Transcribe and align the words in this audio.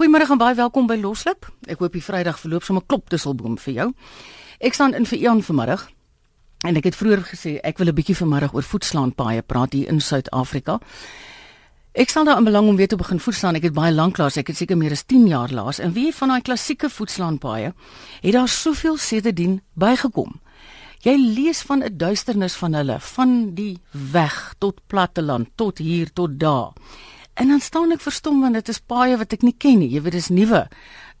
Goeiemôre 0.00 0.30
en 0.32 0.38
baie 0.40 0.56
welkom 0.56 0.86
by 0.88 0.94
Loslip. 0.96 1.44
Ek 1.68 1.82
hoop 1.82 1.92
die 1.92 2.00
Vrydag 2.00 2.38
verloop 2.40 2.64
sommer 2.64 2.86
klop 2.88 3.10
tusselboom 3.12 3.58
vir 3.60 3.74
jou. 3.74 3.84
Ek 4.64 4.72
staan 4.72 4.94
in 4.96 5.04
vir 5.04 5.18
Ian 5.18 5.42
vanmiddag. 5.44 5.82
En 6.64 6.78
ek 6.80 6.86
het 6.88 6.96
vroeër 6.96 7.20
gesê 7.28 7.50
ek 7.60 7.76
wil 7.76 7.92
'n 7.92 7.94
bietjie 7.98 8.16
vanmiddag 8.16 8.54
oor 8.54 8.64
voetslaanpaaie 8.64 9.42
praat 9.42 9.74
hier 9.76 9.92
in 9.92 10.00
Suid-Afrika. 10.00 10.78
Ek 11.92 12.08
staan 12.08 12.24
daar 12.24 12.38
in 12.38 12.44
belang 12.44 12.68
om 12.68 12.76
weer 12.76 12.88
te 12.88 12.96
begin 12.96 13.20
voetslaan. 13.20 13.56
Ek 13.56 13.62
het 13.62 13.74
baie 13.74 13.92
lank 13.92 14.16
laas, 14.16 14.38
ek 14.38 14.46
het 14.46 14.56
seker 14.56 14.76
meer 14.76 14.92
as 14.92 15.04
10 15.04 15.26
jaar 15.26 15.52
laas. 15.52 15.78
En 15.78 15.92
wie 15.92 16.14
van 16.14 16.28
daai 16.28 16.40
klassieke 16.40 16.88
voetslaanpaaie 16.88 17.74
het 18.22 18.32
daar 18.32 18.48
soveel 18.48 18.96
sedertdien 18.96 19.60
bygekom? 19.74 20.40
Jy 21.02 21.16
lees 21.16 21.60
van 21.60 21.82
'n 21.84 21.96
duisternis 21.96 22.54
van 22.54 22.72
hulle, 22.72 23.00
van 23.00 23.54
die 23.54 23.78
weg 23.90 24.54
tot 24.58 24.80
platteland, 24.86 25.48
tot 25.56 25.78
hier 25.78 26.12
tot 26.12 26.40
daar. 26.40 26.72
En 27.40 27.48
dan 27.48 27.60
staan 27.60 27.92
ek 27.94 28.02
verstom 28.04 28.42
want 28.44 28.58
dit 28.58 28.68
is 28.68 28.82
paaie 28.84 29.16
wat 29.16 29.32
ek 29.32 29.46
nie 29.46 29.56
ken 29.56 29.78
nie. 29.80 29.88
Jy 29.88 30.04
weet 30.04 30.18
dis 30.18 30.28
nuwe 30.28 30.66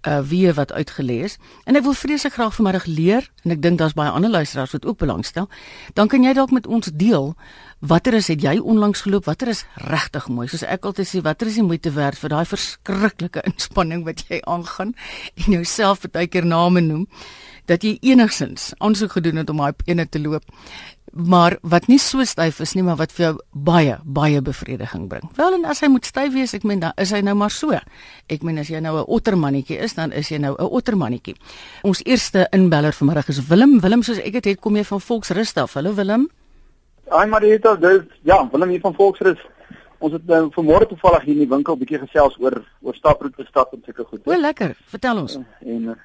uh 0.08 0.20
wie 0.24 0.48
wat 0.56 0.72
uitgelees 0.72 1.34
en 1.68 1.76
ek 1.76 1.84
wil 1.84 1.92
vreeslik 1.92 2.32
graag 2.32 2.54
vanmiddag 2.56 2.86
leer 2.88 3.26
en 3.44 3.52
ek 3.52 3.60
dink 3.60 3.76
daar's 3.80 3.92
baie 3.96 4.08
ander 4.08 4.32
luisteraars 4.32 4.72
wat 4.72 4.86
ook 4.88 4.96
belangstel. 5.00 5.48
Dan 5.92 6.08
kan 6.08 6.24
jy 6.24 6.32
dalk 6.36 6.54
met 6.56 6.66
ons 6.66 6.88
deel 6.92 7.34
watter 7.80 8.16
is 8.16 8.28
het 8.32 8.40
jy 8.40 8.56
onlangs 8.58 9.04
geloop? 9.04 9.28
Watter 9.28 9.52
is 9.52 9.66
regtig 9.76 10.28
mooi? 10.28 10.48
Soos 10.48 10.64
ek 10.64 10.88
altyd 10.88 11.08
sê, 11.08 11.20
watter 11.24 11.48
is 11.48 11.60
die 11.60 11.64
moeite 11.64 11.92
werd 11.92 12.16
vir 12.20 12.32
daai 12.32 12.48
verskriklike 12.48 13.44
inspanning 13.52 14.04
wat 14.08 14.24
jy 14.28 14.40
aangaan 14.48 14.94
en 15.36 15.60
jouself 15.60 16.08
baie 16.08 16.28
keer 16.28 16.48
name 16.48 16.80
noem 16.84 17.06
dat 17.68 17.84
jy 17.84 17.98
enigsins 18.12 18.72
aansoek 18.80 19.18
gedoen 19.18 19.42
het 19.42 19.50
om 19.52 19.60
daai 19.60 19.84
ene 19.86 20.08
te 20.08 20.20
loop 20.20 20.44
maar 21.12 21.56
wat 21.62 21.86
nie 21.90 21.98
so 21.98 22.24
styf 22.24 22.60
is 22.60 22.74
nie, 22.74 22.82
maar 22.82 22.96
wat 22.96 23.12
vir 23.12 23.24
jou 23.24 23.32
baie 23.52 23.96
baie 24.04 24.40
bevrediging 24.40 25.08
bring. 25.08 25.26
Wel 25.36 25.54
en 25.58 25.64
as 25.64 25.80
hy 25.80 25.88
moet 25.92 26.06
styf 26.06 26.32
wees, 26.32 26.54
ek 26.54 26.64
meen 26.64 26.80
dan 26.80 26.92
is 27.00 27.12
hy 27.14 27.20
nou 27.26 27.34
maar 27.34 27.50
so. 27.50 27.76
Ek 28.30 28.42
meen 28.46 28.58
as 28.58 28.70
jy 28.70 28.80
nou 28.80 28.96
'n 28.98 29.06
ottermannetjie 29.06 29.78
is, 29.78 29.94
dan 29.94 30.12
is 30.12 30.28
jy 30.30 30.38
nou 30.38 30.54
'n 30.58 30.70
ottermannetjie. 30.70 31.36
Ons 31.82 32.02
eerste 32.04 32.48
inbeller 32.52 32.92
vanmiddag 32.92 33.28
is 33.28 33.46
Willem. 33.48 33.80
Willem, 33.80 34.02
soos 34.02 34.18
ek 34.18 34.32
dit 34.32 34.44
het, 34.44 34.60
kom 34.60 34.76
jy 34.76 34.84
van 34.84 35.00
Volksrus 35.00 35.54
af. 35.56 35.74
Hallo 35.74 35.94
Willem. 35.94 36.28
Ai 37.10 37.26
Marita, 37.26 37.74
dis 37.76 38.02
ja, 38.22 38.48
Willem 38.52 38.68
hier 38.68 38.80
van 38.80 38.94
Volksrus. 38.94 39.38
Ons 39.98 40.12
het 40.12 40.26
nou 40.26 40.48
vanmôre 40.54 40.86
toevallig 40.88 41.24
hier 41.24 41.34
in 41.34 41.40
die 41.40 41.48
winkel 41.48 41.74
'n 41.74 41.78
bietjie 41.78 41.98
gesels 41.98 42.36
oor 42.38 42.64
oor 42.82 42.94
staproete 42.94 43.44
stap 43.48 43.72
en 43.72 43.82
sulke 43.84 44.04
goed. 44.04 44.20
O, 44.24 44.36
lekker. 44.36 44.76
Vertel 44.86 45.18
ons. 45.18 45.38
En 45.60 45.82
uh, 45.82 45.96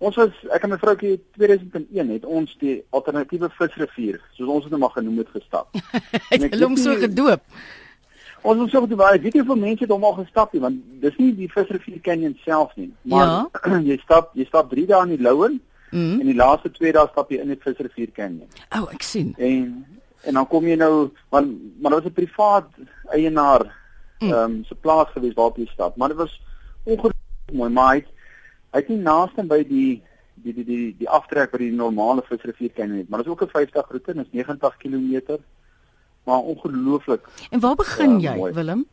Ons 0.00 0.16
was 0.16 0.36
ek 0.56 0.62
en 0.64 0.72
my 0.72 0.78
vroukie 0.80 1.18
2001 1.36 2.12
het 2.14 2.24
ons 2.24 2.52
die 2.62 2.78
alternatiewe 2.96 3.50
visrivier, 3.58 4.16
soos 4.32 4.48
ons 4.48 4.64
dit 4.64 4.72
nou 4.72 4.80
maar 4.80 4.94
genoem 4.94 5.18
het, 5.20 5.32
gestap. 5.34 5.76
het 6.30 6.46
hulle 6.46 6.68
hom 6.70 6.76
so 6.80 6.94
gedoop? 7.02 7.42
Ons 8.40 8.62
het 8.62 8.72
so 8.72 8.80
gedoop, 8.86 9.02
ek 9.04 9.26
weet 9.26 9.36
nie 9.36 9.42
hoeveel 9.42 9.60
mense 9.66 9.84
het 9.84 9.92
hom 9.92 10.06
al 10.08 10.16
gestap 10.22 10.54
nie, 10.56 10.62
want 10.62 10.78
dis 11.02 11.18
nie 11.20 11.34
die 11.42 11.50
visrivier 11.52 11.98
canyon 12.06 12.32
self 12.46 12.72
nie, 12.80 12.88
maar 13.12 13.26
ja. 13.28 13.80
jy 13.90 13.98
stap 14.00 14.32
jy 14.40 14.46
stap 14.48 14.72
3 14.72 14.86
dae 14.88 15.02
in 15.04 15.12
die 15.18 15.26
Louwen 15.26 15.58
mm. 15.90 16.14
en 16.16 16.30
die 16.32 16.36
laaste 16.38 16.72
2 16.78 16.94
dae 16.96 17.10
stap 17.12 17.34
jy 17.34 17.42
in 17.44 17.52
die 17.52 17.60
visrivier 17.60 18.14
canyon. 18.16 18.48
O, 18.70 18.86
oh, 18.86 18.86
ek 18.96 19.04
sien. 19.04 19.34
En 19.36 19.66
en 20.28 20.36
dan 20.36 20.48
kom 20.48 20.64
jy 20.68 20.78
nou 20.80 21.10
want 21.32 21.52
maar 21.80 21.96
dit 21.96 22.00
was 22.00 22.08
'n 22.08 22.16
privaat 22.16 22.72
eienaar 23.12 23.66
mm. 23.68 24.32
ehm 24.32 24.32
mm. 24.32 24.56
um, 24.56 24.64
se 24.64 24.74
plaas 24.80 25.12
gewees 25.12 25.36
waarop 25.36 25.60
jy 25.60 25.68
stap, 25.74 26.00
maar 26.00 26.08
dit 26.08 26.22
was 26.24 26.40
ongelooflik 26.84 27.52
mooi, 27.52 27.70
maar 27.70 27.92
hy 27.92 28.00
het, 28.00 28.08
Hy 28.70 28.82
het 28.82 28.88
nie 28.88 29.00
naaste 29.02 29.42
by 29.42 29.62
die 29.66 30.02
die 30.40 30.54
die 30.54 30.64
die 30.64 30.84
die 30.98 31.08
aftrek 31.08 31.50
by 31.52 31.58
die 31.58 31.72
normale 31.72 32.22
visrivier 32.28 32.70
kan 32.76 32.92
nie, 32.94 33.06
maar 33.08 33.22
dit 33.22 33.26
is 33.26 33.32
ook 33.32 33.42
'n 33.42 33.50
50 33.56 33.90
roete 33.90 34.12
en 34.12 34.20
is 34.20 34.32
90 34.32 34.76
km. 34.76 35.38
Maar 36.24 36.38
ongelooflik. 36.38 37.26
En 37.50 37.60
waar 37.60 37.74
begin 37.74 38.10
uh, 38.10 38.22
jy, 38.22 38.36
mooi. 38.36 38.52
Willem? 38.52 38.86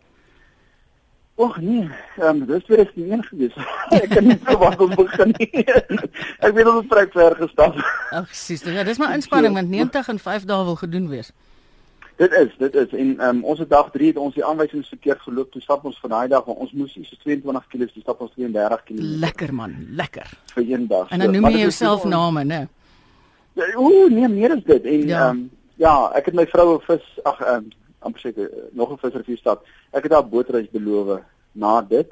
Och 1.36 1.58
nee, 1.62 1.90
ehm 2.18 2.42
um, 2.42 2.46
dis 2.46 2.68
weer 2.68 2.80
eens 2.80 2.94
die 2.94 3.12
een 3.12 3.24
gewees. 3.24 3.54
ek 4.02 4.10
kan 4.10 4.26
nie 4.28 4.40
so 4.46 4.58
wat 4.58 4.80
ons 4.82 4.96
begin 4.96 5.34
nie. 5.38 5.64
ek 6.46 6.54
weet 6.54 6.66
ons 6.66 6.80
het 6.82 6.88
vrek 6.90 7.12
ver 7.14 7.36
gestap. 7.36 7.78
Ag, 8.10 8.32
sies, 8.34 8.64
ja, 8.66 8.84
dis 8.84 8.98
maar 8.98 9.14
inspanning 9.14 9.54
want 9.54 9.70
90 9.76 10.08
en 10.08 10.20
5 10.20 10.48
dae 10.50 10.64
wil 10.64 10.76
gedoen 10.76 11.06
wees. 11.12 11.30
Dit 12.18 12.32
is, 12.34 12.54
dit 12.58 12.76
is 12.76 12.94
en 12.98 13.10
um, 13.28 13.44
ons 13.46 13.60
het 13.62 13.70
dag 13.70 13.92
3 13.94 14.08
het 14.08 14.18
ons 14.18 14.34
die 14.34 14.46
aanwysings 14.46 14.88
verkeerd 14.90 15.20
geloop. 15.22 15.52
Toe 15.54 15.62
stap 15.62 15.84
ons 15.86 16.00
van 16.02 16.16
daai 16.16 16.28
dag 16.32 16.48
waar 16.48 16.64
ons 16.66 16.72
moes 16.74 16.96
iets 16.98 17.12
so 17.14 17.20
22 17.22 17.68
km, 17.70 17.86
toe 17.94 18.02
stap 18.02 18.24
ons 18.26 18.32
32 18.34 18.84
km. 18.88 19.04
Lekker 19.22 19.54
man, 19.54 19.76
lekker. 20.00 20.32
Vir 20.56 20.64
een 20.72 20.88
dag. 20.90 21.12
En 21.14 21.22
dan 21.22 21.36
noem 21.38 21.50
jy 21.52 21.68
jouself 21.68 22.08
name, 22.10 22.44
né? 22.50 22.64
Ja, 23.58 23.68
ooh, 23.76 24.10
nee, 24.10 24.30
meer 24.34 24.56
as 24.58 24.64
dit. 24.66 24.90
En 24.90 25.06
ja, 25.08 25.30
um, 25.30 25.44
ja 25.78 25.94
ek 26.18 26.32
het 26.32 26.40
my 26.40 26.48
vroue 26.50 26.80
vis 26.88 27.06
ag 27.22 27.44
um, 27.54 27.70
amper 28.06 28.26
seker 28.26 28.50
nog 28.72 28.96
'n 28.96 29.02
visservier 29.04 29.38
stap. 29.38 29.66
Ek 29.94 30.10
het 30.10 30.12
daar 30.12 30.26
bootreis 30.26 30.70
beloof 30.74 31.20
na 31.52 31.82
dit. 31.82 32.10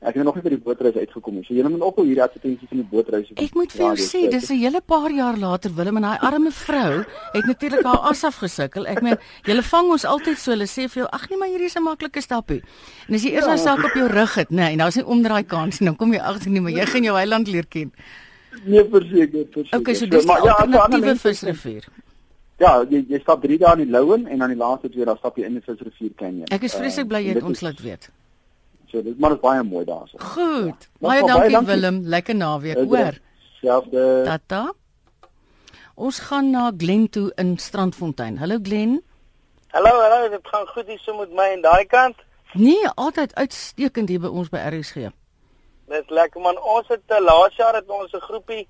Ek 0.00 0.14
het 0.16 0.24
nog 0.24 0.36
nie 0.38 0.42
by 0.42 0.50
die 0.54 0.62
bootreis 0.64 0.94
uitgekom 0.96 1.34
nie. 1.36 1.42
So 1.44 1.52
jy 1.52 1.64
moet 1.68 1.82
ophou 1.84 2.06
hierdie 2.06 2.22
advertensie 2.24 2.68
van 2.70 2.78
die 2.80 2.86
bootreis. 2.88 3.26
Ek 3.36 3.56
moet 3.58 3.74
vir 3.74 3.82
jou 3.84 3.96
sê, 4.00 4.20
dis 4.32 4.48
'n 4.48 4.56
hele 4.56 4.80
paar 4.80 5.10
jaar 5.12 5.36
later 5.36 5.74
Willem 5.76 5.96
en 5.96 6.02
daai 6.02 6.18
arme 6.24 6.50
vrou 6.50 7.04
het 7.34 7.44
natuurlik 7.44 7.84
haar 7.84 8.08
as 8.08 8.24
afgesukkel. 8.24 8.86
Ek 8.86 9.02
meen, 9.02 9.18
julle 9.44 9.62
vang 9.62 9.90
ons 9.90 10.04
altyd 10.04 10.38
so, 10.38 10.50
hulle 10.52 10.64
sê 10.64 10.88
vir 10.88 11.02
jou, 11.02 11.08
ag 11.12 11.28
nee, 11.28 11.38
maar 11.38 11.48
hierdie 11.48 11.66
is 11.66 11.76
'n 11.76 11.82
maklike 11.82 12.20
stapie. 12.22 12.62
En 13.08 13.14
as 13.14 13.22
jy 13.22 13.30
eers 13.32 13.44
ja. 13.44 13.50
nou 13.50 13.58
self 13.58 13.84
op 13.84 13.94
jou 13.94 14.08
rug 14.08 14.34
het, 14.34 14.50
nê, 14.50 14.56
nee, 14.56 14.72
en 14.72 14.78
daar's 14.78 14.96
nie 14.96 15.04
omdraai 15.04 15.44
kans 15.46 15.80
nie, 15.80 15.86
dan 15.86 15.96
kom 15.96 16.12
jy 16.12 16.20
agter 16.20 16.50
nie, 16.50 16.60
maar 16.60 16.72
jy 16.72 16.86
gaan 16.86 17.04
jou 17.04 17.16
eiland 17.16 17.48
leer 17.48 17.66
ken. 17.66 17.92
Nee, 18.64 18.84
verseker, 18.88 19.46
verseker. 19.52 19.78
Okay, 19.78 19.94
so 19.94 20.06
dis 20.06 20.24
'n 20.24 20.28
ja, 20.28 20.52
alternatiewe 20.52 21.16
visrivier. 21.16 21.84
Ja, 22.58 22.84
jy 22.88 23.04
jy 23.08 23.18
stap 23.20 23.42
3 23.42 23.58
dae 23.58 23.72
in 23.72 23.84
die 23.84 23.90
Louwen 23.90 24.26
en 24.26 24.38
dan 24.38 24.48
die 24.48 24.56
laaste 24.56 24.88
2 24.88 25.04
dae 25.04 25.16
stap 25.16 25.36
jy 25.36 25.44
in 25.44 25.54
die 25.54 25.62
visrivier 25.64 26.10
canyon. 26.16 26.46
Ek 26.50 26.62
is 26.62 26.74
vreeslik 26.74 27.08
bly 27.08 27.22
jy 27.24 27.34
het 27.34 27.42
ons 27.42 27.60
laat 27.60 27.80
weet. 27.80 28.10
So 28.90 29.02
dit 29.02 29.18
maar 29.18 29.36
is 29.36 29.40
baie 29.40 29.62
mooi 29.62 29.84
daarso. 29.84 30.18
Goed. 30.18 30.88
Ja. 30.90 30.98
Baie, 31.06 31.20
dankie, 31.20 31.38
baie 31.38 31.50
dankie 31.50 31.74
Willem. 31.74 32.00
Lekker 32.02 32.34
naweek, 32.34 32.76
hoor. 32.76 33.18
Selfde. 33.60 34.22
Tata. 34.24 34.72
Ons 35.94 36.18
gaan 36.18 36.50
na 36.50 36.70
Glen 36.76 37.10
toe 37.10 37.32
in 37.36 37.58
Strandfontein. 37.58 38.38
Hallo 38.38 38.58
Glen. 38.62 39.02
Hallo, 39.70 39.90
hallo, 40.00 40.28
dit 40.28 40.48
gaan 40.48 40.66
goed 40.66 40.86
hier 40.86 40.98
so 40.98 41.14
met 41.18 41.30
my 41.30 41.50
en 41.52 41.60
daai 41.62 41.86
kant. 41.86 42.16
Nee, 42.52 42.88
altyd 42.94 43.34
uitstekend 43.34 44.08
hier 44.08 44.20
by 44.20 44.30
ons 44.32 44.48
by 44.50 44.62
RSG. 44.72 45.10
Dit 45.90 46.10
lekker 46.10 46.42
man. 46.42 46.58
Ons 46.58 46.88
het 46.90 47.14
uh, 47.14 47.20
laas 47.22 47.54
jaar 47.56 47.76
het 47.78 47.90
ons 47.90 48.12
'n 48.12 48.26
groepie 48.26 48.66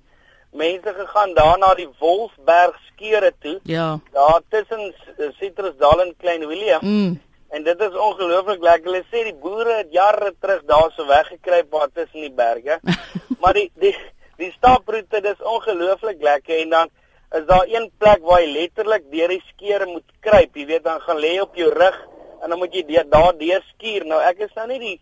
mense 0.51 0.93
gegaan 0.97 1.33
daar 1.33 1.57
na 1.57 1.73
die 1.73 1.89
Wolfberg 1.99 2.77
skeure 2.91 3.33
toe. 3.39 3.59
Ja. 3.63 3.99
Daar 4.11 4.41
tussen 4.49 4.93
Citrusdal 5.39 6.01
en 6.01 6.13
Klein 6.17 6.47
Willem. 6.47 6.79
Mm. 6.81 7.21
En 7.51 7.63
dit 7.63 7.81
is 7.83 7.97
ongelooflik 8.07 8.61
lekker. 8.63 8.91
Hulle 8.91 9.03
sê 9.11 9.25
die 9.27 9.35
boere 9.43 9.81
het 9.81 9.91
jare 9.91 10.31
terug 10.39 10.63
daarso 10.69 11.05
weggekruip 11.07 11.71
waar 11.71 11.89
tussen 11.91 12.23
die 12.23 12.31
berge. 12.31 12.79
maar 13.41 13.57
die 13.57 13.67
die 13.81 13.95
die 14.39 14.51
staproete 14.55 15.19
dis 15.21 15.43
ongelooflik 15.45 16.23
lekker 16.23 16.61
en 16.63 16.69
dan 16.69 16.93
is 17.37 17.45
daar 17.49 17.67
een 17.67 17.91
plek 17.97 18.23
waar 18.27 18.41
jy 18.41 18.53
letterlik 18.53 19.03
deur 19.11 19.35
die 19.35 19.43
skeure 19.49 19.85
moet 19.91 20.15
kruip. 20.23 20.55
Jy 20.55 20.65
weet 20.71 20.87
dan 20.87 21.03
gaan 21.03 21.19
lê 21.19 21.35
op 21.43 21.55
jou 21.55 21.69
rug 21.75 21.99
en 22.41 22.49
dan 22.49 22.59
moet 22.59 22.73
jy 22.73 23.03
daar 23.09 23.35
deur 23.37 23.67
skuur. 23.73 24.07
Nou 24.07 24.23
ek 24.31 24.47
is 24.47 24.55
nou 24.55 24.67
nie 24.71 24.81
die 24.87 24.97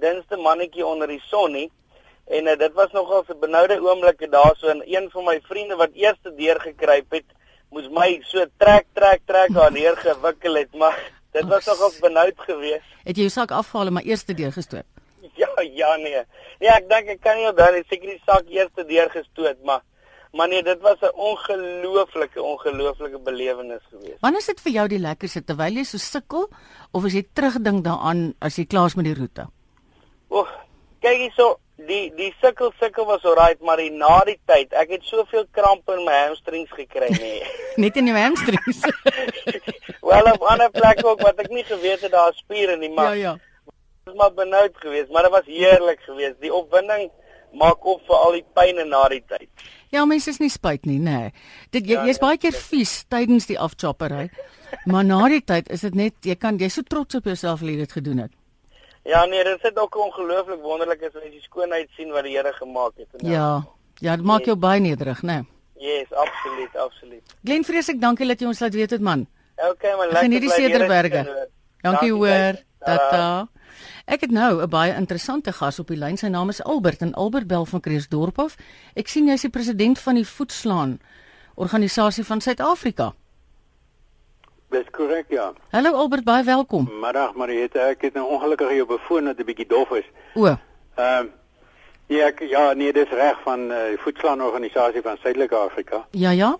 dinste 0.00 0.40
mannetjie 0.40 0.86
onder 0.86 1.12
die 1.12 1.22
son 1.28 1.52
nie. 1.52 1.68
En 2.32 2.46
uh, 2.46 2.56
dit 2.56 2.72
was 2.72 2.92
nogal 2.96 3.24
'n 3.28 3.40
benoude 3.40 3.80
oomblikke 3.80 4.28
daarso 4.28 4.68
en 4.68 4.82
een 4.86 5.10
van 5.10 5.24
my 5.24 5.40
vriende 5.44 5.76
wat 5.76 5.92
eerste 5.92 6.34
deur 6.34 6.60
gekruip 6.60 7.10
het, 7.10 7.28
moes 7.70 7.88
my 7.88 8.20
so 8.24 8.44
trek 8.56 8.86
trek 8.94 9.20
trek 9.26 9.52
daar 9.52 9.72
neer 9.72 9.96
gewikkel 9.96 10.54
het, 10.54 10.72
maar 10.72 10.96
Dit 11.32 11.48
was 11.48 11.66
nogal 11.66 11.92
benoud 12.00 12.42
geweest. 12.48 12.88
Het 13.04 13.16
jy 13.16 13.28
jou 13.28 13.32
sak 13.32 13.54
afgehaal 13.56 13.88
en 13.88 13.96
maar 13.96 14.08
eerste 14.08 14.34
deur 14.36 14.52
gestoot? 14.52 14.84
Ja, 15.34 15.48
ja 15.62 15.94
nee. 15.96 16.20
Nee, 16.60 16.68
ek 16.70 16.90
dink 16.90 17.08
ek 17.14 17.22
kan 17.24 17.38
nie 17.40 17.48
onthou 17.48 17.70
nie, 17.72 17.84
seker 17.88 18.12
die 18.12 18.20
sak 18.26 18.50
eerste 18.52 18.84
deur 18.88 19.08
gestoot, 19.14 19.62
maar 19.64 19.80
maar 20.32 20.48
nee, 20.48 20.62
dit 20.64 20.80
was 20.80 21.00
'n 21.00 21.12
ongelooflike 21.14 22.42
ongelooflike 22.42 23.18
belewenis 23.18 23.82
geweest. 23.90 24.20
Wanneer 24.20 24.40
is 24.40 24.46
dit 24.46 24.60
vir 24.60 24.72
jou 24.72 24.86
die 24.88 24.98
lekkerste 24.98 25.44
terwyl 25.44 25.76
jy 25.76 25.84
so 25.84 25.98
sukkel 25.98 26.48
of 26.92 27.04
as 27.04 27.12
jy 27.12 27.24
terugdink 27.32 27.84
daaraan 27.84 28.34
as 28.40 28.56
jy 28.56 28.64
klaar 28.64 28.86
is 28.86 28.94
met 28.94 29.04
die 29.04 29.14
roete? 29.14 29.46
Oek, 30.30 30.48
kyk 31.02 31.18
hierso, 31.26 31.48
die 31.88 32.10
die 32.16 32.30
sukkel 32.40 32.72
sukkel 32.80 33.06
was 33.08 33.24
alright, 33.26 33.60
maar 33.66 33.80
die 33.82 33.90
na 33.90 34.20
die 34.28 34.38
tyd, 34.46 34.74
ek 34.78 34.94
het 34.96 35.06
soveel 35.08 35.46
krampe 35.56 35.96
in 35.98 36.04
my 36.06 36.18
hamstrings 36.26 36.70
gekry 36.76 37.10
nie. 37.22 37.40
Net 37.82 37.98
in 38.00 38.10
jou 38.10 38.18
hamstrings. 38.18 38.84
Wel 40.12 40.30
op 40.34 40.44
ander 40.52 40.70
plekke 40.74 41.06
ook 41.08 41.24
wat 41.24 41.40
ek 41.42 41.50
nie 41.54 41.64
geweet 41.66 42.04
het 42.06 42.14
daar 42.14 42.34
spiere 42.38 42.76
nie, 42.76 42.92
maar 42.92 43.16
Ja, 43.16 43.32
ja. 43.32 43.38
Was 44.04 44.16
maar 44.18 44.32
benoud 44.34 44.74
geweest, 44.82 45.12
maar 45.14 45.22
dit 45.22 45.30
was 45.30 45.46
heerlik 45.46 46.00
geweest. 46.02 46.40
Die 46.42 46.50
opwinding 46.50 47.10
maak 47.54 47.84
op 47.86 48.00
vir 48.08 48.16
al 48.16 48.34
die 48.38 48.44
pyn 48.56 48.80
na 48.88 49.02
die 49.12 49.22
tyd. 49.28 49.48
Ja, 49.92 50.02
mense 50.08 50.32
is 50.32 50.40
nie 50.40 50.50
spyt 50.50 50.88
nie, 50.88 50.98
nê. 50.98 51.18
Nee. 51.28 51.32
Dit 51.70 51.86
jy, 51.86 52.00
jy's 52.08 52.18
ja, 52.18 52.24
baie 52.24 52.40
keer 52.40 52.56
vies 52.56 53.02
tydens 53.12 53.46
die 53.46 53.58
afchoppery. 53.60 54.30
maar 54.90 55.04
na 55.04 55.20
die 55.28 55.42
tyd 55.44 55.68
is 55.70 55.84
dit 55.86 55.94
net 55.94 56.14
jy 56.26 56.34
kan 56.40 56.58
jy's 56.58 56.80
so 56.80 56.82
trots 56.82 57.14
op 57.14 57.28
jouself 57.28 57.60
dat 57.60 57.68
jy 57.68 57.76
dit 57.84 57.92
gedoen 57.92 58.24
het. 58.24 58.32
Ja 59.04 59.24
nee, 59.24 59.44
dit 59.44 59.64
is 59.64 59.76
ook 59.76 59.96
ongelooflik 59.96 60.60
wonderlik 60.62 61.02
as 61.02 61.14
jy 61.22 61.30
die 61.30 61.42
skoonheid 61.42 61.88
sien 61.96 62.10
wat 62.14 62.24
die 62.24 62.36
Here 62.36 62.52
gemaak 62.52 62.92
het. 62.96 63.08
Ja. 63.18 63.64
Ja, 64.02 64.16
dit 64.16 64.24
maak 64.24 64.44
jou 64.44 64.56
baie 64.56 64.80
nederig, 64.80 65.22
né? 65.22 65.42
Nee. 65.42 65.48
Yes, 65.82 66.12
absoluut, 66.12 66.76
absoluut. 66.76 67.34
Glen 67.42 67.64
vreeslik 67.64 68.00
dankie 68.00 68.26
dat 68.26 68.40
jy 68.40 68.46
ons 68.46 68.60
laat 68.62 68.74
weet 68.74 68.90
het 68.94 69.02
man. 69.02 69.26
Okay, 69.56 69.96
man, 69.96 70.06
lekker. 70.06 70.28
Geniet 70.28 70.44
die 70.44 70.50
Cederberge. 70.50 71.48
Dankie 71.82 72.12
hoor. 72.12 72.60
Tata. 72.78 73.48
Ek 74.06 74.20
het 74.20 74.30
nou 74.30 74.62
'n 74.62 74.68
baie 74.68 74.94
interessante 74.94 75.52
gas 75.52 75.78
op 75.78 75.88
die 75.88 75.96
lyn. 75.96 76.16
Sy 76.16 76.26
naam 76.26 76.48
is 76.48 76.62
Albert 76.62 77.02
en 77.02 77.14
Albert 77.14 77.46
bel 77.46 77.66
van 77.66 77.80
Kreeusdorp 77.80 78.38
af. 78.38 78.56
Ek 78.94 79.08
sien 79.08 79.26
jy's 79.26 79.40
die 79.40 79.50
president 79.50 79.98
van 79.98 80.14
die 80.14 80.26
Voetslaan 80.26 81.00
organisasie 81.54 82.24
van 82.24 82.40
Suid-Afrika. 82.40 83.14
Dis 84.72 84.88
korrek, 84.96 85.26
ja. 85.28 85.50
Hallo 85.74 85.90
Albert, 86.00 86.24
baie 86.24 86.44
welkom. 86.48 86.86
Middag 87.02 87.34
Mariette, 87.36 87.80
ek 87.92 88.06
het 88.06 88.14
nou 88.16 88.24
ongelukkig 88.32 88.70
'n 88.72 88.98
foon 89.06 89.24
wat 89.28 89.38
'n 89.38 89.44
bietjie 89.44 89.66
dof 89.68 89.90
is. 89.90 90.04
O, 90.34 90.46
Ehm 90.46 90.58
uh, 90.96 91.30
ja, 92.06 92.26
ek, 92.26 92.40
ja, 92.40 92.72
nee, 92.72 92.92
dis 92.92 93.08
reg 93.10 93.36
van 93.42 93.70
uh, 93.70 93.76
die 93.88 93.98
Voetslaan 93.98 94.42
organisasie 94.42 95.02
van 95.02 95.16
Suidelike 95.16 95.54
Afrika. 95.56 96.06
ja 96.10 96.30
ja. 96.30 96.56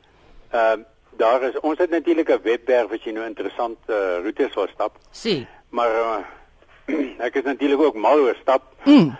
Ehm 0.51 0.79
uh, 0.81 0.85
daar 1.17 1.43
is 1.43 1.61
ons 1.61 1.79
het 1.79 1.91
natuurlik 1.91 2.29
'n 2.29 2.41
webwerf 2.43 2.93
as 2.93 3.03
jy 3.05 3.13
nou 3.13 3.27
interessant 3.27 3.79
uh, 3.87 4.19
roetes 4.23 4.55
wil 4.55 4.69
stap, 4.73 4.97
Sê. 5.13 5.47
maar 5.71 5.91
uh, 5.91 6.19
ek 7.27 7.35
is 7.35 7.43
natuurlik 7.45 7.81
ook 7.81 7.95
mal 7.95 8.19
oor 8.19 8.37
stap. 8.41 8.63
Mm. 8.85 9.17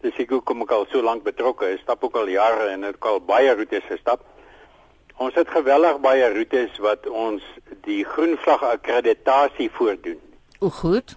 Dis 0.00 0.16
ek 0.16 0.30
hoekom 0.30 0.62
ek 0.62 0.70
al 0.70 0.86
so 0.90 1.02
lank 1.02 1.22
betrokke 1.22 1.68
is. 1.74 1.80
Stap 1.80 2.04
ook 2.04 2.16
al 2.16 2.28
jare 2.28 2.68
en 2.68 2.84
ek 2.84 3.04
al 3.04 3.20
baie 3.20 3.54
roetes 3.54 3.84
gestap. 3.88 4.20
Ons 5.20 5.34
het 5.36 5.48
geweldig 5.52 5.98
baie 6.00 6.28
roetes 6.32 6.78
wat 6.80 7.04
ons 7.08 7.44
die 7.84 8.04
groen 8.08 8.36
vlag 8.40 8.62
akkreditasie 8.64 9.68
voordoen. 9.76 10.20
O, 10.64 10.70
goed. 10.72 11.16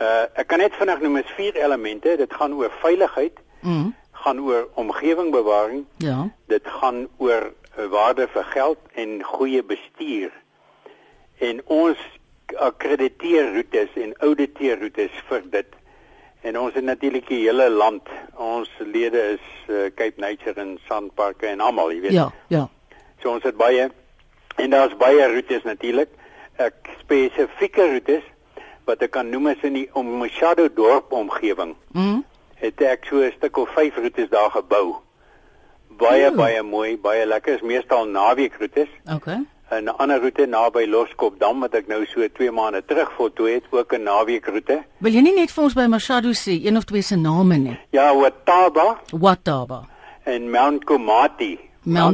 Uh 0.00 0.26
ek 0.40 0.46
kan 0.52 0.60
net 0.60 0.76
vinnig 0.76 1.00
noem 1.00 1.16
is 1.22 1.32
vier 1.36 1.56
elemente. 1.56 2.16
Dit 2.20 2.34
gaan 2.36 2.52
oor 2.58 2.72
veiligheid, 2.82 3.38
Mm. 3.60 3.94
gaan 4.12 4.38
oor 4.40 4.68
omgewingbewaring, 4.74 5.84
Ja. 5.98 6.28
dit 6.48 6.66
gaan 6.80 7.08
oor 7.16 7.52
uh, 7.78 7.86
waarde 7.92 8.28
vir 8.32 8.44
geld 8.44 8.78
en 8.94 9.22
goeie 9.22 9.62
bestuur. 9.62 10.30
En 11.38 11.60
ons 11.66 11.96
akkrediteer 12.56 13.52
roetes 13.54 13.88
en 13.94 14.14
auditeer 14.18 14.80
roetes 14.80 15.10
vir 15.28 15.42
dit. 15.50 15.66
En 16.40 16.58
ons 16.58 16.74
het 16.74 16.84
natuurlik 16.84 17.28
die 17.28 17.42
hele 17.44 17.68
land. 17.70 18.08
Ons 18.36 18.70
lede 18.78 19.20
is 19.36 19.46
uh, 19.68 19.90
Cape 19.94 20.20
Nature 20.20 20.60
en 20.60 20.78
Sandparke 20.88 21.46
en 21.46 21.60
almal, 21.60 21.92
jy 21.92 22.00
weet. 22.00 22.12
Ja, 22.12 22.30
ja. 22.48 22.68
So 23.22 23.30
ons 23.30 23.42
het 23.42 23.56
baie 23.56 23.90
en 24.56 24.70
daar's 24.70 24.96
baie 24.96 25.26
roetes 25.32 25.62
natuurlik. 25.62 26.08
Ek 26.56 26.74
spesifieke 27.00 27.86
roetes 27.90 28.22
wat 28.84 29.02
ek 29.02 29.10
kan 29.10 29.28
noem 29.30 29.46
is 29.48 29.62
in 29.62 29.72
die 29.74 29.88
Omshado 29.94 30.68
dorp 30.74 31.12
omgewing. 31.12 31.76
Mm. 31.92 32.24
Het 32.60 32.80
ek 32.82 33.04
so 33.08 33.16
'n 33.22 33.32
stuk 33.36 33.56
of 33.56 33.68
5 33.74 33.96
roetes 33.96 34.28
daar 34.28 34.50
gebou. 34.50 34.96
Baie 35.98 36.28
Oeh. 36.28 36.36
baie 36.36 36.62
mooi, 36.62 36.96
baie 36.98 37.26
lekker. 37.26 37.54
Is 37.54 37.60
meestal 37.62 38.04
naweekroetes. 38.06 38.88
Okay. 39.14 39.38
'n 39.70 39.88
Ander 39.88 40.20
roete 40.20 40.46
naby 40.46 40.86
Loskopdam 40.86 41.60
wat 41.60 41.74
ek 41.74 41.86
nou 41.86 42.04
so 42.06 42.26
2 42.28 42.50
maande 42.50 42.82
terug 42.84 43.12
voltooi 43.12 43.52
het, 43.54 43.64
ook 43.70 43.92
'n 43.94 44.02
naweekroete. 44.02 44.82
Wil 44.98 45.12
jy 45.12 45.20
nie 45.20 45.34
net 45.34 45.50
vir 45.52 45.64
ons 45.64 45.74
by 45.74 45.86
Mashadu 45.86 46.32
sê 46.34 46.58
een 46.64 46.76
of 46.76 46.84
twee 46.84 47.02
se 47.02 47.16
name 47.16 47.56
nie? 47.58 47.78
Ja, 47.90 48.14
Wataba 48.14 49.00
Wataba. 49.12 49.86
en 50.24 50.50
Mount 50.50 50.84
Komati. 50.84 51.58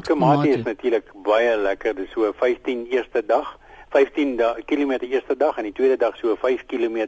Komati. 0.01 0.51
is 0.51 0.65
natuurlik 0.65 1.05
baie 1.23 1.57
lekker. 1.57 1.95
Dis 1.95 2.11
so 2.11 2.33
15 2.33 2.87
eerste 2.91 3.23
dag, 3.27 3.59
15 3.91 4.37
da 4.37 4.55
km 4.65 4.91
eerste 5.01 5.37
dag 5.37 5.57
en 5.57 5.63
die 5.63 5.73
tweede 5.73 5.97
dag 5.97 6.17
so 6.17 6.37
5 6.37 6.67
km. 6.67 7.07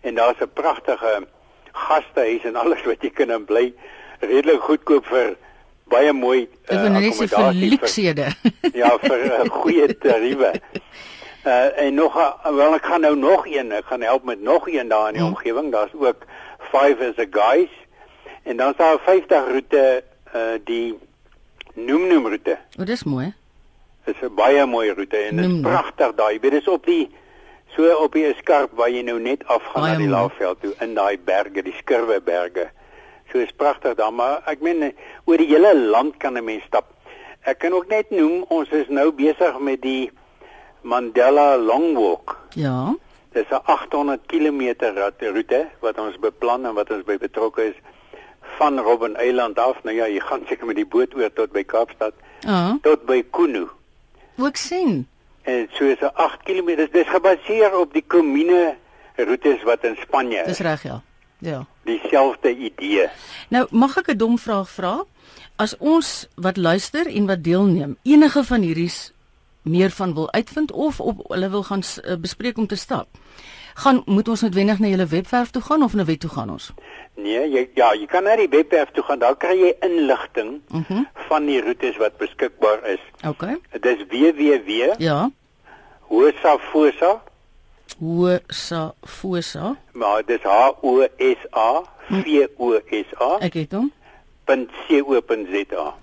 En 0.00 0.14
daar's 0.14 0.38
'n 0.40 0.50
pragtige 0.52 1.26
gastehuis 1.72 2.44
en 2.44 2.56
alles 2.56 2.82
wat 2.84 3.02
jy 3.02 3.10
kan 3.10 3.30
in 3.30 3.44
bly. 3.44 3.74
Redelik 4.20 4.60
goedkoop 4.60 5.06
vir 5.06 5.36
baie 5.88 6.12
mooi 6.12 6.48
uh, 6.70 6.82
net 6.82 7.14
sê 7.14 7.16
vir 7.16 7.24
akkommodasie 7.24 7.70
luksede. 7.70 8.26
ja, 8.74 8.98
vir 8.98 9.18
uh, 9.24 9.50
goeie 9.50 9.98
tariewe. 9.98 10.52
Uh 11.44 11.68
en 11.84 11.94
nog 11.94 12.16
'n 12.44 12.54
wel 12.54 12.74
ek 12.74 12.84
gaan 12.84 13.00
nou 13.00 13.16
nog 13.16 13.46
een, 13.46 13.72
ek 13.72 13.84
gaan 13.86 14.02
help 14.02 14.24
met 14.24 14.40
nog 14.40 14.68
een 14.68 14.88
daar 14.88 15.08
in 15.08 15.14
die 15.14 15.22
Hmm. 15.22 15.32
omgewing. 15.32 15.72
Daar's 15.72 15.94
ook 15.94 16.24
Five 16.72 16.98
as 17.08 17.18
a 17.18 17.26
Guys 17.30 17.70
en 18.42 18.56
dan 18.56 18.70
is 18.70 18.76
daar 18.76 18.94
'n 18.94 18.98
50 19.04 19.48
roete 19.48 20.04
uh 20.34 20.58
die 20.64 20.98
Noem 21.86 22.08
Noem 22.08 22.26
roete. 22.26 22.58
o, 22.78 22.84
dis 22.84 23.04
mooi. 23.04 23.32
Dit 24.04 24.16
is 24.16 24.22
'n 24.22 24.34
baie 24.34 24.66
mooi 24.66 24.90
roete 24.90 25.16
en 25.16 25.36
dit 25.36 25.44
is 25.44 25.50
Noem. 25.50 25.62
pragtig. 25.62 26.12
Jy 26.16 26.38
weet 26.40 26.50
dis 26.52 26.68
op 26.68 26.86
die 26.86 27.08
so 27.76 27.94
op 28.04 28.12
die 28.12 28.34
skarp 28.38 28.70
waar 28.72 28.90
jy 28.90 29.02
nou 29.02 29.18
net 29.20 29.44
afgaan 29.46 29.82
Baie 29.82 29.92
na 29.92 29.98
die 29.98 30.08
laafveld 30.08 30.60
toe 30.60 30.74
in 30.80 30.94
daai 30.94 31.18
berge, 31.18 31.62
die 31.62 31.74
skurweberge. 31.78 32.70
So 33.32 33.38
is 33.38 33.52
pragtig 33.52 33.94
daar, 33.94 34.12
maar 34.12 34.42
ek 34.46 34.60
meen 34.60 34.94
oor 35.24 35.36
die 35.36 35.46
hele 35.46 35.74
land 35.76 36.16
kan 36.16 36.36
'n 36.36 36.44
mens 36.44 36.64
stap. 36.64 36.84
Ek 37.44 37.58
kan 37.58 37.72
ook 37.72 37.88
net 37.88 38.10
noem 38.10 38.44
ons 38.48 38.68
is 38.70 38.88
nou 38.88 39.12
besig 39.12 39.58
met 39.58 39.82
die 39.82 40.10
Mandela 40.82 41.56
Long 41.56 41.94
Walk. 41.96 42.36
Ja. 42.54 42.94
Dis 43.32 43.46
'n 43.50 43.60
800 43.64 44.20
km 44.26 44.74
roete 45.20 45.66
wat 45.80 45.98
ons 45.98 46.16
beplan 46.18 46.66
en 46.66 46.74
wat 46.74 46.90
ons 46.90 47.04
by 47.04 47.16
betrokke 47.18 47.62
is 47.68 47.74
van 48.56 48.78
Robben 48.78 49.16
Eiland 49.16 49.58
af. 49.58 49.76
Nou 49.82 49.96
ja, 49.96 50.06
jy 50.08 50.20
gaan 50.20 50.40
seker 50.48 50.66
met 50.66 50.76
die 50.76 50.86
boot 50.86 51.14
oor 51.14 51.32
tot 51.32 51.52
by 51.52 51.64
Kaapstad 51.64 52.12
Ah, 52.46 52.72
tot 52.82 53.04
by 53.06 53.22
Kuno. 53.30 53.68
ook 54.38 54.56
sien. 54.56 55.06
En 55.42 55.68
so 55.72 55.84
is 55.84 56.00
'n 56.00 56.10
8 56.14 56.42
km. 56.42 56.76
Dis, 56.76 56.90
dis 56.92 57.08
gebaseer 57.08 57.78
op 57.78 57.92
die 57.92 58.04
komune 58.06 58.76
roetes 59.16 59.62
wat 59.62 59.84
in 59.84 59.96
Spanje 60.00 60.42
Dis 60.44 60.52
is. 60.52 60.66
reg 60.66 60.82
ja. 60.82 61.02
Ja. 61.38 61.66
Dieselfde 61.84 62.56
idee. 62.56 63.08
Nou, 63.48 63.66
mag 63.70 63.96
ek 63.96 64.06
'n 64.10 64.16
dom 64.16 64.38
vraag 64.38 64.68
vra? 64.70 65.04
As 65.56 65.76
ons 65.78 66.28
wat 66.34 66.56
luister 66.56 67.06
en 67.06 67.26
wat 67.26 67.42
deelneem, 67.44 67.96
enige 68.02 68.44
van 68.44 68.60
hierdie's 68.60 69.12
meer 69.62 69.90
van 69.90 70.14
wil 70.14 70.32
uitvind 70.32 70.72
of 70.72 71.00
op 71.00 71.28
hulle 71.28 71.50
wil 71.50 71.62
gaan 71.62 71.82
eh, 72.04 72.16
bespreek 72.16 72.56
om 72.58 72.66
te 72.66 72.76
stap, 72.76 73.08
gaan 73.78 74.02
moet 74.06 74.28
ons 74.28 74.40
noodwendig 74.42 74.78
na 74.82 74.88
julle 74.90 75.06
webwerf 75.06 75.50
toe 75.54 75.62
gaan 75.62 75.82
of 75.86 75.94
na 75.94 76.04
wet 76.04 76.20
toe 76.20 76.30
gaan 76.30 76.50
ons? 76.50 76.70
Nee, 77.16 77.44
jy 77.50 77.68
ja, 77.74 77.92
jy 77.94 78.06
kan 78.06 78.24
na 78.26 78.36
die 78.36 78.48
webwerf 78.50 78.90
toe 78.94 79.02
gaan. 79.06 79.18
Daar 79.18 79.36
kry 79.36 79.54
jy 79.58 79.72
inligting 79.86 80.60
Mhm. 80.70 81.02
van 81.28 81.46
die 81.46 81.60
roetes 81.62 81.96
wat 81.96 82.16
beskikbaar 82.18 82.84
is. 82.86 83.00
OK. 83.26 83.44
Dit 83.72 83.84
is 83.86 84.04
www 84.10 84.94
Ja. 84.98 85.30
hosafosa, 86.08 87.22
Hosa 87.98 88.94
Fosa. 89.04 89.76
maar 89.92 90.22
dis 90.26 90.42
H 90.42 90.70
O 90.82 91.06
S 91.18 91.40
A 91.56 91.82
V 92.10 92.46
O 92.58 92.78
S 92.90 93.06
A 93.20 93.38
Ek 93.40 93.54
het 93.54 93.72
hom. 93.72 93.92
.co.za. 94.46 95.94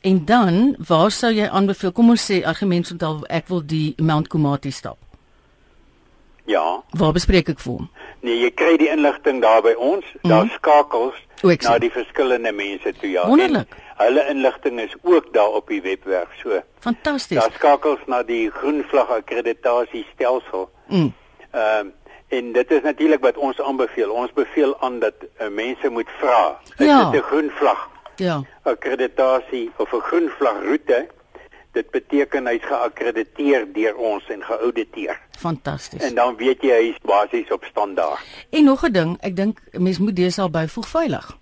En 0.00 0.24
dan, 0.24 0.74
waar 0.88 1.10
sou 1.10 1.32
jy 1.32 1.46
aanbeveel? 1.48 1.92
Kom 1.92 2.08
ons 2.10 2.24
sê 2.32 2.42
argument 2.44 2.90
onthou 2.90 3.22
ek 3.28 3.48
wil 3.48 3.62
die 3.66 3.94
Mount 4.02 4.28
Komati 4.28 4.70
stap. 4.70 4.98
Ja. 6.52 6.82
Waar 6.98 7.12
bespreek 7.16 7.48
ek 7.48 7.60
vir 7.64 7.72
hom? 7.72 7.88
Nee, 8.22 8.36
jy 8.44 8.50
kry 8.54 8.76
die 8.78 8.88
inligting 8.92 9.40
daar 9.42 9.62
by 9.64 9.72
ons. 9.78 10.04
Mm. 10.22 10.30
Daar 10.30 10.48
skakels 10.58 11.14
O, 11.42 11.48
na 11.66 11.78
die 11.82 11.90
verskillende 11.90 12.52
mense 12.52 12.92
toe 13.00 13.10
ja. 13.10 13.24
Wonderlik. 13.26 13.72
En 13.98 14.04
Hulle 14.06 14.22
inligting 14.30 14.80
is 14.80 14.94
ook 15.02 15.32
daar 15.34 15.48
op 15.58 15.68
die 15.68 15.80
webwerf. 15.82 16.28
So, 16.42 16.60
Fantasties. 16.80 17.38
daar 17.40 17.52
skakels 17.54 17.98
na 18.06 18.22
die 18.22 18.50
groen 18.50 18.84
vlag 18.90 19.10
akkreditasie 19.10 20.06
stelsel. 20.14 20.70
Mm. 20.88 21.12
Ehm 21.52 21.90
en 22.32 22.52
dit 22.52 22.70
is 22.70 22.80
natuurlik 22.82 23.20
wat 23.20 23.36
ons 23.36 23.60
aanbeveel. 23.60 24.10
Ons 24.10 24.32
beveel 24.32 24.70
aan 24.80 24.98
dat 24.98 25.14
uh, 25.40 25.48
mense 25.48 25.88
moet 25.88 26.08
vra. 26.18 26.58
Is 26.78 26.86
Ja. 26.86 27.10
dit 27.10 27.20
'n 27.20 27.24
groen 27.26 27.50
vlag 27.58 27.88
Ja. 28.16 28.40
akkreditasie 28.62 29.70
of 29.76 29.92
'n 29.92 30.00
groen 30.00 30.30
vlag 30.38 30.56
roete? 30.64 31.06
Dit 31.72 31.90
beteken 31.90 32.46
hy's 32.46 32.64
geakkrediteer 32.68 33.66
deur 33.72 33.96
ons 33.96 34.26
en 34.28 34.42
geauditeer. 34.44 35.20
Fantasties. 35.38 36.02
En 36.02 36.14
dan 36.14 36.36
weet 36.36 36.62
jy 36.62 36.80
hy's 36.86 36.98
basies 37.02 37.52
op 37.52 37.64
standaard. 37.64 38.20
En 38.50 38.64
nog 38.64 38.84
'n 38.84 38.92
ding, 38.92 39.16
ek 39.20 39.36
dink 39.36 39.60
mens 39.72 39.98
moet 39.98 40.16
deesdae 40.16 40.50
byvoeg 40.50 40.88
veilig. 40.88 41.38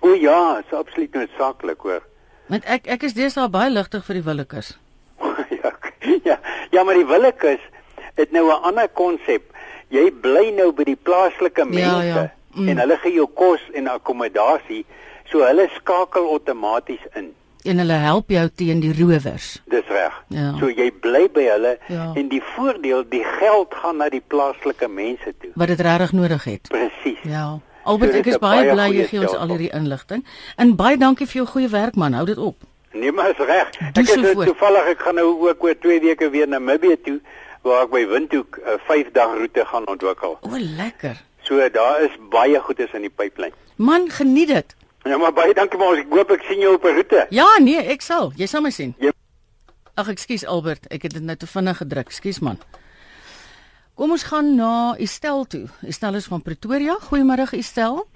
O 0.00 0.14
ja, 0.14 0.58
is 0.58 0.72
absoluut 0.72 1.12
noodsaaklik 1.12 1.80
hoor. 1.80 2.02
Want 2.46 2.64
ek 2.64 2.86
ek 2.86 3.02
is 3.02 3.14
deesdae 3.14 3.48
baie 3.48 3.70
ligtig 3.70 4.04
vir 4.04 4.14
die 4.14 4.24
willekus. 4.24 4.78
ja, 5.62 5.72
ja, 6.24 6.40
ja, 6.70 6.82
maar 6.82 6.94
die 6.94 7.06
willekus 7.06 7.60
het 8.14 8.32
nou 8.32 8.48
'n 8.48 8.62
ander 8.62 8.88
konsep. 8.88 9.42
Jy 9.88 10.10
bly 10.22 10.50
nou 10.56 10.72
by 10.72 10.84
die 10.84 10.96
plaaslike 10.96 11.64
mense 11.64 12.06
ja. 12.06 12.32
Mm. 12.54 12.68
en 12.68 12.78
hulle 12.78 12.96
gee 12.96 13.12
jou 13.12 13.26
kos 13.26 13.60
en 13.74 13.88
akkommodasie, 13.88 14.84
so 15.30 15.44
hulle 15.44 15.68
skakel 15.74 16.26
outomaties 16.28 17.04
in. 17.14 17.34
En 17.64 17.78
hulle 17.78 17.92
help 17.92 18.30
jou 18.30 18.48
teen 18.54 18.80
die 18.80 18.92
rowers. 18.98 19.62
Dis 19.68 19.86
reg. 19.88 20.22
Ja. 20.28 20.54
So 20.58 20.68
jy 20.70 20.90
bly 21.00 21.28
by 21.32 21.42
hulle 21.44 21.78
Ja. 21.88 22.12
en 22.14 22.28
die 22.28 22.42
voordeel, 22.42 23.04
die 23.08 23.24
geld 23.24 23.74
gaan 23.74 23.96
na 23.96 24.08
die 24.08 24.22
plaaslike 24.26 24.88
mense 24.88 25.34
toe. 25.40 25.50
wat 25.54 25.68
dit 25.68 25.80
regtig 25.80 26.12
nodig 26.12 26.44
het. 26.44 26.68
Presies. 26.68 27.18
Ja. 27.22 27.58
Albert, 27.84 28.12
So 28.12 28.18
ek 28.18 28.26
is 28.26 28.38
baie 28.38 28.64
baie 28.64 28.72
bly 28.74 28.96
jy 28.98 29.06
gee 29.08 29.20
ons 29.20 29.34
al 29.34 29.48
hierdie 29.48 29.70
inligting. 29.72 30.24
En 30.56 30.76
baie 30.76 30.96
dankie 30.96 31.26
vir 31.26 31.34
jou 31.42 31.46
goeie 31.46 31.68
werk 31.68 31.94
man. 31.96 32.12
Hou 32.12 32.26
dit 32.26 32.38
op. 32.38 32.56
Nee, 32.92 33.12
maar 33.12 33.30
is 33.30 33.36
reg. 33.38 33.68
Ek 33.94 34.06
so 34.06 34.14
is 34.14 34.20
nou 34.20 34.32
voort. 34.34 34.46
toevallig 34.46 34.84
ek 34.90 34.98
gaan 35.00 35.14
nou 35.14 35.48
ook 35.48 35.64
oor 35.64 35.74
2 35.78 36.00
weke 36.00 36.30
weer 36.30 36.48
na 36.48 36.58
Namibië 36.58 36.96
toe 37.04 37.20
waar 37.62 37.82
ek 37.84 37.90
by 37.90 38.06
Windhoek 38.08 38.58
'n 38.66 38.78
5 38.86 39.10
dag 39.12 39.36
roete 39.36 39.64
gaan 39.64 39.86
ontwikkel. 39.88 40.38
O, 40.40 40.48
lekker. 40.76 41.16
So 41.42 41.68
daar 41.72 42.02
is 42.02 42.10
baie 42.30 42.58
goedes 42.60 42.92
in 42.92 43.00
die 43.00 43.10
pipeline. 43.16 43.52
Man, 43.76 44.10
geniet 44.10 44.48
dit. 44.48 44.74
Ja, 45.04 45.16
maar 45.16 45.32
baie 45.32 45.54
dankie 45.54 45.78
maar 45.78 45.98
ek 45.98 46.10
hoop 46.12 46.30
ek 46.30 46.42
sien 46.48 46.60
jou 46.60 46.74
op 46.74 46.84
'n 46.84 46.94
roete. 46.94 47.26
Ja, 47.30 47.58
nee, 47.58 47.80
ek 47.80 48.02
sal. 48.02 48.32
Jy 48.36 48.46
sal 48.46 48.60
my 48.60 48.70
sien. 48.70 48.94
Jy- 48.98 49.12
Ag, 49.94 50.08
ekskuus 50.08 50.46
Albert, 50.46 50.86
ek 50.90 51.02
het 51.02 51.12
dit 51.12 51.22
nou 51.22 51.36
te 51.36 51.46
vinnig 51.46 51.76
gedruk. 51.76 52.06
Ekskuus 52.08 52.38
man. 52.40 52.58
Kom 53.94 54.10
ons 54.10 54.22
gaan 54.22 54.54
na 54.56 54.94
Estel 54.98 55.44
toe. 55.44 55.68
Estel 55.86 56.14
is 56.14 56.26
van 56.26 56.42
Pretoria. 56.42 56.96
Goeiemôre 57.00 57.52
Estel. 57.52 58.06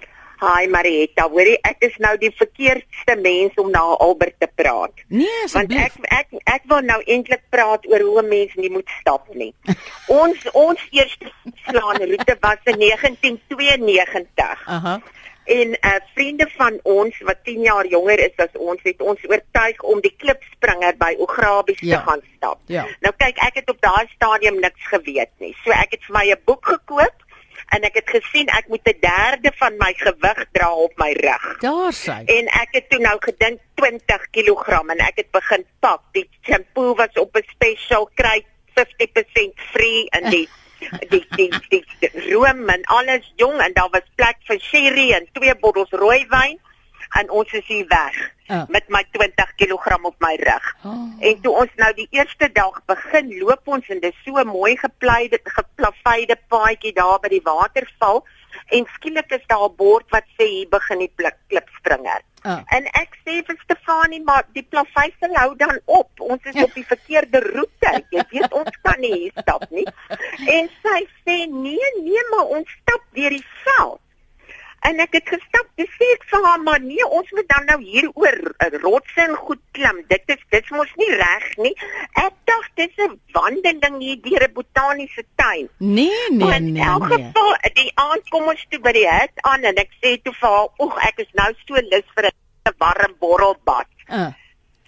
Hi 0.40 0.66
Marietta, 0.68 1.28
hoorie 1.30 1.58
ek 1.62 1.76
is 1.78 1.96
nou 1.98 2.16
die 2.18 2.30
verkeerdste 2.36 3.16
mens 3.22 3.52
om 3.56 3.70
na 3.70 3.78
Albert 3.78 4.34
te 4.40 4.48
praat. 4.54 4.92
Nee, 5.08 5.46
Want 5.52 5.72
ek 5.72 5.92
ek 6.02 6.26
ek 6.44 6.62
wil 6.66 6.80
nou 6.82 7.00
eintlik 7.06 7.42
praat 7.50 7.86
oor 7.86 8.00
hoe 8.00 8.22
'n 8.22 8.28
mens 8.28 8.54
nie 8.54 8.70
moet 8.70 8.88
stap 9.00 9.34
nie. 9.34 9.54
ons 10.08 10.36
ons 10.52 10.80
eerste 10.90 11.30
slaan 11.66 11.96
roete 11.96 12.36
was 12.40 12.58
in 12.64 12.78
1992 12.84 14.66
Aha. 14.66 15.00
En 15.44 15.68
uh, 15.80 15.94
vriende 16.14 16.50
van 16.56 16.78
ons 16.82 17.18
wat 17.20 17.36
10 17.44 17.60
jaar 17.62 17.86
jonger 17.86 18.18
is 18.18 18.36
as 18.36 18.54
ons 18.54 18.80
het 18.82 19.00
ons 19.00 19.20
oortuig 19.28 19.82
om 19.82 20.00
die 20.00 20.14
klipspringer 20.18 20.96
by 20.96 21.14
Ograbies 21.18 21.80
Ja. 21.80 21.98
te 21.98 22.10
gaan 22.10 22.20
stap. 22.36 22.58
Ja. 22.66 22.86
Nou 23.00 23.14
kyk, 23.16 23.36
ek 23.38 23.54
het 23.54 23.70
op 23.70 23.80
daai 23.80 24.06
stadium 24.14 24.60
niks 24.60 24.86
geweet 24.88 25.30
nie. 25.38 25.54
So 25.64 25.70
ek 25.70 25.90
het 25.90 26.02
vir 26.04 26.16
my 26.16 26.30
'n 26.32 26.40
boek 26.44 26.66
gekoop 26.66 27.14
en 27.70 27.82
ek 27.82 27.94
het 27.94 28.10
gesien 28.10 28.48
ek 28.48 28.68
moet 28.68 28.80
'n 28.88 28.98
derde 29.00 29.52
van 29.56 29.76
my 29.78 29.92
gewig 29.96 30.44
dra 30.52 30.72
op 30.74 30.92
my 30.96 31.12
rug. 31.12 31.58
Daar 31.60 31.92
sy. 31.92 32.22
En 32.26 32.46
ek 32.46 32.68
het 32.70 32.90
toe 32.90 33.00
nou 33.00 33.16
gedink 33.20 33.60
20 33.74 34.30
kg 34.30 34.68
en 34.90 34.98
ek 34.98 35.16
het 35.16 35.30
begin 35.30 35.64
pak. 35.80 36.00
Die 36.12 36.28
shampoo 36.42 36.94
was 36.94 37.12
op 37.14 37.36
'n 37.36 37.42
special 37.48 38.08
kry 38.14 38.44
50% 38.74 39.54
free 39.72 40.08
en 40.10 40.30
die 40.30 40.48
die 41.10 41.24
die 41.36 41.50
die, 41.70 41.82
die 42.00 42.10
room 42.32 42.68
en 42.68 42.84
alles 42.84 43.32
jong 43.36 43.60
en 43.60 43.72
daar 43.72 43.90
was 43.90 44.06
plek 44.14 44.40
vir 44.48 44.60
sherry 44.60 45.10
en 45.18 45.28
twee 45.32 45.54
bottels 45.64 45.92
rooiwyn 46.04 46.58
en 47.20 47.30
ons 47.30 47.52
is 47.52 47.66
hier 47.66 47.86
weg 47.88 48.32
Ah. 48.46 48.68
met 48.68 48.84
my 48.88 49.00
20 49.10 49.54
kg 49.56 50.04
op 50.04 50.14
my 50.18 50.34
rug. 50.36 50.76
Oh. 50.84 51.12
En 51.18 51.40
toe 51.40 51.52
ons 51.62 51.70
nou 51.80 51.92
die 51.96 52.08
eerste 52.10 52.50
dag 52.52 52.76
begin 52.84 53.30
loop 53.38 53.62
ons 53.64 53.88
en 53.88 54.00
dis 54.00 54.18
so 54.24 54.36
'n 54.36 54.46
mooi 54.46 54.76
gepleide 54.76 55.40
geplaveide 55.44 56.36
paadjie 56.48 56.92
daar 56.92 57.20
by 57.20 57.28
die 57.28 57.44
waterval 57.44 58.26
en 58.68 58.86
skielik 58.96 59.32
is 59.32 59.46
daar 59.46 59.64
'n 59.64 59.76
bord 59.76 60.04
wat 60.10 60.28
sê 60.36 60.44
hier 60.44 60.68
begin 60.68 60.98
die 60.98 61.12
klipspringer. 61.48 62.20
Ah. 62.42 62.60
En 62.68 62.84
ek 62.84 63.16
sê 63.24 63.40
vir 63.46 63.56
Stefanie 63.64 64.22
maar 64.22 64.44
die 64.52 64.66
plaveisel 64.68 65.34
hou 65.34 65.56
dan 65.56 65.80
op. 65.84 66.10
Ons 66.20 66.44
is 66.44 66.62
op 66.62 66.74
die 66.74 66.86
verkeerde 66.86 67.40
roete. 67.40 68.04
Jy 68.10 68.24
weet 68.30 68.52
ons 68.52 68.76
kan 68.82 69.00
nie 69.00 69.12
hier 69.12 69.32
stap 69.40 69.64
nie. 69.70 69.86
En 70.56 70.70
sy 70.82 71.00
sê 71.24 71.48
nee 71.48 71.90
nee 72.02 72.22
maar 72.30 72.44
ons 72.44 72.70
stap 72.82 73.02
deur 73.12 73.30
die 73.30 73.46
veld. 73.64 74.00
En 74.84 74.98
ek 75.00 75.14
het 75.16 75.28
gestap, 75.32 75.66
dis 75.80 75.88
sê 75.96 76.06
ek 76.14 76.24
vir 76.28 76.42
haar 76.44 76.60
maar 76.60 76.80
nee, 76.84 77.04
ons 77.08 77.30
moet 77.32 77.46
dan 77.48 77.64
nou 77.70 77.78
hier 77.82 78.08
oor 78.14 78.36
'n 78.66 78.80
rotse 78.82 79.20
en 79.24 79.34
goed 79.34 79.60
klim. 79.72 80.04
Dit 80.08 80.22
is 80.26 80.42
dit 80.50 80.70
mos 80.70 80.90
nie 81.00 81.10
reg 81.16 81.46
nie. 81.56 81.72
Ek 82.20 82.34
dink 82.44 82.66
dis 82.76 82.94
'n 83.06 83.18
wandeling 83.32 83.96
hier 84.02 84.20
deur 84.20 84.44
'n 84.48 84.52
botaniese 84.52 85.24
tuin. 85.36 85.68
Nee, 85.78 86.10
nee, 86.30 86.38
Maar 86.44 86.56
in 86.56 86.72
nee. 86.72 86.82
elk 86.84 87.08
nee. 87.08 87.16
geval, 87.24 87.56
die 87.74 87.92
aand 87.94 88.28
kom 88.28 88.44
ons 88.48 88.66
toe 88.68 88.80
by 88.80 88.92
die 88.92 89.08
hut 89.08 89.32
aan 89.40 89.62
en 89.64 89.74
ek 89.74 89.90
sê 90.02 90.20
toe 90.22 90.34
vir 90.40 90.48
haar, 90.48 90.68
"Oeg, 90.78 90.96
ek 91.08 91.18
is 91.18 91.32
nou 91.32 91.50
so 91.66 91.74
lus 91.74 92.08
vir 92.14 92.24
'n 92.26 92.74
warm 92.78 93.14
borrelbad." 93.18 93.86
Uh, 94.08 94.32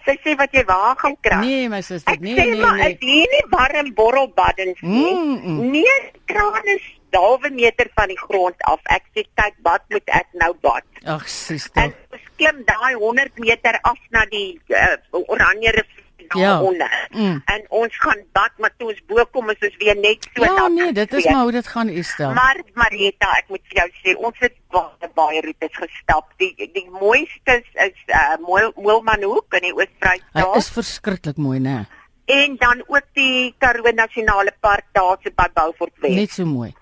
Sy 0.05 0.15
sê 0.23 0.35
wat 0.37 0.51
jy 0.53 0.63
waar 0.65 0.95
gaan 0.95 1.17
kry. 1.21 1.39
nee, 1.41 1.67
my 1.69 1.81
suster, 1.81 2.13
Ek 2.13 2.19
nee, 2.21 2.35
sê 2.35 2.45
nee, 2.45 2.61
maar 2.61 2.75
nee. 2.77 2.93
ek 2.93 3.01
hier 3.01 3.27
nie 3.27 3.45
warm 3.49 3.93
borrelbaddens 3.93 4.79
nie. 4.81 5.13
Mm, 5.13 5.41
mm. 5.43 5.71
Nee, 5.71 6.11
kraan 6.25 6.63
is 6.65 6.81
halwe 7.11 7.49
meter 7.49 7.87
van 7.95 8.07
die 8.07 8.17
grond 8.19 8.55
af. 8.65 8.79
Ek 8.83 9.03
sê 9.15 9.23
kyk, 9.35 9.55
wat 9.63 9.83
moet 9.89 10.07
ek 10.09 10.27
nou 10.33 10.53
bad? 10.61 10.83
Ag, 11.03 11.21
En 11.23 11.29
suster. 11.29 11.93
ons 12.11 12.21
klim 12.37 12.63
daai 12.65 12.93
100 12.95 13.39
meter 13.39 13.79
af 13.81 13.97
na 14.11 14.25
die 14.29 14.59
uh, 14.67 14.97
oranje 15.27 15.71
rivier 15.71 16.03
Ja. 16.35 16.57
daaronder. 16.59 17.07
Mm. 17.11 17.41
En 17.45 17.61
ons 17.69 17.97
gaan 18.03 18.19
bad, 18.33 18.51
maar 18.57 18.71
toe 18.77 18.87
ons 18.89 18.99
bo 19.07 19.23
kom 19.31 19.49
is 19.49 19.61
ons 19.63 19.75
weer 19.79 19.95
net 19.95 20.25
so 20.35 20.43
Ja, 20.43 20.67
nee, 20.67 20.91
dit 20.91 21.13
is 21.13 21.25
maar 21.25 21.43
hoe 21.43 21.51
dit 21.51 21.67
gaan, 21.67 21.87
Estel. 21.87 22.33
Maar 22.33 22.57
Marietta, 22.73 23.29
ek 23.37 23.45
moet 23.49 23.61
vir 23.69 23.77
jou 23.79 23.89
sê, 24.03 24.15
ons 24.19 24.35
het 24.39 24.53
baie 24.69 25.09
baie 25.15 25.41
roetes 25.41 25.71
gestap. 25.77 26.33
Die 26.37 26.51
die 26.73 26.89
mooiste 26.91 27.55
is 27.61 27.69
is 27.85 28.03
uh 28.11 28.35
Moel- 28.43 28.73
Moelmanhoek 28.75 29.53
in 29.61 29.69
die 29.69 29.73
Oos-Vrystaat 29.73 30.55
is 30.57 30.69
verskriklik 30.69 31.37
mooi, 31.37 31.59
né? 31.59 31.85
en 32.27 32.57
dan 32.59 32.83
ook 32.87 33.05
die 33.15 33.55
Karoo 33.57 33.91
Nasionale 33.95 34.51
Park 34.59 34.83
daar 34.91 35.15
so 35.23 35.29
by 35.35 35.45
Beaufort 35.53 35.93
Wes. 36.01 36.15
Net 36.15 36.31
so 36.31 36.43
mooi. 36.45 36.73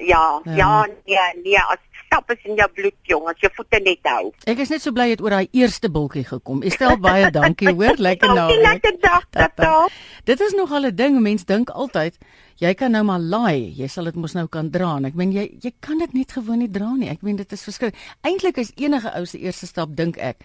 Ja, 0.00 0.40
Ja. 0.44 0.54
ja, 0.56 0.86
nee, 1.06 1.42
nee, 1.44 1.58
as 1.58 1.78
stap 2.06 2.30
is 2.30 2.38
in 2.44 2.56
jou 2.56 2.68
bloed 2.74 2.96
jong, 3.02 3.28
as 3.28 3.36
jou 3.38 3.50
voete 3.54 3.78
net 3.84 3.98
hou. 4.02 4.32
Ek 4.46 4.58
is 4.58 4.68
net 4.68 4.82
so 4.82 4.90
bly 4.92 5.04
jy 5.04 5.10
het 5.10 5.20
oor 5.20 5.30
daai 5.30 5.48
eerste 5.52 5.88
bultjie 5.90 6.24
gekom. 6.26 6.62
Estel 6.62 6.96
baie 6.98 7.30
dankie, 7.30 7.68
hoor, 7.70 7.94
lekker 7.98 8.28
Dankie, 8.34 8.56
naweek. 8.58 8.62
lekker 8.72 8.96
dag, 9.00 9.24
Tata. 9.30 9.48
tata. 9.54 9.88
Dit 10.24 10.40
is 10.40 10.52
nog 10.58 10.72
al 10.72 10.86
'n 10.86 10.94
ding, 10.96 11.20
mense 11.20 11.44
dink 11.44 11.70
altyd 11.70 12.18
jy 12.56 12.74
kan 12.74 12.90
nou 12.90 13.04
maar 13.04 13.20
laai, 13.20 13.72
jy 13.76 13.86
sal 13.86 14.04
dit 14.04 14.14
mos 14.16 14.32
nou 14.34 14.46
kan 14.48 14.70
dra. 14.70 14.96
En 14.96 15.04
ek 15.04 15.14
meen 15.14 15.32
jy 15.32 15.46
jy 15.60 15.72
kan 15.80 15.98
dit 15.98 16.12
net 16.14 16.32
gewoon 16.32 16.58
nie 16.58 16.68
dra 16.70 16.90
nie. 16.96 17.08
Ek 17.08 17.22
meen 17.22 17.36
dit 17.36 17.52
is 17.52 17.62
verskriklik. 17.64 17.94
Eintlik 18.22 18.56
is 18.58 18.72
enige 18.76 19.12
ou 19.16 19.24
se 19.26 19.38
eerste 19.38 19.66
stap 19.66 19.88
dink 19.94 20.18
ek 20.18 20.36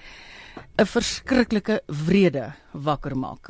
'n 0.77 0.85
verskriklike 0.85 1.81
vrede 1.87 2.53
wakker 2.73 3.15
maak. 3.17 3.49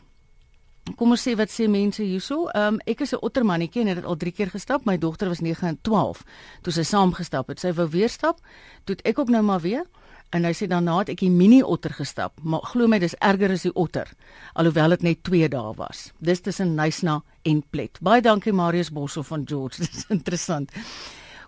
Kom 0.94 1.16
ons 1.16 1.24
sê 1.26 1.34
wat 1.34 1.50
sê 1.50 1.66
mense 1.66 2.04
hierso. 2.06 2.46
Ehm 2.54 2.76
um, 2.76 2.80
ek 2.86 3.02
is 3.02 3.14
'n 3.14 3.26
ottermannetjie 3.26 3.82
en 3.82 3.88
het 3.88 3.98
dit 3.98 4.06
al 4.06 4.18
3 4.18 4.32
keer 4.32 4.50
gestap. 4.54 4.86
My 4.86 4.98
dogter 4.98 5.28
was 5.28 5.42
9 5.42 5.68
en 5.68 5.80
12 5.82 6.24
toe 6.62 6.74
sy 6.74 6.84
saam 6.84 7.14
gestap 7.14 7.48
het. 7.48 7.60
Sy 7.60 7.74
wou 7.74 7.90
weer 7.90 8.10
stap. 8.10 8.38
Toe 8.84 8.96
ek 9.04 9.20
ook 9.20 9.30
nou 9.30 9.42
maar 9.42 9.62
weer. 9.62 9.86
En 10.30 10.44
hy 10.44 10.52
sê 10.54 10.68
daarna 10.68 11.00
het 11.00 11.10
ek 11.10 11.20
die 11.20 11.30
mini 11.30 11.62
otter 11.64 11.94
gestap, 11.94 12.34
maar 12.44 12.62
glo 12.62 12.88
my 12.88 13.00
dis 13.00 13.16
erger 13.20 13.52
as 13.52 13.62
die 13.62 13.74
otter 13.74 14.10
alhoewel 14.54 14.90
dit 14.90 15.02
net 15.02 15.24
2 15.24 15.50
dae 15.50 15.74
was. 15.76 16.12
Dis 16.20 16.42
tussen 16.42 16.76
Nysna 16.76 17.24
en 17.44 17.64
Plet. 17.70 18.00
Baie 18.02 18.22
dankie 18.22 18.54
Marius 18.54 18.92
Boshoff 18.92 19.28
van 19.28 19.46
George. 19.48 19.78
Dis 19.86 20.06
interessant. 20.10 20.72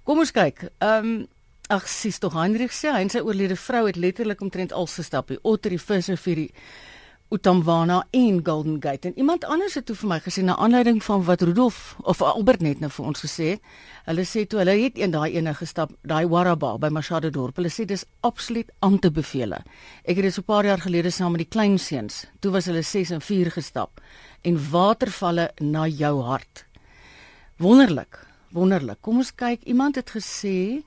Kom 0.03 0.19
ons 0.19 0.31
kyk. 0.31 0.71
Ehm 0.79 1.05
um, 1.05 1.27
ag 1.69 1.87
sies 1.87 2.19
tog 2.19 2.33
Heinrich 2.33 2.71
sê 2.71 2.93
hy 2.93 3.01
en 3.03 3.09
sy 3.09 3.19
oorlede 3.19 3.55
vrou 3.59 3.87
het 3.87 3.97
letterlik 3.99 4.41
omtrent 4.41 4.71
al 4.71 4.87
gestap. 4.87 5.27
Die 5.27 5.39
otter, 5.43 5.69
die 5.69 5.81
visrivier, 5.81 6.35
die 6.35 6.53
Utamwana 7.29 8.05
en 8.09 8.39
Golden 8.45 8.77
Gate. 8.79 9.07
En 9.07 9.17
iemand 9.17 9.45
anders 9.45 9.73
het 9.73 9.85
toe 9.85 9.95
vir 9.95 10.07
my 10.07 10.17
gesê 10.23 10.43
na 10.43 10.55
aanleiding 10.55 11.01
van 11.03 11.23
wat 11.27 11.41
Rudolf 11.41 11.95
of 12.01 12.21
Albert 12.21 12.61
net 12.63 12.79
nou 12.79 12.89
vir 12.91 13.05
ons 13.09 13.23
gesê 13.25 13.49
het. 13.55 13.73
Hulle 14.07 14.23
sê 14.23 14.45
toe 14.47 14.61
hulle 14.61 14.77
het 14.79 14.95
een 14.95 15.11
daai 15.11 15.35
ene 15.35 15.53
gestap, 15.53 15.91
daai 16.07 16.27
Waraba 16.31 16.77
by 16.79 16.87
Machado 16.87 17.29
dorp. 17.29 17.59
Hulle 17.59 17.71
sê 17.73 17.83
dis 17.85 18.05
absoluut 18.23 18.71
aan 18.79 18.99
te 19.03 19.11
beveel. 19.11 19.57
Ek 20.07 20.15
het 20.15 20.23
dit 20.23 20.33
so 20.33 20.41
'n 20.41 20.47
paar 20.47 20.65
jaar 20.65 20.79
gelede 20.79 21.11
saam 21.11 21.31
met 21.31 21.43
die 21.43 21.51
kleinseuns. 21.51 22.25
Toe 22.39 22.51
was 22.51 22.65
hulle 22.65 22.81
6 22.81 23.11
en 23.11 23.21
4 23.21 23.51
gestap 23.51 24.01
en 24.41 24.69
watervalle 24.71 25.51
na 25.59 25.87
jou 25.87 26.21
hart. 26.21 26.65
Wonderlik, 27.57 28.25
wonderlik. 28.51 29.01
Kom 29.01 29.17
ons 29.17 29.35
kyk. 29.35 29.63
Iemand 29.63 29.95
het 29.95 30.09
gesê 30.09 30.83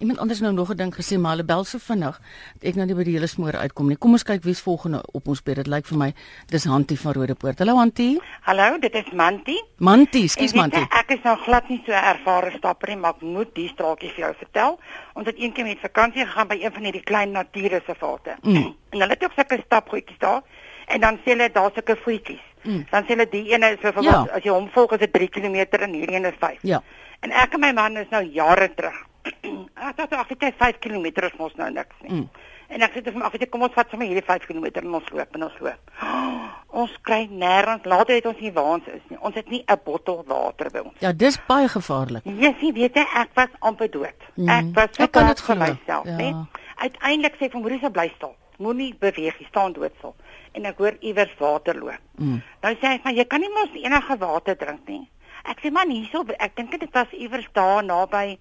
Iemand 0.00 0.18
anders 0.18 0.40
nou 0.40 0.52
nog 0.52 0.70
'n 0.72 0.76
ding 0.76 0.94
gesê 0.94 1.18
maar 1.18 1.30
hulle 1.30 1.44
bel 1.44 1.64
so 1.64 1.78
vinnig 1.78 2.16
dat 2.54 2.64
ek 2.70 2.74
nou 2.74 2.86
nie 2.86 2.94
by 2.94 3.02
die 3.04 3.12
hele 3.14 3.26
smoor 3.26 3.52
uitkom 3.52 3.88
nie. 3.88 3.96
Kom 3.96 4.12
ons 4.12 4.22
kyk 4.22 4.42
wie's 4.42 4.60
volgende 4.60 5.02
op 5.12 5.28
ons 5.28 5.42
bed. 5.42 5.56
Dit 5.56 5.66
lyk 5.66 5.86
vir 5.86 5.98
my 5.98 6.14
dis 6.46 6.64
Hantie 6.64 6.96
van 7.00 7.12
Rodepoort. 7.12 7.58
Hallo 7.58 7.76
Hantie. 7.76 8.20
Hallo, 8.40 8.78
dit 8.78 8.94
is 8.94 9.10
Manti. 9.12 9.62
Mantie, 9.76 10.28
skus 10.28 10.54
Mantie. 10.54 10.80
jy, 10.80 10.86
Ek 10.98 11.10
is 11.10 11.22
nou 11.22 11.36
glad 11.36 11.68
nie 11.68 11.82
so 11.86 11.92
'n 11.92 12.04
ervare 12.04 12.50
stapper 12.56 12.88
nie, 12.88 12.96
maar 12.96 13.10
ek 13.14 13.20
moet 13.22 13.54
die 13.54 13.68
straaltjie 13.68 14.08
vir 14.10 14.18
jou 14.24 14.34
vertel. 14.38 14.78
Ons 15.14 15.26
het 15.26 15.36
eendag 15.36 15.64
met 15.64 15.78
vakansie 15.80 16.24
gegaan 16.26 16.48
by 16.48 16.58
een 16.62 16.72
van 16.72 16.82
hierdie 16.84 17.02
klein 17.04 17.30
natuurreservate. 17.32 18.36
Mm. 18.42 18.56
En 18.92 18.98
hulle 19.00 19.12
het 19.12 19.24
ook 19.24 19.32
sulke 19.36 19.62
stapgoedjies 19.66 20.18
daar. 20.18 20.42
En 20.86 21.00
dan 21.00 21.16
sê 21.18 21.24
hulle 21.24 21.50
daar 21.52 21.70
sulke 21.74 21.96
voetjies. 21.96 22.40
Mm. 22.62 22.86
Dan 22.90 23.04
sê 23.04 23.06
hulle 23.06 23.28
die 23.30 23.52
ene 23.52 23.70
is 23.72 23.78
vir 23.80 24.02
Ja. 24.02 24.26
as 24.32 24.42
jy 24.42 24.50
hom 24.50 24.68
volg 24.70 24.92
is 24.92 24.98
dit 24.98 25.12
3 25.12 25.28
km 25.28 25.54
en 25.82 25.92
hierdie 25.92 26.16
een 26.16 26.24
is 26.24 26.34
5. 26.38 26.58
Ja. 26.62 26.82
En 27.20 27.30
ek 27.30 27.52
en 27.54 27.60
my 27.60 27.72
man 27.72 27.96
is 27.96 28.08
nou 28.10 28.24
jare 28.24 28.74
terug. 28.74 29.08
Ek 29.24 29.96
dink 29.98 30.12
ag 30.16 30.28
dit 30.28 30.42
is 30.48 30.56
5 30.58 30.80
km 30.80 31.06
is 31.26 31.36
mos 31.38 31.54
nou 31.60 31.70
niks 31.70 31.96
nie. 32.06 32.22
Mm. 32.22 32.48
En 32.70 32.84
ek 32.86 32.94
sê 32.94 33.02
vir 33.02 33.16
my 33.18 33.28
weet 33.32 33.42
jy, 33.42 33.48
kom 33.50 33.64
ons 33.66 33.74
vat 33.74 33.90
sommer 33.90 34.06
hierdie 34.06 34.26
5 34.26 34.44
km 34.46 34.66
en 34.78 34.94
ons 35.00 35.08
loop 35.10 35.36
en 35.36 35.44
ons 35.48 35.56
loop. 35.66 35.94
ons 36.82 36.92
kry 37.06 37.24
nêrens, 37.26 37.86
later 37.92 38.14
het 38.14 38.28
ons 38.30 38.42
nie 38.44 38.52
waar 38.54 38.76
ons 38.76 38.90
is 38.92 39.02
nie. 39.10 39.18
Ons 39.18 39.38
het 39.40 39.48
nie 39.50 39.62
'n 39.66 39.78
bottel 39.84 40.22
water 40.28 40.70
by 40.70 40.84
ons. 40.86 41.00
Ja, 41.02 41.12
dis 41.12 41.38
baie 41.48 41.68
gevaarlik. 41.68 42.24
Jessie, 42.24 42.72
weet 42.72 42.94
jy, 42.94 43.06
ek 43.22 43.34
was 43.34 43.50
amper 43.60 43.90
dood. 43.90 44.28
Mm. 44.36 44.48
Ek 44.48 44.74
was 44.76 44.94
so 44.94 45.02
Ek 45.02 45.12
kan 45.12 45.26
dit 45.26 45.40
vir 45.40 45.56
myself, 45.56 46.06
ja. 46.06 46.16
né? 46.16 46.46
Uiteindelik 46.78 47.34
sê 47.36 47.48
ek 47.48 47.52
vir 47.52 47.60
Maurice 47.60 47.90
bly 47.90 48.08
stil. 48.16 48.36
Moenie 48.58 48.94
beweeg, 48.94 49.38
jy 49.40 49.46
staan 49.48 49.72
doodstil. 49.72 50.14
En 50.54 50.66
ek 50.66 50.78
hoor 50.78 50.94
iewers 51.00 51.34
water 51.38 51.74
loop. 51.74 52.02
Mm. 52.18 52.42
Nou 52.62 52.74
sê 52.74 52.86
hy, 52.86 53.00
"Maar 53.02 53.12
jy 53.12 53.24
kan 53.24 53.40
nie 53.40 53.50
mos 53.50 53.74
enige 53.74 54.16
water 54.18 54.56
drink 54.56 54.86
nie." 54.88 55.08
Ek 55.44 55.58
sê, 55.60 55.72
"Man, 55.72 55.90
hierso, 55.90 56.24
ek 56.38 56.54
dink 56.56 56.70
dit 56.70 56.92
was 56.92 57.10
iewers 57.12 57.48
daar 57.52 57.82
naby 57.82 58.38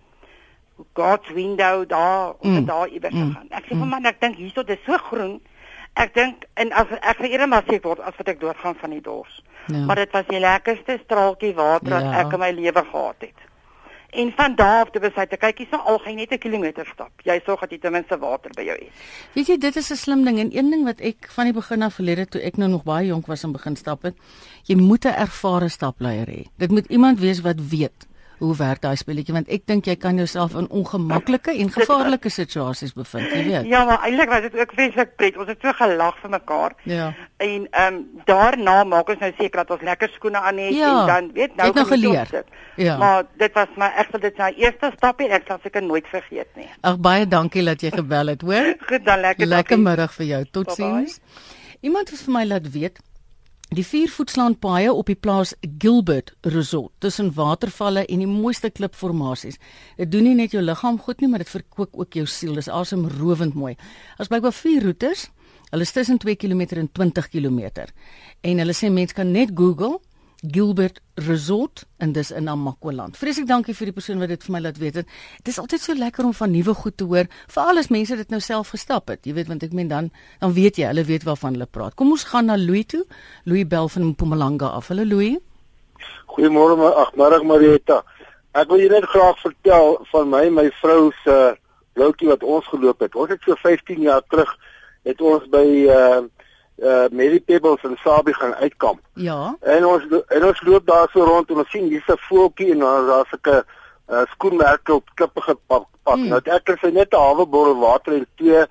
God's 0.93 1.29
window 1.31 1.87
daar, 1.87 2.29
ons 2.29 2.51
Mm. 2.51 2.55
het 2.55 2.67
daar 2.67 2.87
iewers 2.87 3.13
Mm. 3.13 3.27
gegaan." 3.27 3.47
Ek 3.49 3.63
sê, 3.65 3.75
"Maar 3.75 3.87
man, 3.87 4.05
ek 4.05 4.21
dink 4.21 4.35
hierso, 4.35 4.63
dit 4.63 4.77
is 4.77 4.85
so 4.85 4.97
groen." 4.97 5.41
Ek 5.93 6.13
dink 6.13 6.43
en 6.53 6.71
as 6.71 6.85
ek 7.01 7.17
sê 7.17 7.29
eerder 7.29 7.47
maar 7.47 7.63
siek 7.67 7.83
word 7.83 7.99
as 7.99 8.13
wat 8.17 8.27
ek 8.27 8.39
doodgaan 8.39 8.75
van 8.75 8.89
die 8.89 9.01
dors. 9.01 9.43
Ja. 9.67 9.77
Maar 9.85 9.95
dit 9.95 10.11
was 10.11 10.25
die 10.27 10.39
lekkerste 10.39 10.99
straaltjie 11.03 11.53
water 11.53 11.89
wat 11.89 12.01
Ja. 12.01 12.19
ek 12.19 12.33
in 12.33 12.39
my 12.39 12.51
lewe 12.51 12.85
gehad 12.91 13.15
het. 13.19 13.33
En 14.09 14.33
van 14.35 14.55
daar 14.55 14.83
af 14.85 14.89
te 14.89 14.99
besluit, 14.99 15.37
kyk 15.37 15.57
hierso 15.57 15.77
al 15.77 15.99
gaan 15.99 16.15
net 16.15 16.31
'n 16.31 16.37
kilometer 16.37 16.85
stap. 16.93 17.11
Jy 17.23 17.41
sorg 17.45 17.59
dat 17.59 17.69
jy 17.71 17.77
ten 17.77 17.91
minste 17.91 18.17
water 18.17 18.51
by 18.55 18.61
jou 18.63 18.77
het. 18.77 18.89
Weet 19.33 19.47
jy, 19.47 19.57
dit 19.57 19.75
is 19.75 19.91
'n 19.91 19.95
slim 19.95 20.23
ding 20.23 20.39
en 20.39 20.57
een 20.57 20.69
ding 20.69 20.83
wat 20.83 20.99
ek 20.99 21.27
van 21.29 21.43
die 21.43 21.53
begin 21.53 21.81
af 21.81 21.93
verlede 21.93 22.25
toe 22.27 22.41
ek 22.41 22.57
nou 22.57 22.69
nog 22.69 22.83
baie 22.83 23.07
jonk 23.07 23.27
was 23.27 23.43
en 23.43 23.51
begin 23.51 23.75
stap 23.75 24.01
het, 24.01 24.15
jy 24.63 24.75
moet 24.75 25.05
'n 25.05 25.13
ervare 25.13 25.69
stapleier 25.69 26.27
hê. 26.27 26.45
Dit 26.57 26.71
moet 26.71 26.85
iemand 26.85 27.19
wees 27.19 27.41
wat 27.41 27.59
weet 27.69 28.07
hoe 28.39 28.55
werk 28.55 28.81
daai 28.83 28.95
spelletjie 28.99 29.35
want 29.35 29.49
ek 29.51 29.65
dink 29.69 29.87
jy 29.89 29.95
kan 29.99 30.19
jouself 30.19 30.55
in 30.59 30.67
ongemaklike 30.79 31.53
en 31.63 31.71
gevaarlike 31.73 32.31
situasies 32.33 32.93
bevind, 32.97 33.27
jy 33.33 33.43
weet. 33.47 33.67
Ja, 33.69 33.83
maar 33.87 34.05
eintlik 34.07 34.31
was 34.31 34.45
dit 34.47 34.55
ook 34.59 34.75
vreeslik 34.77 35.15
pret. 35.19 35.37
Ons 35.37 35.51
het 35.51 35.59
so 35.63 35.73
gelag 35.79 36.17
vir 36.23 36.33
mekaar. 36.35 36.75
Ja. 36.83 37.09
En 37.37 37.67
ehm 37.69 37.99
um, 37.99 37.99
daarna 38.29 38.77
maak 38.83 39.09
ons 39.09 39.19
nou 39.23 39.31
seker 39.37 39.63
dat 39.63 39.75
ons 39.77 39.85
lekker 39.91 40.11
skoene 40.15 40.39
aan 40.39 40.61
het 40.63 40.75
Ja, 40.77 40.93
en 41.01 41.11
dan 41.13 41.29
weet 41.33 41.55
nou 41.55 41.67
het 41.67 41.75
nou 41.75 41.85
geleer. 41.91 42.43
Ja. 42.75 42.97
Maar 42.97 43.27
dit 43.37 43.53
was 43.53 43.75
my 43.75 43.91
ek 44.03 44.11
sal 44.11 44.23
dit 44.23 44.37
my 44.37 44.51
eerste 44.55 44.91
stap 44.95 45.19
en 45.19 45.35
ek 45.39 45.47
sal 45.47 45.59
seker 45.63 45.83
nooit 45.83 46.07
vergeet 46.07 46.49
nie. 46.55 46.69
Ag 46.81 46.99
baie 47.03 47.27
dankie 47.27 47.65
dat 47.65 47.81
jy 47.83 47.91
gebel 47.95 48.35
het, 48.35 48.41
hoor. 48.41 48.73
Goed 48.89 49.05
dan 49.05 49.23
lekker 49.25 49.47
Lekker 49.47 49.79
middag 49.79 50.13
vir 50.15 50.25
jou. 50.25 50.43
Totsiens. 50.59 51.19
Iemand 51.81 52.09
het 52.11 52.21
vir 52.23 52.33
my 52.33 52.45
laat 52.45 52.71
weet 52.71 52.99
die 53.69 53.85
vier 53.85 54.09
voetslaanpaaie 54.09 54.89
op 54.89 55.09
die 55.11 55.17
plaas 55.17 55.51
Gilbert 55.81 56.31
Resort 56.41 56.91
tussen 57.03 57.29
watervalle 57.37 58.05
en 58.09 58.23
die 58.23 58.29
mooiste 58.29 58.71
klipformasies. 58.73 59.59
Dit 59.97 60.11
doen 60.11 60.25
nie 60.25 60.35
net 60.37 60.55
jou 60.55 60.63
liggaam 60.63 60.97
goed 60.99 61.21
nie, 61.21 61.29
maar 61.29 61.43
dit 61.43 61.51
verkoop 61.51 61.93
ook 61.93 62.17
jou 62.17 62.25
siel. 62.25 62.55
Dis 62.57 62.69
asemrowend 62.69 63.53
mooi. 63.53 63.75
As 64.17 64.31
blykbaar 64.31 64.55
vier 64.57 64.87
roetes. 64.87 65.27
Hulle 65.69 65.85
is 65.85 65.93
tussen 65.93 66.17
2 66.17 66.35
km 66.41 66.65
en 66.81 66.89
20 66.91 67.29
km. 67.29 67.85
En 68.41 68.61
hulle 68.63 68.73
sê 68.73 68.89
mense 68.89 69.13
kan 69.13 69.29
net 69.31 69.53
Google 69.53 69.99
Gilbert 70.41 71.01
Resort 71.15 71.83
en 71.99 72.11
dis 72.15 72.31
in 72.31 72.43
Namakwaland. 72.47 73.17
Vreeslik 73.19 73.47
dankie 73.49 73.73
vir 73.75 73.89
die 73.89 73.93
persoon 73.97 74.21
wat 74.23 74.31
dit 74.31 74.43
vir 74.45 74.53
my 74.55 74.61
laat 74.63 74.77
weet. 74.79 75.01
Dit 75.01 75.51
is 75.51 75.59
altyd 75.59 75.81
so 75.83 75.95
lekker 75.99 76.23
om 76.25 76.33
van 76.33 76.51
nuwe 76.51 76.73
goed 76.73 76.95
te 76.97 77.03
hoor, 77.03 77.27
veral 77.51 77.77
as 77.81 77.89
mense 77.91 78.15
dit 78.15 78.29
nou 78.31 78.39
self 78.39 78.71
gestap 78.75 79.11
het. 79.11 79.25
Jy 79.27 79.33
weet 79.35 79.47
want 79.51 79.63
ek 79.67 79.73
meen 79.75 79.91
dan 79.91 80.07
dan 80.39 80.53
weet 80.55 80.79
jy, 80.79 80.87
hulle 80.87 81.03
weet 81.03 81.27
waarvan 81.27 81.57
hulle 81.57 81.67
praat. 81.67 81.95
Kom 81.99 82.11
ons 82.15 82.23
gaan 82.23 82.47
na 82.47 82.55
Louis 82.57 82.85
toe. 82.87 83.03
Louis 83.43 83.67
bel 83.67 83.89
van 83.89 84.07
Mpumalanga 84.13 84.71
af. 84.79 84.87
Hallo 84.93 85.03
Louis. 85.03 85.35
Goeiemôre, 86.31 86.77
ma- 86.79 86.95
ag 87.03 87.11
middag 87.19 87.43
Marieta. 87.43 88.03
Ek 88.55 88.69
wil 88.71 88.79
julle 88.79 88.99
net 89.01 89.09
graag 89.11 89.37
vertel 89.43 89.97
van 90.11 90.29
my 90.31 90.45
my 90.49 90.69
vrou 90.79 91.11
se 91.23 91.35
broodjie 91.93 92.29
wat 92.31 92.43
ons 92.43 92.67
geloop 92.71 92.99
het. 93.03 93.15
Ons 93.15 93.29
het 93.35 93.43
so 93.43 93.55
15 93.59 94.01
jaar 94.07 94.23
terug 94.31 94.55
het 95.03 95.21
ons 95.21 95.45
by 95.51 95.65
uh 95.91 96.21
uh 96.81 97.07
Mary 97.11 97.39
Pebbles 97.39 97.83
in 97.83 97.97
Sabie 98.03 98.33
gaan 98.33 98.53
uitkamp. 98.55 98.99
Ja. 99.13 99.55
En 99.61 99.85
ons 99.85 100.03
en 100.27 100.45
ons 100.45 100.61
loop 100.61 100.85
daar 100.87 101.09
so 101.11 101.23
rond 101.23 101.49
en 101.49 101.55
ons 101.55 101.69
sien 101.69 101.87
hier's 101.87 102.07
'n 102.07 102.17
voeltjie 102.17 102.71
en 102.71 102.79
daar 102.79 103.05
daar's 103.05 103.31
'n 103.31 103.63
uh, 104.13 104.21
skoenmerke 104.31 104.93
op 104.93 105.09
klippe 105.13 105.41
gepak. 105.41 105.85
Pak. 106.03 106.15
Mm. 106.15 106.27
Nou 106.27 106.41
ek 106.43 106.67
het 106.67 106.79
sy 106.79 106.89
net 106.89 107.13
'n 107.13 107.17
halwe 107.17 107.45
bottel 107.45 107.79
water 107.79 108.13
en 108.13 108.27
twee 108.35 108.65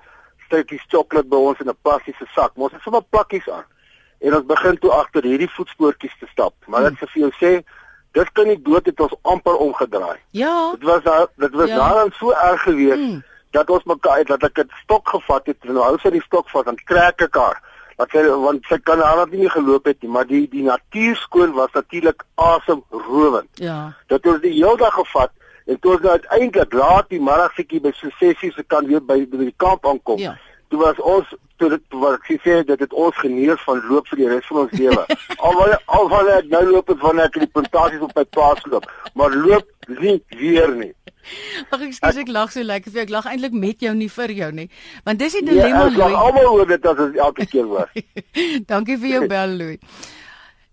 stukkies 0.45 0.83
sjokolade 0.87 1.27
by 1.27 1.35
ons 1.35 1.59
in 1.59 1.69
'n 1.69 1.77
plastiese 1.81 2.25
sak. 2.35 2.51
Maar 2.55 2.63
ons 2.63 2.73
het 2.73 2.81
sommer 2.81 3.03
plakkies 3.09 3.49
aan. 3.49 3.65
En 4.19 4.35
ons 4.35 4.45
begin 4.45 4.77
toe 4.79 4.91
agter 4.91 5.23
hierdie 5.23 5.49
voetspoortjies 5.49 6.17
te 6.19 6.27
stap. 6.31 6.53
Maar 6.67 6.81
dit 6.89 6.97
vir 6.97 7.21
jou 7.21 7.31
sê, 7.31 7.63
dit 8.11 8.31
kan 8.31 8.47
nie 8.47 8.61
dood 8.61 8.85
het 8.85 8.99
ons 8.99 9.13
amper 9.21 9.55
omgedraai. 9.55 10.17
Ja. 10.31 10.71
Dit 10.71 10.83
was 10.83 11.03
daar 11.03 11.27
dit 11.35 11.51
was 11.51 11.69
Ja. 11.69 11.75
daarin 11.77 12.11
so 12.11 12.31
erg 12.31 12.61
geweest 12.61 12.97
Mm. 12.97 13.11
mm. 13.11 13.23
dat 13.51 13.69
ons 13.69 13.83
mekaar 13.83 14.23
dat 14.25 14.43
ek 14.43 14.57
'n 14.57 14.69
stok 14.83 15.09
gevat 15.09 15.45
het 15.45 15.57
en 15.61 15.73
nou 15.73 15.83
hou 15.85 15.97
sy 15.97 16.09
die 16.09 16.21
stok 16.21 16.49
vas 16.49 16.65
en 16.65 16.75
trek 16.85 17.21
ek 17.21 17.35
haar. 17.35 17.61
Dat 17.99 18.13
sy 18.15 18.21
want 18.31 18.67
sy 18.71 18.77
kan 18.87 19.01
haar 19.03 19.27
nie 19.31 19.49
geloop 19.51 19.89
het 19.89 19.99
nie, 20.01 20.11
maar 20.11 20.27
die 20.27 20.45
die 20.47 20.63
natuurskoon 20.63 21.51
was 21.57 21.73
natuurlik 21.75 22.23
asemrowend. 22.35 23.49
Ja. 23.59 23.79
Dat 24.07 24.25
ons 24.25 24.39
die 24.41 24.53
hele 24.55 24.77
dag 24.79 24.95
gevat 24.95 25.35
en 25.69 25.79
toe 25.79 25.91
ons 25.97 26.05
nou 26.05 26.13
uiteindelik 26.15 26.73
laat 26.73 27.09
die 27.11 27.19
middagsetjie 27.19 27.81
by 27.83 27.91
so 27.97 28.07
6:00 28.21 28.55
se 28.55 28.63
kan 28.63 28.87
weer 28.87 29.03
by 29.03 29.19
by 29.27 29.43
die 29.43 29.53
kamp 29.57 29.85
aankom. 29.85 30.17
Ja. 30.17 30.37
Toe 30.69 30.79
was 30.79 30.99
ons 30.99 31.35
toe 31.59 31.69
dit 31.69 31.97
wat 32.01 32.15
ek 32.19 32.39
sê 32.45 32.61
dit 32.63 32.79
het 32.79 32.93
ons 32.93 33.17
geneer 33.19 33.59
van 33.65 33.81
loop 33.89 34.07
vir 34.07 34.21
die 34.21 34.29
res 34.31 34.47
van 34.47 34.61
ons 34.63 34.77
lewe. 34.79 35.05
Alhoewel 35.45 35.75
alhoewel 35.85 36.31
ek 36.37 36.47
nou 36.53 36.63
loop 36.71 36.87
het 36.93 37.03
wanneer 37.03 37.27
ek 37.27 37.35
in 37.35 37.45
die 37.47 37.53
plantasies 37.57 38.05
op 38.07 38.15
my 38.15 38.23
plaas 38.23 38.63
loop, 38.71 38.87
maar 39.13 39.35
loop 39.35 39.67
nie 39.99 40.17
weer 40.39 40.75
nie. 40.75 40.93
Ag 41.73 41.81
ekskuus 41.89 42.17
ek 42.21 42.29
lag 42.31 42.51
so 42.53 42.63
lekker 42.63 42.91
vir 42.93 43.01
jou. 43.01 43.07
Ek 43.09 43.13
lag 43.13 43.27
eintlik 43.31 43.55
met 43.57 43.81
jou 43.83 43.93
nie 43.97 44.09
vir 44.09 44.31
jou 44.37 44.51
nie. 44.55 44.67
Want 45.05 45.19
dis 45.19 45.35
die 45.37 45.43
Ja, 45.45 45.51
dilemma 45.51 45.87
ek 45.89 45.97
lag 45.99 46.15
almal 46.21 46.47
oor 46.53 46.69
dit 46.69 46.85
as 46.85 46.97
dit 47.01 47.19
elke 47.25 47.45
keer 47.49 47.67
was. 47.69 47.89
Dankie 48.71 48.97
vir 49.01 49.09
jou 49.17 49.27
bel 49.35 49.57
Louis. 49.59 49.79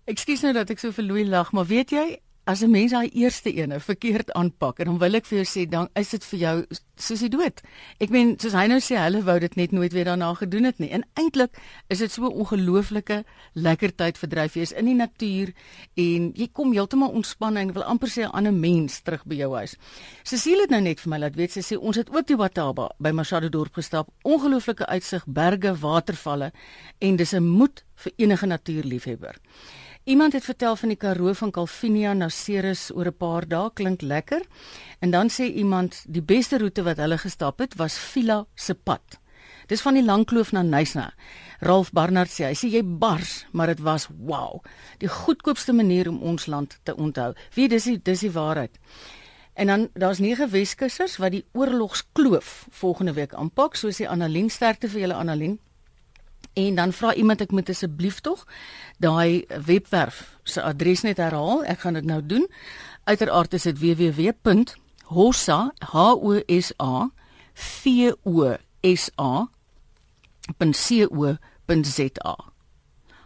Ekskuus 0.07 0.45
nou 0.45 0.53
dat 0.55 0.69
ek 0.71 0.79
so 0.79 0.93
vir 0.95 1.03
Louis 1.09 1.27
lag, 1.27 1.51
maar 1.51 1.67
weet 1.67 1.91
jy, 1.91 2.05
as 2.47 2.63
'n 2.63 2.71
mens 2.71 2.91
daai 2.91 3.09
eerste 3.11 3.51
ene 3.53 3.79
verkeerd 3.79 4.31
aanpak 4.31 4.79
en 4.79 4.85
dan 4.85 4.97
wil 4.97 5.15
ek 5.15 5.25
vir 5.25 5.43
jou 5.43 5.47
sê 5.47 5.69
dan 5.69 5.89
is 5.95 6.09
dit 6.09 6.23
vir 6.25 6.39
jou 6.39 6.65
soos 6.95 7.19
die 7.19 7.29
dood. 7.29 7.61
Ek 7.99 8.09
meen 8.09 8.39
soos 8.39 8.53
hy 8.53 8.67
nou 8.67 8.79
sê 8.79 8.95
hulle 8.95 9.21
wou 9.23 9.39
dit 9.39 9.55
net 9.55 9.71
nooit 9.71 9.93
weer 9.93 10.05
daarna 10.05 10.33
gedoen 10.33 10.63
het 10.63 10.79
nie. 10.79 10.89
En 10.89 11.03
eintlik 11.13 11.57
is 11.89 11.99
dit 11.99 12.11
so 12.11 12.23
'n 12.23 12.31
ongelooflike 12.31 13.25
lekker 13.53 13.95
tyd 13.95 14.17
verdryf 14.17 14.55
jy 14.55 14.61
is 14.61 14.71
in 14.71 14.85
die 14.85 14.95
natuur 14.95 15.53
en 15.95 16.31
jy 16.35 16.47
kom 16.53 16.71
heeltemal 16.71 17.09
ontspan 17.09 17.57
en 17.57 17.73
wil 17.73 17.83
amper 17.83 18.07
sê 18.07 18.23
'n 18.23 18.31
ander 18.31 18.53
mens 18.53 19.01
terug 19.01 19.25
by 19.25 19.35
jou 19.35 19.55
huis. 19.55 19.75
Cecile 20.23 20.61
het 20.61 20.69
nou 20.69 20.81
net 20.81 20.99
vir 20.99 21.09
my 21.09 21.17
laat 21.17 21.35
weet 21.35 21.51
sy 21.51 21.59
sê 21.61 21.77
ons 21.77 21.95
het 21.95 22.09
ook 22.09 22.27
die 22.27 22.37
Wataba 22.37 22.89
by 22.99 23.11
Machado 23.11 23.49
dorp 23.49 23.73
gestap. 23.73 24.07
Ongelooflike 24.23 24.85
uitsig, 24.85 25.25
berge, 25.27 25.75
watervalle 25.75 26.51
en 26.99 27.15
dis 27.15 27.33
'n 27.33 27.43
moed 27.43 27.83
vir 27.95 28.13
enige 28.17 28.45
natuurliefhebber. 28.45 29.35
Iemand 30.07 30.33
het 30.33 30.43
vertel 30.43 30.75
van 30.75 30.87
die 30.87 30.97
Karoo 30.97 31.33
van 31.33 31.51
Calvinia 31.51 32.13
na 32.13 32.29
Ceres 32.29 32.91
oor 32.95 33.07
'n 33.07 33.17
paar 33.17 33.47
dae, 33.47 33.73
klink 33.73 34.01
lekker. 34.01 34.41
En 34.99 35.11
dan 35.11 35.29
sê 35.29 35.43
iemand 35.43 36.03
die 36.07 36.21
beste 36.21 36.57
roete 36.57 36.83
wat 36.83 36.97
hulle 36.97 37.17
gestap 37.17 37.59
het 37.59 37.75
was 37.75 37.97
Villa 37.97 38.45
se 38.55 38.73
pad. 38.73 39.19
Dis 39.65 39.81
van 39.81 39.93
die 39.93 40.03
Langkloof 40.03 40.51
na 40.51 40.61
Nysna. 40.61 41.13
Ralph 41.59 41.91
Barnard 41.91 42.29
sê 42.29 42.43
hy 42.45 42.53
sê 42.53 42.67
jy 42.69 42.83
bars, 42.85 43.45
maar 43.51 43.67
dit 43.67 43.79
was 43.79 44.07
wow. 44.17 44.63
Die 44.97 45.09
goedkoopste 45.09 45.73
manier 45.73 46.09
om 46.09 46.21
ons 46.21 46.45
land 46.45 46.79
te 46.83 46.95
onthou. 46.95 47.33
Wie 47.53 47.67
dis 47.67 47.83
die 47.83 47.99
dis 48.03 48.19
die 48.19 48.31
waarheid. 48.31 48.79
En 49.53 49.67
dan 49.67 49.89
daar's 49.93 50.19
nege 50.19 50.47
Weskussers 50.47 51.17
wat 51.17 51.31
die 51.31 51.45
oorlogskloof 51.51 52.67
volgende 52.69 53.13
week 53.13 53.33
aanpak, 53.33 53.75
soos 53.75 53.97
die 53.97 54.09
Annelien 54.09 54.49
sterkte 54.49 54.87
vir 54.87 54.99
julle 54.99 55.13
Annelien. 55.13 55.59
En 56.57 56.75
dan 56.75 56.93
vra 56.93 57.13
iemand 57.13 57.41
ek 57.45 57.53
moet 57.53 57.69
asseblief 57.69 58.19
tog 58.25 58.45
daai 59.03 59.45
webwerf 59.65 60.37
se 60.43 60.61
adres 60.61 61.03
net 61.05 61.21
herhaal. 61.21 61.61
Ek 61.69 61.83
gaan 61.85 61.99
dit 61.99 62.07
nou 62.09 62.21
doen. 62.25 62.47
Uiteraard 63.05 63.53
is 63.53 63.67
dit 63.69 63.77
www.hosa 63.83 65.59
h 65.91 65.95
o 66.15 66.33
s 66.47 66.73
a 66.81 67.09
v 67.53 68.09
o 68.25 68.55
s 68.81 69.09
a 69.21 69.31
.co.za 70.57 72.35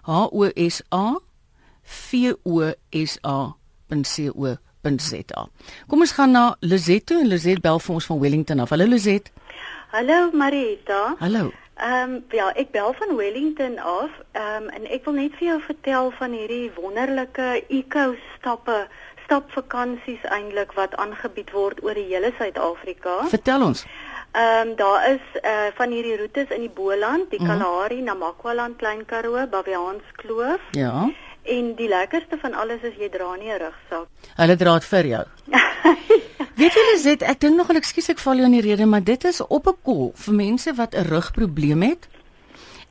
h 0.01 0.11
o 0.11 0.51
s 0.55 0.83
a 0.91 1.05
v 1.83 2.35
o 2.43 2.73
s 2.91 3.17
a 3.23 3.39
.co.za 3.91 5.41
Kom 5.87 5.99
ons 6.01 6.15
gaan 6.15 6.31
na 6.31 6.43
Lizet 6.59 7.05
toe 7.05 7.19
en 7.21 7.27
Lizet 7.27 7.61
bel 7.61 7.79
vir 7.79 7.95
ons 7.95 8.07
van 8.11 8.19
Wellington 8.19 8.63
af. 8.63 8.71
Hallo 8.71 8.87
Lizet. 8.87 9.31
Hallo 9.91 10.31
Marita. 10.31 11.15
Hallo. 11.19 11.51
Ehm 11.81 12.11
um, 12.13 12.23
ja, 12.29 12.51
ek 12.53 12.71
bel 12.71 12.93
van 12.93 13.15
Wellington 13.17 13.79
af. 13.79 14.09
Ehm 14.31 14.63
um, 14.63 14.69
en 14.69 14.83
ek 14.97 15.05
wil 15.05 15.13
net 15.17 15.33
vir 15.39 15.47
jou 15.47 15.61
vertel 15.65 16.11
van 16.19 16.31
hierdie 16.37 16.71
wonderlike 16.75 17.63
eco-stappe, 17.73 18.75
stapvakansies 19.25 20.21
eintlik 20.29 20.75
wat 20.77 20.93
aangebied 21.01 21.49
word 21.55 21.81
oor 21.83 21.97
die 21.97 22.05
hele 22.11 22.29
Suid-Afrika. 22.37 23.15
Vertel 23.33 23.65
ons. 23.71 23.85
Ehm 24.31 24.67
um, 24.69 24.75
daar 24.75 25.07
is 25.09 25.25
uh 25.41 25.71
van 25.79 25.89
hierdie 25.91 26.17
roetes 26.21 26.53
in 26.55 26.61
die 26.67 26.73
Boland, 26.75 27.31
die 27.33 27.41
Kalahari, 27.41 28.01
Namakwaland, 28.01 28.77
Klein 28.77 29.05
Karoo, 29.05 29.47
Baviaanskloof 29.47 30.61
Ja. 30.77 31.09
en 31.43 31.75
die 31.75 31.87
lekkerste 31.89 32.37
van 32.41 32.53
alles 32.53 32.81
is 32.81 32.93
jy 32.99 33.09
dra 33.09 33.35
nie 33.35 33.49
'n 33.51 33.59
rugsak. 33.65 34.07
Hulle 34.37 34.55
dra 34.55 34.73
dit 34.79 34.85
vir 34.93 35.05
jou. 35.05 35.25
Weet 36.55 36.73
jy 36.73 36.81
Lizet, 36.91 37.21
ek 37.23 37.39
dink 37.39 37.55
nogal 37.57 37.75
ekskuus 37.79 38.09
ek 38.09 38.19
val 38.19 38.35
jou 38.41 38.45
in 38.45 38.51
die 38.51 38.61
rede, 38.65 38.85
maar 38.85 39.03
dit 39.03 39.23
is 39.25 39.41
op 39.41 39.67
'n 39.67 39.77
kol 39.83 40.11
vir 40.15 40.33
mense 40.33 40.73
wat 40.75 40.93
'n 40.95 41.05
rugprobleem 41.07 41.81
het. 41.81 42.07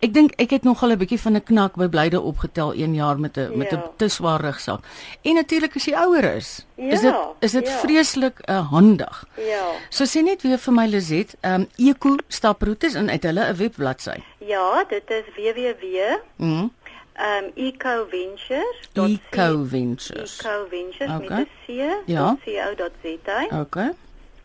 Ek 0.02 0.14
dink 0.14 0.32
ek 0.40 0.50
het 0.50 0.62
nogal 0.64 0.90
'n 0.92 0.98
bietjie 0.98 1.20
van 1.20 1.36
'n 1.36 1.42
knak 1.44 1.76
by 1.76 1.86
Blyde 1.88 2.20
opgetel 2.20 2.72
1 2.74 2.94
jaar 2.94 3.18
met 3.20 3.36
'n 3.36 3.58
met 3.58 3.70
'n 3.72 3.76
Ja. 3.76 3.90
te 3.96 4.08
swaar 4.08 4.40
rugsak. 4.40 4.80
En 5.22 5.34
natuurlik 5.34 5.76
as 5.76 5.84
jy 5.84 5.94
ouer 5.94 6.24
is, 6.36 6.66
is 6.76 7.02
Ja, 7.02 7.10
dit 7.10 7.14
is 7.40 7.52
dit 7.52 7.66
ja. 7.68 7.78
vreeslik 7.78 8.40
uh, 8.48 8.70
handig. 8.70 9.24
Ja. 9.36 9.66
So 9.90 10.04
sê 10.04 10.22
net 10.22 10.42
weer 10.42 10.58
vir 10.58 10.72
my 10.74 10.86
Lizet, 10.86 11.36
ehm 11.42 11.60
um, 11.60 11.68
Eco 11.76 12.16
staproetes 12.28 12.94
en 12.94 13.10
uit 13.10 13.22
hulle 13.22 13.44
'n 13.52 13.56
webbladsy. 13.56 14.16
Ja, 14.38 14.84
dit 14.88 15.02
is 15.10 15.24
www 15.36 16.20
Mhm. 16.36 16.66
Ehm 17.20 17.44
um, 17.44 17.50
ecoventures. 17.66 18.78
Eco 18.94 19.64
Ventures. 19.64 20.38
ecoventures 20.38 21.10
Okay. 21.16 21.38
met 21.38 21.46
'n 21.46 21.48
c. 21.66 21.68
Ja. 22.06 22.36
.co.za. 22.44 23.60
Okay. 23.60 23.90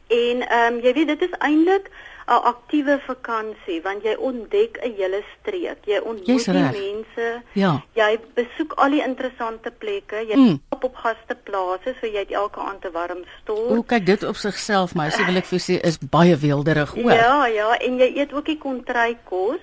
En 0.07 0.47
ehm 0.47 0.73
um, 0.73 0.79
jy 0.83 0.93
weet 0.93 1.07
dit 1.07 1.21
is 1.21 1.33
eintlik 1.39 1.89
'n 2.27 2.41
aktiewe 2.51 2.99
vakansie 3.05 3.81
want 3.83 4.03
jy 4.03 4.15
ontdek 4.19 4.77
'n 4.83 4.93
hele 4.97 5.23
streek. 5.39 5.77
Jy 5.85 5.97
ontmoet 6.03 6.45
die 6.45 6.53
mense. 6.53 7.41
Ja. 7.53 7.81
Jy 7.93 8.19
besoek 8.33 8.73
al 8.75 8.89
die 8.89 9.03
interessante 9.03 9.71
plekke. 9.77 10.15
Jy 10.27 10.35
Mm. 10.35 10.59
stap 10.67 10.83
op 10.83 10.95
gasteplase 10.95 11.95
so 12.01 12.07
jy 12.07 12.17
het 12.19 12.31
elke 12.31 12.59
aand 12.59 12.85
'n 12.85 12.91
warm 12.91 13.17
O, 13.17 13.25
stort. 13.41 13.87
kyk 13.87 14.05
dit 14.05 14.23
op 14.23 14.35
sigself, 14.35 14.93
maar 14.95 15.07
as 15.07 15.17
jy 15.17 15.25
wil 15.25 15.35
ek 15.35 15.45
vir 15.45 15.59
sê 15.59 15.79
is 15.85 15.97
baie 15.99 16.35
weelderig 16.37 16.95
ook. 16.97 17.11
Ja, 17.11 17.45
ja, 17.45 17.77
en 17.77 17.97
jy 17.97 18.11
eet 18.15 18.33
ook 18.33 18.45
die 18.45 18.57
kontrykos. 18.57 19.59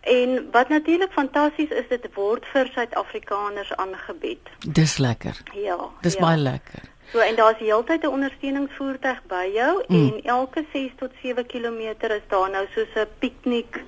En 0.00 0.48
wat 0.52 0.68
natuurlik 0.68 1.12
fantasties 1.12 1.68
is, 1.68 1.88
dit 1.88 2.06
word 2.14 2.46
vir 2.52 2.66
Suid-Afrikaners 2.72 3.74
aangebied. 3.76 4.48
Dis 4.68 4.96
lekker. 4.98 5.36
Ja. 5.54 5.76
Dis 6.00 6.14
ja. 6.14 6.20
baie 6.20 6.36
lekker. 6.38 6.82
So 7.12 7.18
en 7.18 7.36
daar's 7.36 7.58
heeltyd 7.58 8.02
'n 8.02 8.06
ondersteuningsvoertuig 8.16 9.22
by 9.26 9.50
jou 9.54 9.84
Mm. 9.88 10.06
en 10.12 10.22
elke 10.24 10.64
6 10.72 10.90
tot 10.96 11.10
7 11.22 11.46
km 11.46 11.80
is 12.00 12.26
daar 12.28 12.50
nou 12.50 12.66
soos 12.74 12.94
'n 12.94 13.06
piknik 13.18 13.82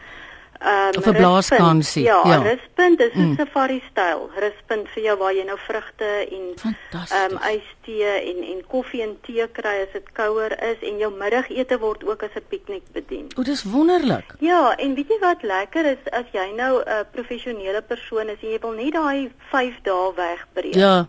Um, 0.64 0.94
Of 0.98 1.06
'n 1.06 1.12
blaaskansie, 1.12 2.02
Ja, 2.04 2.20
ja. 2.24 2.42
ruspunt 2.42 3.00
is 3.00 3.12
'n 3.14 3.20
Mm. 3.20 3.36
safari 3.36 3.82
styl. 3.90 4.30
Ruspunt 4.36 4.88
vir 4.94 5.02
jou 5.02 5.18
waar 5.18 5.34
jy 5.34 5.44
nou 5.44 5.58
vrugte 5.58 6.04
en 6.30 6.44
Fantasties. 6.56 7.30
um 7.32 7.38
ystee 7.38 8.04
en 8.30 8.42
en 8.52 8.62
koffie 8.68 9.02
en 9.02 9.16
tee 9.22 9.48
kry 9.48 9.82
as 9.82 9.92
dit 9.92 10.12
kouer 10.12 10.52
is 10.70 10.88
en 10.88 10.98
jou 10.98 11.12
middagete 11.18 11.78
word 11.78 12.04
ook 12.04 12.22
as 12.22 12.30
'n 12.36 12.44
piknik 12.48 12.82
bedien. 12.92 13.26
O, 13.38 13.42
dis 13.42 13.62
wonderlik. 13.64 14.34
Ja, 14.38 14.74
en 14.76 14.94
weet 14.94 15.08
jy 15.08 15.18
wat 15.20 15.42
lekker 15.42 15.84
is 15.84 16.10
as 16.12 16.26
jy 16.32 16.52
nou 16.56 16.78
'n 16.80 16.88
uh, 16.88 17.00
professionele 17.12 17.82
persoon 17.82 18.28
is 18.28 18.38
en 18.42 18.48
jy 18.50 18.58
wil 18.60 18.72
net 18.72 18.92
daai 18.92 19.30
5 19.50 19.74
dae 19.82 20.12
wegbreek. 20.14 20.74
Ja. 20.74 21.06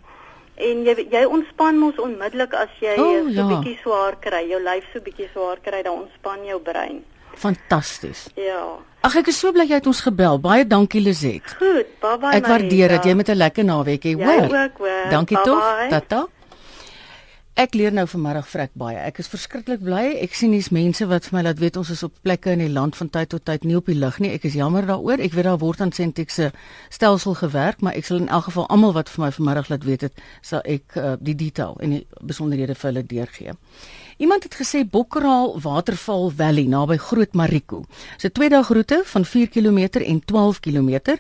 En 0.56 0.84
jy 0.84 1.08
jy 1.12 1.26
ontspan 1.26 1.78
mos 1.78 1.96
onmiddellik 2.00 2.54
as 2.54 2.70
jy 2.80 2.94
oh, 2.98 3.24
so 3.24 3.30
ja. 3.30 3.48
bietjie 3.48 3.78
swaar 3.82 4.16
kry, 4.20 4.48
jou 4.50 4.62
lyf 4.64 4.84
so 4.94 5.00
bietjie 5.00 5.30
swaar 5.34 5.58
kry, 5.62 5.82
dan 5.84 5.94
ontspan 5.94 6.46
jou 6.46 6.60
brein. 6.60 7.04
Fantasties. 7.36 8.28
Ja. 8.36 8.78
Ag 9.04 9.16
ek 9.20 9.28
is 9.28 9.40
so 9.40 9.52
bly 9.52 9.66
jy 9.68 9.80
het 9.82 9.88
ons 9.88 10.02
gebel. 10.02 10.40
Baie 10.40 10.64
dankie 10.68 11.02
Lizet. 11.02 11.56
Goed, 11.60 11.90
bye 12.02 12.18
bye. 12.22 12.32
Ek 12.38 12.48
waardeer 12.48 12.90
dit 12.98 13.04
jy 13.06 13.14
met 13.20 13.30
'n 13.30 13.36
lekker 13.38 13.64
naweek 13.66 14.04
hê, 14.04 14.14
hoor. 14.16 14.48
ook, 14.48 14.78
hoor. 14.78 15.10
Dankie 15.12 15.36
Bye 15.38 15.46
tog. 15.46 15.60
bye. 15.60 15.90
Tata. 15.90 16.28
Ek 17.56 17.76
leer 17.78 17.92
nou 17.94 18.08
vanmiddag 18.10 18.48
vrek 18.50 18.72
baie. 18.74 18.98
Ek 18.98 19.20
is 19.20 19.28
verskriklik 19.30 19.84
bly. 19.86 20.18
Ek 20.24 20.34
sien 20.34 20.52
hier's 20.52 20.72
mense 20.74 21.06
wat 21.06 21.26
vir 21.26 21.36
my 21.38 21.44
laat 21.44 21.60
weet 21.60 21.78
ons 21.78 21.90
is 21.94 22.02
op 22.04 22.14
plekke 22.26 22.50
in 22.52 22.60
die 22.60 22.70
land 22.70 22.96
van 22.98 23.10
tyd 23.10 23.30
tot 23.30 23.46
tyd 23.46 23.64
nie 23.64 23.76
op 23.78 23.86
die 23.86 23.94
lig 23.96 24.18
nie. 24.20 24.32
Ek 24.34 24.44
is 24.50 24.54
jammer 24.58 24.82
daaroor. 24.86 25.20
Ek 25.22 25.34
weet 25.34 25.44
daar 25.46 25.60
word 25.62 25.82
aan 25.82 25.92
Sentix 25.92 26.34
se 26.34 26.52
stelsel 26.90 27.36
gewerk, 27.36 27.82
maar 27.82 27.94
ek 27.94 28.06
sal 28.06 28.18
in 28.18 28.28
elk 28.30 28.44
geval 28.50 28.66
almal 28.70 28.94
wat 28.94 29.10
vir 29.10 29.26
my 29.26 29.32
vanmiddag 29.32 29.70
laat 29.70 29.84
weet 29.84 30.02
het, 30.02 30.14
sal 30.42 30.62
ek 30.66 30.98
uh, 30.98 31.14
die 31.20 31.36
detail 31.36 31.78
en 31.80 31.90
die 31.90 32.08
besonderhede 32.22 32.74
vir 32.76 32.92
hulle 32.92 33.04
deurgee. 33.06 33.54
Iemand 34.18 34.44
het 34.44 34.56
gesê 34.56 34.84
Bokkraal 34.86 35.60
Waterval 35.62 36.30
Valley 36.30 36.68
naby 36.70 36.98
Groot 36.98 37.34
Mariko. 37.34 37.86
Dis 38.16 38.30
'n 38.30 38.32
twee-dag 38.32 38.68
roete 38.68 39.02
van 39.06 39.26
4 39.26 39.50
km 39.50 39.78
en 40.00 40.26
12 40.26 40.60
km 40.60 41.18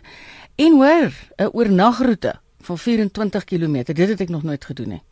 en 0.55 0.71
hoor, 0.73 1.11
'n 1.37 1.49
oornagroete 1.51 2.39
van 2.61 2.77
24 2.77 3.43
km. 3.43 3.83
Dit 3.83 4.09
het 4.09 4.19
ek 4.19 4.29
nog 4.29 4.43
nooit 4.43 4.65
gedoen 4.65 4.89
nie. 4.89 5.03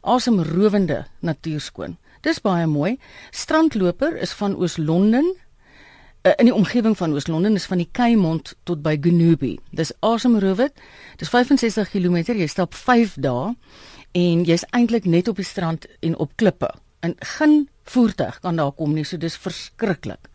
Asemrowende 0.00 1.06
natuurskoon. 1.18 1.96
Dis 2.20 2.40
baie 2.40 2.66
mooi. 2.66 2.98
Strandloper 3.30 4.16
is 4.16 4.32
van 4.32 4.56
Oos-London 4.56 5.36
uh, 6.22 6.32
in 6.36 6.44
die 6.44 6.54
omgewing 6.54 6.96
van 6.96 7.12
Oos-London 7.12 7.54
is 7.54 7.64
van 7.64 7.76
die 7.76 7.88
Keimond 7.92 8.54
tot 8.62 8.82
by 8.82 8.98
Genubi. 9.00 9.58
Dis 9.70 9.92
asemrowend. 10.00 10.72
Dis 11.16 11.28
65 11.28 11.90
km. 11.90 12.16
Jy 12.16 12.46
stap 12.46 12.74
5 12.74 13.14
dae 13.14 13.54
en 14.12 14.44
jy's 14.44 14.64
eintlik 14.70 15.04
net 15.04 15.28
op 15.28 15.36
die 15.36 15.44
strand 15.44 15.86
en 16.00 16.16
op 16.16 16.32
klippe. 16.36 16.70
En 17.00 17.14
geen 17.18 17.68
voertuig 17.84 18.40
kan 18.40 18.56
daar 18.56 18.72
kom 18.72 18.94
nie, 18.94 19.04
so 19.04 19.16
dis 19.16 19.36
verskriklik. 19.36 20.28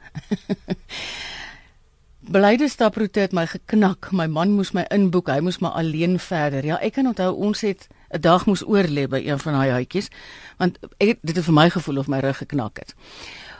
Beleide 2.35 2.67
staproete 2.69 3.19
het 3.19 3.33
my 3.37 3.45
geknak. 3.45 4.09
My 4.11 4.25
man 4.25 4.55
moes 4.57 4.71
my 4.73 4.81
inboek. 4.89 5.29
Hy 5.29 5.43
moes 5.45 5.59
maar 5.61 5.77
alleen 5.77 6.17
verder. 6.19 6.65
Ja, 6.65 6.79
ek 6.81 6.95
kan 6.97 7.11
onthou 7.11 7.35
ons 7.37 7.61
het 7.61 7.87
'n 8.09 8.21
dag 8.21 8.45
moes 8.45 8.63
oorlê 8.63 9.07
by 9.07 9.21
een 9.25 9.39
van 9.39 9.53
daai 9.53 9.71
huitjies 9.71 10.09
want 10.57 10.79
ek, 10.97 11.19
dit 11.21 11.35
het 11.35 11.45
vir 11.45 11.53
my 11.53 11.69
gevoel 11.69 11.97
of 11.97 12.07
my 12.07 12.19
rug 12.19 12.37
geknak 12.37 12.77
het. 12.77 12.95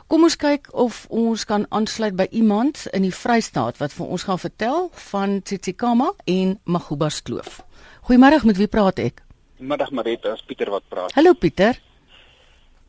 Kom 0.08 0.24
ons 0.24 0.36
kyk 0.36 0.68
of 0.72 1.06
ons 1.10 1.46
kan 1.46 1.66
aansluit 1.70 2.16
by 2.16 2.28
iemand 2.32 2.88
in 2.94 3.02
die 3.02 3.14
Vrystaat 3.14 3.78
wat 3.78 3.94
vir 3.94 4.06
ons 4.06 4.24
gaan 4.24 4.40
vertel 4.40 4.90
van 5.12 5.42
Tsitsikamma 5.42 6.14
en 6.26 6.60
Magubas 6.64 7.22
Kloof. 7.22 7.66
Goeiemôre, 8.02 8.46
met 8.46 8.58
wie 8.58 8.68
praat 8.68 9.00
ek? 9.00 9.22
Middag 9.58 9.92
Marita, 9.92 10.34
is 10.34 10.44
Pieter 10.46 10.70
wat 10.70 10.84
praat. 10.90 11.14
Hallo 11.14 11.34
Pieter. 11.34 11.82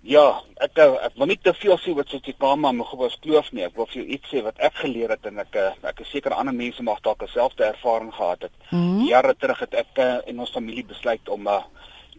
Ja, 0.07 0.25
ek 0.63 0.79
eh, 0.79 0.93
ek 1.09 1.17
wil 1.19 1.27
nie 1.33 1.39
te 1.43 1.51
veel 1.59 1.79
sê 1.83 1.93
wat 1.99 2.07
Tsitsikamma 2.07 2.71
en 2.71 2.79
Magubas 2.79 3.17
Kloof 3.23 3.49
nie. 3.57 3.65
Ek 3.67 3.75
wil 3.75 3.89
vir 3.91 4.01
jou 4.01 4.07
iets 4.15 4.31
sê 4.31 4.43
wat 4.45 4.61
ek 4.63 4.77
geleer 4.85 5.11
het 5.17 5.25
en 5.27 5.41
ek 5.43 5.57
eh, 5.59 5.73
ek 5.91 6.03
is 6.05 6.13
seker 6.15 6.37
ander 6.37 6.55
mense 6.55 6.83
mag 6.87 7.01
dalk 7.03 7.25
dieselfde 7.25 7.67
ervaring 7.67 8.13
gehad 8.15 8.47
het. 8.47 8.55
Mhm. 8.71 9.01
Jare 9.11 9.35
terug 9.35 9.65
het 9.65 9.75
ek 9.75 9.99
eh, 10.03 10.19
en 10.31 10.45
ons 10.45 10.53
familie 10.55 10.85
besluit 10.87 11.33
om 11.33 11.49
uh, 11.51 11.63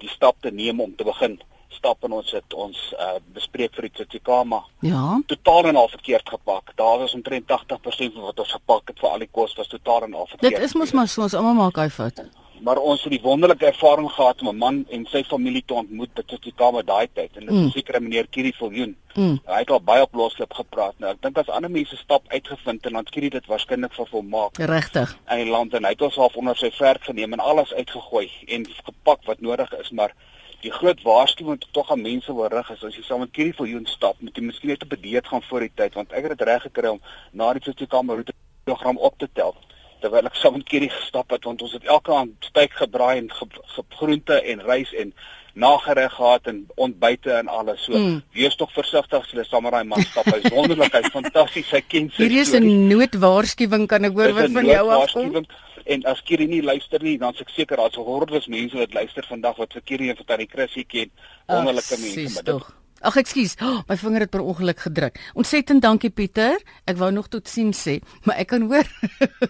die 0.01 0.11
stap 0.11 0.41
te 0.43 0.51
neem 0.51 0.81
om 0.83 0.91
te 0.95 1.07
begin 1.07 1.37
stap 1.77 2.03
en 2.03 2.17
ons 2.17 2.31
het 2.33 2.55
ons 2.57 2.77
uh, 2.97 3.17
bespreek 3.35 3.75
vir 3.77 3.87
die 3.87 3.93
Tsitsikamma. 3.99 4.63
Ja. 4.85 5.19
Totaal 5.29 5.69
en 5.71 5.79
al 5.79 5.91
verkeerd 5.93 6.29
gepak. 6.33 6.73
Daar 6.79 7.03
was 7.03 7.13
omtrent 7.15 7.47
80% 7.51 8.17
van 8.17 8.27
wat 8.27 8.43
ons 8.43 8.55
gepak 8.57 8.91
het 8.91 8.99
vir 9.03 9.09
al 9.13 9.23
die 9.23 9.29
kos 9.31 9.55
was 9.59 9.71
totaal 9.71 10.07
en 10.09 10.17
al 10.17 10.27
verkeerd. 10.31 10.57
Dit 10.57 10.67
is 10.67 10.75
mos 10.79 10.95
maar 10.97 11.07
so 11.11 11.23
ons 11.27 11.37
almal 11.37 11.55
maak 11.59 11.79
hy 11.79 11.87
fout. 11.93 12.23
Maar 12.61 12.77
ons 12.77 13.03
het 13.03 13.11
die 13.11 13.21
wonderlike 13.21 13.65
ervaring 13.65 14.09
gehad 14.11 14.41
om 14.41 14.47
'n 14.49 14.57
man 14.57 14.85
en 14.89 15.05
sy 15.05 15.23
familie 15.23 15.63
te 15.65 15.73
ontmoet 15.73 16.13
by 16.13 16.21
Tsitsikamma 16.21 16.81
daai 16.81 17.07
tyd 17.13 17.29
en 17.37 17.45
dit 17.45 17.51
Mm. 17.55 17.65
is 17.65 17.71
seker 17.73 18.01
meneer 18.01 18.27
Kiri 18.27 18.51
Viljoen. 18.53 18.95
Mm. 19.15 19.39
Hy 19.45 19.59
het 19.59 19.69
al 19.69 19.81
baie 19.81 20.01
op 20.01 20.13
loslip 20.13 20.53
gepraat. 20.53 20.93
Nou 20.99 21.11
ek 21.11 21.21
dink 21.21 21.37
as 21.37 21.47
ander 21.49 21.71
mense 21.71 21.95
stap 21.95 22.23
uitgevind 22.27 22.85
en 22.85 22.93
dan 22.93 23.03
Kiri 23.03 23.29
dit 23.29 23.45
waarskynlik 23.45 23.93
vir 23.93 24.05
volmaak 24.07 24.57
Regtig. 24.57 25.17
in 25.31 25.37
die 25.37 25.51
land 25.51 25.73
en 25.73 25.83
hy 25.83 25.89
het 25.89 26.01
ons 26.01 26.15
half 26.15 26.35
onder 26.35 26.55
sy 26.55 26.71
verf 26.71 27.01
geneem 27.03 27.33
en 27.33 27.39
alles 27.39 27.73
uitgegooi 27.73 28.29
en 28.47 28.65
gepak 28.85 29.19
wat 29.25 29.41
nodig 29.41 29.71
is, 29.73 29.89
maar 29.91 30.13
die 30.61 30.71
groot 30.71 31.01
waarskuwing 31.01 31.59
wat 31.59 31.73
tog 31.73 31.91
aan 31.91 32.01
mense 32.01 32.33
wil 32.33 32.47
rig 32.47 32.69
is 32.71 32.83
as 32.83 32.95
jy 32.95 33.01
saam 33.03 33.19
met 33.19 33.31
Kiri 33.31 33.53
Viljoen 33.53 33.85
stap, 33.85 34.15
moet 34.19 34.35
jy 34.35 34.43
miskien 34.43 34.69
net 34.69 34.83
'n 34.83 34.87
bedeed 34.87 35.27
gaan 35.27 35.41
voor 35.41 35.59
die 35.59 35.71
tyd 35.75 35.93
want 35.93 36.11
ek 36.11 36.23
het 36.27 36.37
dit 36.37 36.47
reg 36.47 36.61
gekry 36.61 36.87
om 36.87 37.01
na 37.31 37.53
die 37.53 37.61
Tsitsikamma 37.61 38.13
roete 38.13 38.33
kilogram 38.65 38.97
op 38.97 39.17
te 39.17 39.29
tel 39.33 39.55
terwyl 40.01 40.25
ek 40.25 40.35
saam 40.35 40.53
met 40.53 40.65
Kiri 40.69 40.89
gestap 40.89 41.31
het 41.31 41.43
want 41.45 41.61
ons 41.61 41.73
het 41.73 41.83
elke 41.85 42.13
aand 42.13 42.31
steak 42.45 42.71
gebraai 42.73 43.17
en 43.17 43.31
ge, 43.31 43.45
ge, 43.75 43.83
groente 43.89 44.41
en 44.41 44.61
rys 44.61 44.93
en 44.93 45.13
nagereg 45.57 46.13
gehad 46.13 46.47
en 46.47 46.67
ontbyte 46.75 47.31
en 47.33 47.47
alles. 47.47 47.83
So 47.83 47.97
Mm. 47.97 48.21
wees 48.33 48.55
tog 48.55 48.71
versigtig 48.71 49.19
as 49.23 49.31
jy 49.31 49.43
saam 49.43 49.63
met 49.63 49.71
daai 49.71 49.83
man 49.85 50.01
stap. 50.01 50.25
Hy's 50.25 50.51
wonderlik, 50.53 50.93
hy's 50.93 51.09
fantasties. 51.11 51.71
Hy 51.71 51.81
ken 51.87 52.11
sy 52.13 52.27
Hier 52.27 52.41
is. 52.41 52.53
'n 52.53 52.87
noodwaarskuwing 52.87 53.87
kan 53.87 54.05
ek 54.05 54.13
hoor 54.13 54.33
wat 54.33 54.51
van 54.51 54.65
jou 54.65 54.89
afkom. 54.89 55.45
En 55.85 56.03
as 56.05 56.21
Kiri 56.21 56.45
nie 56.47 56.61
luister 56.61 57.01
nie, 57.01 57.17
dan 57.17 57.33
is 57.33 57.41
ek 57.41 57.49
seker 57.49 57.77
daar's 57.77 57.95
hordes 57.95 58.47
mense 58.47 58.77
wat 58.77 58.93
luister 58.93 59.23
vandag 59.29 59.55
wat 59.57 59.73
vir 59.73 59.81
Kiri 59.81 60.09
en 60.09 60.15
vir 60.17 60.25
Tannie 60.25 60.47
Chrissy 60.51 60.83
ken. 60.83 61.09
Wonderlike 61.47 61.97
mense, 61.99 62.33
maar 62.33 62.43
dit. 62.43 62.63
Ag 63.05 63.17
ekskuus, 63.21 63.55
oh, 63.61 63.83
my 63.89 63.95
vinger 63.97 64.23
het 64.25 64.31
per 64.33 64.41
ongeluk 64.41 64.79
gedruk. 64.79 65.19
Ontsettend 65.37 65.81
dankie 65.85 66.09
Pieter. 66.09 66.57
Ek 66.89 66.97
wou 66.97 67.11
nog 67.13 67.27
tot 67.29 67.47
sien 67.47 67.69
sê, 67.77 67.99
maar 68.25 68.39
ek 68.41 68.47
kan 68.55 68.65
hoor 68.65 68.87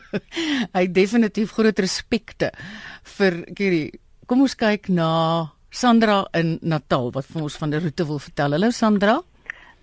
hy 0.75 0.81
het 0.83 0.93
definitief 0.93 1.53
groot 1.55 1.79
respekte 1.79 2.51
vir 3.17 3.43
Kiri. 3.55 3.85
Kom 4.27 4.41
ons 4.43 4.55
kyk 4.59 4.89
na 4.91 5.07
Sandra 5.71 6.25
in 6.35 6.57
Natal 6.61 7.11
wat 7.15 7.25
vir 7.31 7.41
ons 7.47 7.55
van 7.61 7.71
die 7.71 7.79
roete 7.79 8.05
wil 8.09 8.19
vertel. 8.19 8.57
Hallo 8.57 8.71
Sandra. 8.75 9.21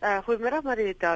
Uh, 0.05 0.19
goedemiddag 0.27 0.63
Marita. 0.69 1.15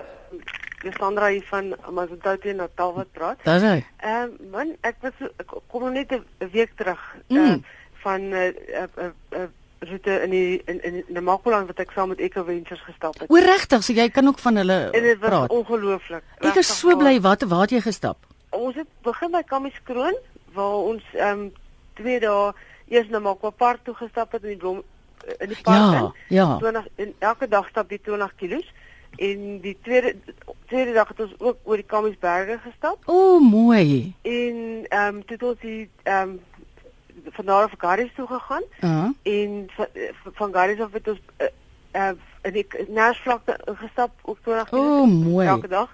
Dis 0.80 0.94
Sandra 0.96 1.28
hier 1.28 1.44
van 1.50 1.74
Mazantouti 1.92 2.54
Natal 2.56 2.94
wat 2.96 3.12
praat. 3.12 3.44
Daar's 3.44 3.66
hy. 3.66 3.78
Ehm 4.00 4.32
uh, 4.40 4.50
man, 4.54 4.72
ek 4.88 4.96
was 5.04 5.12
ek 5.36 5.52
kom 5.68 5.88
net 5.92 6.12
'n 6.16 6.24
week 6.52 6.72
terug 6.80 7.00
uh, 7.28 7.36
Mm. 7.36 7.64
van 8.04 8.20
'n 8.20 8.32
uh, 8.32 8.48
'n 8.48 8.88
uh, 8.96 9.12
uh, 9.36 9.48
roete 9.80 10.22
in 10.24 10.30
die 10.30 10.62
in 10.66 10.80
in 10.82 11.04
Namakoland 11.08 11.66
wat 11.66 11.78
ek 11.78 11.90
saam 11.94 12.08
met 12.08 12.18
Eco 12.20 12.44
Ventures 12.44 12.82
gestap 12.84 13.18
het. 13.18 13.30
O 13.30 13.36
regtig, 13.36 13.82
so 13.84 13.92
jy 13.92 14.08
kan 14.10 14.26
ook 14.26 14.38
van 14.38 14.56
hulle 14.56 14.78
En 14.90 15.02
dit 15.02 15.18
was 15.18 15.28
praat. 15.28 15.50
ongelooflik. 15.50 16.22
Ek 16.40 16.54
is 16.56 16.78
so 16.78 16.96
bly 16.96 17.20
wat 17.20 17.42
waar 17.42 17.68
jy 17.70 17.80
gestap? 17.80 18.16
Ons 18.50 18.74
het 18.74 18.86
begin 19.02 19.30
by 19.30 19.42
Kamieskroon 19.46 20.16
waar 20.54 20.74
ons 20.92 21.02
ehm 21.14 21.38
um, 21.40 21.52
twee 21.94 22.20
dae 22.20 22.52
eers 22.88 23.08
na 23.10 23.18
Makwa 23.18 23.50
Park 23.50 23.80
toe 23.84 23.94
gestap 23.94 24.32
het 24.32 24.42
in 24.42 24.48
die 24.48 24.56
blom 24.58 24.82
in 25.38 25.48
die 25.48 25.62
park 25.62 25.92
Ja, 25.92 25.98
in. 25.98 26.12
ja. 26.36 26.56
20 26.58 26.86
en 26.96 27.14
elke 27.18 27.48
dag 27.48 27.68
stap 27.68 27.90
jy 27.90 27.98
20 28.02 28.34
km 28.36 28.60
en 29.18 29.60
die 29.60 29.76
tweede 29.82 30.14
tweede 30.68 30.92
dag 30.92 31.08
het 31.08 31.20
ons 31.20 31.34
ook 31.38 31.56
oor 31.64 31.76
die 31.76 31.84
Kamiesberge 31.86 32.58
gestap 32.64 32.98
O, 33.06 33.38
mooi. 33.40 34.14
en 34.22 34.86
ehm 34.88 35.14
um, 35.16 35.24
toe 35.24 35.36
het 35.36 35.42
ons 35.42 35.60
die 35.60 35.88
ehm 36.02 36.28
um, 36.28 36.40
van 37.30 37.44
daar 37.44 37.62
af 37.64 37.72
Garies 37.78 38.12
toe 38.16 38.26
gegaan 38.26 38.62
Ja. 38.80 39.12
en 39.22 39.66
van, 39.76 39.86
van 40.34 40.52
Garies 40.52 40.80
af 40.80 40.92
het 40.92 41.08
ons 41.08 41.20
uh, 41.40 41.46
uh, 41.94 42.10
in 42.42 42.52
die 42.52 42.66
Nersvlakte 42.88 43.58
gestap 43.64 44.10
20 44.44 44.68
km 44.68 44.76
O, 44.76 45.06
mooi. 45.06 45.46
elke 45.46 45.68
dag. 45.68 45.88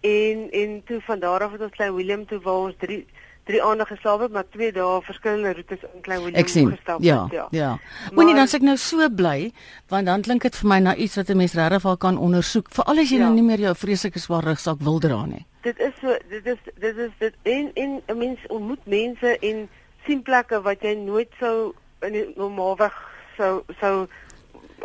En 0.00 0.48
en 0.50 0.82
toe 0.84 1.00
van 1.00 1.18
daar 1.18 1.42
af 1.42 1.52
het 1.52 1.60
ons 1.60 1.70
Klein 1.72 1.94
Willem 1.94 2.26
toe 2.26 2.40
waar 2.40 2.54
ons 2.54 2.74
3 2.78 3.06
drie 3.44 3.62
aande 3.62 3.84
geslaap 3.86 4.20
het, 4.20 4.32
maar 4.32 4.44
twee 4.50 4.72
dae 4.72 5.00
verskillende 5.02 5.52
roetes 5.54 5.78
in 5.94 6.00
Klein 6.00 6.18
Willem 6.22 6.34
Ek 6.40 6.48
sien. 6.48 6.68
gestap 6.70 7.02
Ja, 7.02 7.22
het. 7.22 7.32
ja. 7.32 7.46
ja. 7.50 7.78
Moenie 8.14 8.34
dan 8.34 8.46
sê 8.46 8.54
ek 8.60 8.62
nou 8.62 8.76
so 8.76 9.08
bly 9.10 9.50
want 9.88 10.06
dan 10.06 10.22
klink 10.22 10.42
dit 10.42 10.56
vir 10.56 10.68
my 10.68 10.78
na 10.78 10.94
iets 10.94 11.16
wat 11.16 11.28
'n 11.30 11.36
mens 11.36 11.54
regtig 11.54 11.82
wel 11.82 11.96
kan 11.96 12.18
ondersoek. 12.18 12.68
Veral 12.70 12.98
as 12.98 13.08
jy 13.10 13.16
Ja. 13.18 13.22
nou 13.24 13.34
nie 13.34 13.42
meer 13.42 13.58
jou 13.58 13.74
vreeslike 13.74 14.18
swaar 14.18 14.44
rugsak 14.44 14.78
wil 14.80 14.98
dra 14.98 15.24
nie. 15.26 15.46
Dit 15.62 15.78
is 15.78 15.92
so 16.00 16.16
dit 16.28 16.46
is 16.46 16.58
dit 16.78 16.96
is 16.96 17.10
dit 17.18 17.34
en 17.42 17.70
en 17.74 18.02
'n 18.08 18.18
mens 18.18 18.38
ontmoet 18.48 18.86
mense 18.86 19.38
en 19.38 19.68
sien 20.06 20.22
plekke 20.22 20.62
wat 20.62 20.82
jy 20.82 20.94
nooit 20.94 21.30
sou 21.38 21.72
in 22.06 22.16
normaalweg 22.36 22.94
sou 23.36 23.62
sou 23.80 23.94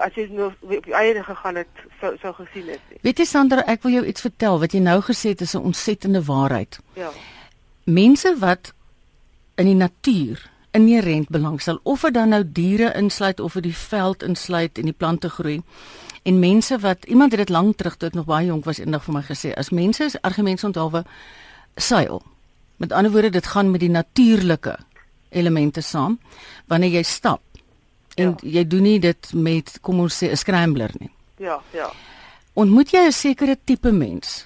as 0.03 0.15
jy 0.17 0.27
nou 0.31 0.49
op 0.51 0.87
jou 0.89 0.95
eie 0.95 1.23
gegaan 1.23 1.61
het 1.61 1.83
sou 2.01 2.11
sou 2.21 2.33
gesien 2.33 2.67
het. 2.73 2.81
nie. 2.89 2.99
Weet 3.01 3.21
jy 3.23 3.25
Sandra, 3.25 3.63
ek 3.67 3.83
wil 3.83 3.99
jou 3.99 4.05
iets 4.05 4.25
vertel 4.25 4.59
wat 4.59 4.75
jy 4.75 4.81
nou 4.83 4.99
gesê 5.01 5.31
het 5.35 5.41
is 5.41 5.55
'n 5.55 5.63
ontsettende 5.71 6.23
waarheid. 6.23 6.79
Ja. 6.95 7.11
Mense 7.85 8.35
wat 8.39 8.73
in 9.55 9.65
die 9.65 9.75
natuur 9.75 10.51
inherënt 10.71 11.29
belangstel 11.29 11.79
of 11.83 12.01
dit 12.01 12.13
dan 12.13 12.29
nou 12.29 12.43
diere 12.43 12.93
insluit 12.93 13.39
of 13.39 13.53
dit 13.53 13.63
die 13.63 13.77
veld 13.77 14.23
insluit 14.23 14.77
en 14.77 14.83
die 14.83 14.97
plante 14.97 15.29
groei. 15.29 15.61
En 16.23 16.39
mense 16.39 16.79
wat 16.79 17.05
iemand 17.05 17.31
het 17.31 17.39
dit 17.39 17.49
lank 17.49 17.77
terug 17.77 17.95
toe 17.97 18.07
ek 18.07 18.13
nog 18.13 18.25
baie 18.25 18.47
jonk 18.47 18.65
was 18.65 18.77
eendag 18.77 19.03
vir 19.03 19.13
my 19.13 19.21
gesê, 19.21 19.53
as 19.53 19.69
mense 19.69 20.03
is 20.03 20.21
argumente 20.21 20.65
onthaalwe 20.65 21.05
seil. 21.75 22.21
Met 22.77 22.91
ander 22.91 23.11
woorde, 23.11 23.29
dit 23.29 23.45
gaan 23.45 23.71
met 23.71 23.79
die 23.79 23.89
natuurlike 23.89 24.77
elemente 25.35 25.81
saam 25.81 26.19
wanneer 26.71 26.99
jy 26.99 27.03
stap. 27.03 27.41
En 28.15 28.35
ja. 28.39 28.59
jy 28.59 28.67
doen 28.67 28.83
nie 28.87 28.99
dit 28.99 29.31
met 29.33 29.77
kom 29.81 29.99
ons 29.99 30.23
sê 30.23 30.31
'n 30.31 30.39
scrambler 30.39 30.91
nie. 30.99 31.11
Ja, 31.37 31.61
ja. 31.71 31.91
Ontmoet 32.53 32.91
jy 32.91 33.07
'n 33.07 33.11
sekere 33.11 33.57
tipe 33.63 33.91
mens? 33.91 34.45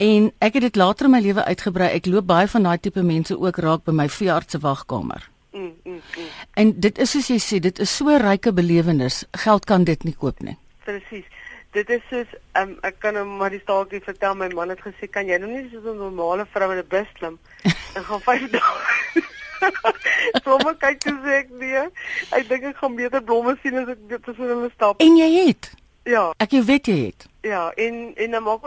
En 0.00 0.32
ek 0.38 0.52
het 0.52 0.62
dit 0.62 0.76
later 0.76 1.04
in 1.06 1.10
my 1.10 1.20
lewe 1.20 1.44
uitgebrei. 1.44 1.90
Ek 1.92 2.06
loop 2.06 2.26
baie 2.26 2.48
van 2.48 2.62
daai 2.62 2.78
tipe 2.78 3.02
mense 3.02 3.36
ook 3.38 3.56
raak 3.56 3.84
by 3.84 3.92
my 3.92 4.08
veearts 4.08 4.52
se 4.52 4.58
wagkamer. 4.58 5.28
Mm, 5.52 5.72
mm, 5.84 6.00
mm. 6.16 6.28
En 6.54 6.80
dit 6.80 6.98
is 6.98 7.10
soos 7.10 7.28
jy 7.28 7.38
sê, 7.38 7.60
dit 7.60 7.78
is 7.78 7.96
so 7.96 8.16
ryke 8.16 8.52
belewenis. 8.52 9.24
Geld 9.44 9.64
kan 9.64 9.84
dit 9.84 10.04
nie 10.04 10.14
koop 10.14 10.40
nie. 10.40 10.56
Presies. 10.84 11.24
Dit 11.76 11.90
is 11.90 12.00
soos 12.10 12.32
um, 12.58 12.72
ek 12.82 12.96
kan 12.98 13.16
hom 13.16 13.36
maar 13.38 13.52
die 13.54 13.60
staaltjie 13.60 14.00
vertel 14.02 14.34
my 14.34 14.48
man 14.54 14.72
het 14.72 14.80
gesê 14.82 15.06
kan 15.06 15.28
jy 15.28 15.36
nou 15.38 15.50
nie 15.50 15.68
soos 15.70 15.84
'n 15.84 15.98
normale 15.98 16.46
vrou 16.54 16.70
in 16.72 16.78
'n 16.78 16.88
bus 16.88 17.10
klim 17.18 17.38
en 17.94 18.04
gaan 18.04 18.20
5 18.20 18.50
dae 18.50 19.22
blomme 20.44 20.74
kyk 20.78 21.02
toe 21.04 21.16
sê 21.24 21.36
ek 21.42 21.52
nee. 21.60 21.84
Ek 22.36 22.48
dink 22.48 22.70
ek 22.72 22.80
gaan 22.80 22.96
beter 22.98 23.24
blomme 23.24 23.56
sien 23.62 23.78
as 23.82 23.92
ek 23.94 24.06
dit 24.08 24.24
tussen 24.24 24.50
hulle 24.52 24.70
stap. 24.74 25.00
En 25.04 25.18
jy 25.18 25.30
het? 25.38 25.72
Ja. 26.08 26.30
Ek 26.40 26.54
weet 26.66 26.86
jy 26.86 26.96
het. 27.10 27.26
Ja, 27.44 27.70
en 27.80 28.12
en 28.16 28.30
dan 28.30 28.42
maak 28.42 28.64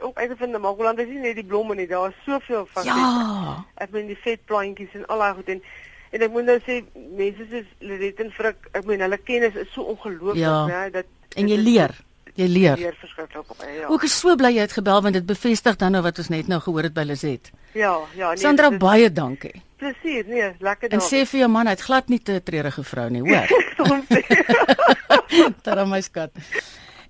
ook 0.00 0.18
uit 0.18 0.32
van 0.38 0.50
die 0.50 0.58
Magoland 0.58 0.98
is 0.98 1.08
nie 1.08 1.22
net 1.22 1.34
die 1.38 1.44
blomme 1.44 1.74
nie, 1.74 1.86
daar 1.86 2.08
is 2.08 2.22
soveel 2.24 2.66
van 2.74 2.82
dit. 2.82 2.92
Ja. 2.92 3.64
Ek 3.74 3.90
meen 3.94 4.08
die 4.10 4.18
vetplantjies 4.18 4.94
en 4.98 5.06
al 5.06 5.22
daai 5.22 5.34
goed 5.34 5.52
en 5.54 5.62
en 6.10 6.22
ek 6.22 6.32
moet 6.32 6.46
nou 6.46 6.56
sê 6.64 6.80
mense 6.94 7.46
soos 7.50 7.68
Lorette 7.78 8.22
en 8.24 8.32
Frik, 8.32 8.68
ek 8.72 8.86
meen 8.88 9.02
hulle 9.04 9.18
kennis 9.18 9.58
is 9.58 9.70
so 9.74 9.82
ongelooflik, 9.92 10.42
ja. 10.42 10.64
né, 10.70 10.82
dat 10.94 11.36
en 11.36 11.50
jy 11.50 11.58
leer. 11.60 11.92
Jy 12.36 12.46
leer. 12.52 12.76
Leer 12.76 12.96
verskriklik 13.00 13.50
op. 13.50 13.62
Ja. 13.64 13.88
Ook 13.88 14.02
is 14.04 14.18
so 14.18 14.36
bly 14.36 14.50
jy 14.52 14.60
het 14.66 14.74
gebel 14.76 15.02
want 15.02 15.14
dit 15.16 15.26
bevestig 15.26 15.76
dan 15.80 15.92
nou 15.96 16.02
wat 16.04 16.18
ons 16.20 16.28
net 16.32 16.48
nou 16.52 16.60
gehoor 16.60 16.88
het 16.88 16.96
by 16.96 17.06
Lizet. 17.08 17.50
Ja, 17.72 17.96
ja, 18.16 18.28
nee. 18.28 18.40
Sandra 18.40 18.70
is, 18.72 18.78
baie 18.80 19.12
dankie. 19.12 19.62
Plesier, 19.76 20.24
nee, 20.28 20.52
lekker 20.60 20.88
dag. 20.88 21.00
En 21.00 21.04
sê 21.04 21.24
vir 21.28 21.44
jou 21.44 21.50
man, 21.52 21.68
hy't 21.68 21.84
glad 21.84 22.08
nie 22.08 22.20
'n 22.20 22.42
treurige 22.42 22.84
vrou 22.84 23.10
nie, 23.10 23.20
hoor. 23.20 23.48
Daar 25.62 25.86
my 25.88 26.00
skat. 26.00 26.30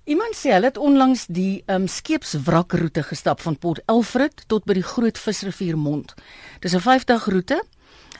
Iemand 0.07 0.35
sê 0.35 0.51
hulle 0.55 0.71
het 0.71 0.77
onlangs 0.77 1.25
die 1.27 1.63
um, 1.67 1.87
skeepswrakroete 1.87 3.03
gestap 3.03 3.41
van 3.41 3.57
Port 3.57 3.79
Elfrid 3.85 4.43
tot 4.47 4.63
by 4.63 4.73
die 4.73 4.83
Groot 4.83 5.17
Visrivier 5.17 5.77
mond. 5.77 6.13
Dis 6.59 6.75
'n 6.75 6.79
5-dag 6.79 7.25
roete. 7.25 7.63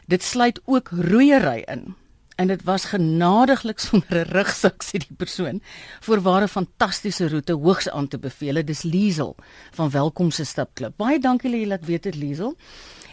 Dit 0.08 0.24
sluit 0.24 0.60
ook 0.66 0.90
roeiery 0.92 1.64
in. 1.68 1.96
En 2.38 2.48
dit 2.48 2.64
was 2.64 2.86
genadiglik 2.86 3.80
sonder 3.80 4.18
'n 4.26 4.32
rugsak 4.32 4.84
sê 4.84 4.98
die 4.98 5.18
persoon. 5.18 5.62
Voorware 6.00 6.48
fantastiese 6.48 7.30
roete 7.30 7.54
hoogs 7.54 7.90
aan 7.90 8.08
te 8.08 8.20
beveel. 8.20 8.66
Dis 8.66 8.82
Liesel 8.82 9.36
van 9.72 9.90
Welkom 9.90 10.32
se 10.32 10.44
Stapklub. 10.44 10.94
Baie 10.98 11.20
dankie 11.20 11.52
dat 11.52 11.60
jy 11.60 11.68
laat 11.68 11.86
weet 11.86 12.04
dit 12.04 12.16
Liesel. 12.16 12.56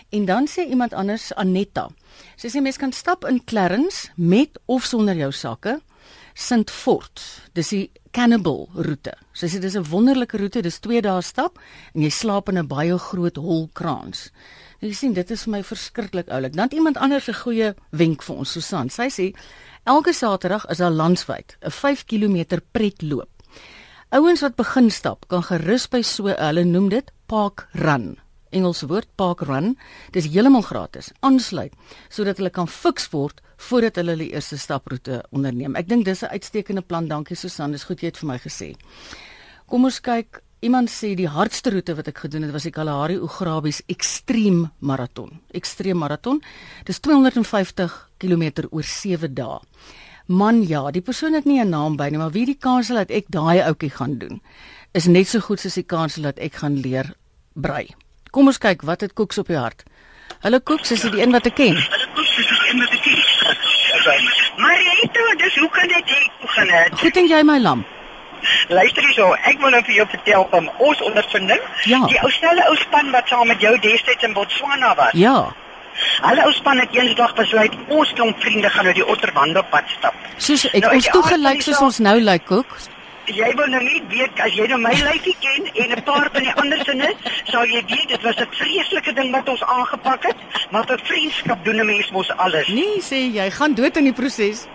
En 0.08 0.24
dan 0.24 0.48
sê 0.48 0.68
iemand 0.68 0.92
anders 0.92 1.34
Anetta. 1.34 1.88
Sy 2.36 2.48
sê 2.48 2.60
mens 2.60 2.76
kan 2.76 2.92
stap 2.92 3.24
in 3.24 3.44
Clarence 3.44 4.08
met 4.14 4.60
of 4.64 4.84
sonder 4.84 5.16
jou 5.16 5.32
sakke. 5.32 5.80
St 6.34 6.70
Fort. 6.70 7.48
Dis 7.52 7.68
die 7.68 7.90
Cannibal 8.10 8.68
roete. 8.74 9.14
Sy 9.32 9.46
sê 9.46 9.58
dis 9.58 9.74
'n 9.76 9.88
wonderlike 9.88 10.36
roete. 10.36 10.60
Dis 10.62 10.78
2 10.78 11.00
dae 11.00 11.22
stap 11.22 11.58
en 11.94 12.02
jy 12.02 12.10
slaap 12.10 12.48
in 12.48 12.58
'n 12.58 12.66
baie 12.66 12.98
groot 12.98 13.36
holkraans. 13.36 14.30
Jy 14.84 14.92
sien 14.92 15.14
dit 15.16 15.30
is 15.30 15.46
vir 15.46 15.52
my 15.54 15.62
verskriklik 15.64 16.28
oulik. 16.28 16.52
Dan 16.52 16.68
iemand 16.76 16.98
anders 17.00 17.28
'n 17.28 17.40
goeie 17.40 17.74
wenk 17.90 18.22
vir 18.22 18.36
ons 18.36 18.52
Susan. 18.52 18.90
Sy 18.90 19.08
sê 19.08 19.34
elke 19.84 20.12
Saterdag 20.12 20.66
is 20.68 20.78
daar 20.78 20.90
landwyd 20.90 21.56
'n 21.62 21.70
5 21.70 22.04
km 22.04 22.60
pretloop. 22.72 23.30
Ouens 24.10 24.40
wat 24.40 24.56
begin 24.56 24.90
stap 24.90 25.28
kan 25.28 25.42
gerus 25.42 25.88
by 25.88 26.02
so 26.02 26.28
hulle 26.28 26.64
noem 26.64 26.88
dit 26.88 27.10
park 27.26 27.68
run 27.72 28.18
Engelse 28.54 28.86
woord 28.86 29.08
park 29.18 29.40
run. 29.40 29.74
Dis 30.14 30.28
heeltemal 30.30 30.62
gratis. 30.62 31.10
Aansluit 31.26 31.74
sodat 32.08 32.38
hulle 32.38 32.52
kan 32.54 32.70
fiks 32.70 33.08
word 33.10 33.42
voordat 33.68 33.98
hulle 33.98 34.14
hulle 34.14 34.30
eerste 34.30 34.58
staproete 34.60 35.22
onderneem. 35.34 35.74
Ek 35.74 35.88
dink 35.88 36.04
dis 36.04 36.22
'n 36.22 36.30
uitstekende 36.30 36.82
plan. 36.82 37.08
Dankie 37.08 37.36
Susan, 37.36 37.72
dis 37.72 37.84
goed 37.84 38.00
jy 38.00 38.06
het 38.06 38.18
vir 38.18 38.28
my 38.28 38.38
gesê. 38.38 38.74
Kom 39.66 39.84
ons 39.84 40.00
kyk. 40.00 40.42
Iemand 40.64 40.88
sê 40.88 41.10
die 41.12 41.28
hardste 41.28 41.74
roete 41.74 41.92
wat 41.98 42.06
ek 42.08 42.22
gedoen 42.24 42.46
het 42.46 42.52
was 42.54 42.64
die 42.64 42.72
Kalahari 42.72 43.18
Ograbies 43.20 43.82
Extreme 43.92 44.70
Marathon. 44.80 45.42
Extreme 45.52 46.00
Marathon. 46.00 46.40
Dis 46.88 47.02
250 47.04 47.92
km 48.22 48.64
oor 48.70 48.86
7 48.88 49.34
dae. 49.36 49.58
Man 50.26 50.62
ja, 50.64 50.86
die 50.90 51.04
persoon 51.04 51.36
het 51.36 51.44
nie 51.44 51.60
'n 51.60 51.68
naam 51.68 51.96
by 51.96 52.08
nie, 52.08 52.18
maar 52.18 52.32
wie 52.32 52.46
die 52.46 52.56
kans 52.56 52.88
dat 52.88 53.10
ek 53.10 53.26
daai 53.28 53.60
ouetjie 53.60 53.90
gaan 53.90 54.18
doen 54.18 54.40
is 54.94 55.06
net 55.06 55.26
so 55.28 55.40
goed 55.40 55.60
soos 55.60 55.74
die 55.74 55.82
kans 55.82 56.14
dat 56.14 56.38
ek 56.38 56.54
gaan 56.62 56.76
leer 56.80 57.12
brei. 57.54 57.88
Kom 58.30 58.46
ons 58.46 58.58
kyk 58.58 58.82
wat 58.82 59.00
het 59.00 59.12
Koeks 59.12 59.38
op 59.38 59.46
die 59.46 59.58
hart. 59.58 59.82
Hallo 60.40 60.60
Koeks, 60.60 60.92
is 60.92 61.02
dit 61.02 61.12
die 61.12 61.22
een 61.22 61.32
wat 61.32 61.46
ek 61.46 61.54
ken? 61.54 61.76
Hallo 61.76 62.06
Koeks, 62.14 62.36
dis 62.36 62.48
die 62.48 62.70
een 62.70 62.78
wat 62.78 62.94
ek 62.94 63.02
ken. 63.02 63.20
Maar 64.62 64.78
jy 64.78 64.94
het 65.02 65.12
toe, 65.12 65.36
dis 65.36 65.58
hoe 65.58 65.70
kan 65.70 65.88
dit 65.88 66.08
jy 66.08 66.22
begin 66.40 66.68
het? 66.68 66.98
Goed 67.00 67.16
en 67.16 67.28
jy 67.28 67.42
my 67.42 67.58
lam. 67.58 67.84
Luister 68.68 69.02
hierso, 69.02 69.32
ek 69.50 69.60
wil 69.60 69.70
nou 69.70 69.82
vir 69.84 69.94
jou 69.94 70.06
vertel 70.14 70.46
van 70.50 70.70
ons 70.78 71.02
ondervinding. 71.02 71.60
Ja. 71.90 72.00
Die 72.06 72.20
ou 72.22 72.30
snelle 72.30 72.64
ou 72.70 72.76
span 72.76 73.10
wat 73.10 73.28
saam 73.28 73.46
met 73.48 73.60
jou 73.60 73.74
destyds 73.78 74.24
in 74.24 74.32
Botswana 74.32 74.94
was. 74.94 75.12
Ja. 75.12 75.52
Hulle 76.22 76.46
ou 76.48 76.52
span 76.52 76.80
het 76.82 76.96
eendag 76.96 77.34
besluit 77.34 77.76
ons 77.88 78.12
klomp 78.12 78.40
vriende 78.42 78.70
gaan 78.70 78.88
nou 78.88 78.94
die 78.94 79.06
otterwandelpad 79.06 79.94
stap. 79.98 80.26
Soos 80.38 80.66
ek 80.72 80.82
nou, 80.82 80.96
ons 80.96 81.12
toegelyk 81.12 81.62
soos 81.62 81.84
ons 81.90 82.02
nou 82.02 82.18
lyk 82.18 82.26
like, 82.32 82.50
Koeks 82.50 82.90
jy 83.32 83.50
wil 83.56 83.70
nou 83.72 83.80
nie 83.80 84.02
weet 84.12 84.40
as 84.44 84.52
jy 84.56 84.66
nou 84.68 84.78
my 84.80 84.92
lyfie 84.98 85.34
ken 85.40 85.68
en 85.72 85.96
'n 85.96 86.02
paar 86.04 86.28
van 86.32 86.42
die 86.42 86.54
ander 86.60 86.80
sinne, 86.84 87.08
sal 87.44 87.64
jy 87.64 87.82
weet 87.88 88.08
dit 88.08 88.22
was 88.22 88.36
'n 88.36 88.48
vreeslike 88.50 89.12
ding 89.14 89.32
wat 89.32 89.48
ons 89.48 89.62
aangepak 89.62 90.22
het, 90.22 90.36
maar 90.70 90.84
vir 90.86 91.00
vriendskap 91.04 91.64
doen 91.64 91.80
'n 91.80 91.86
mens 91.86 92.10
mos 92.10 92.30
alles. 92.36 92.68
Nee, 92.68 93.00
sê 93.00 93.32
jy 93.32 93.50
gaan 93.50 93.74
dood 93.74 93.96
in 93.96 94.04
die 94.04 94.12
proses. 94.12 94.66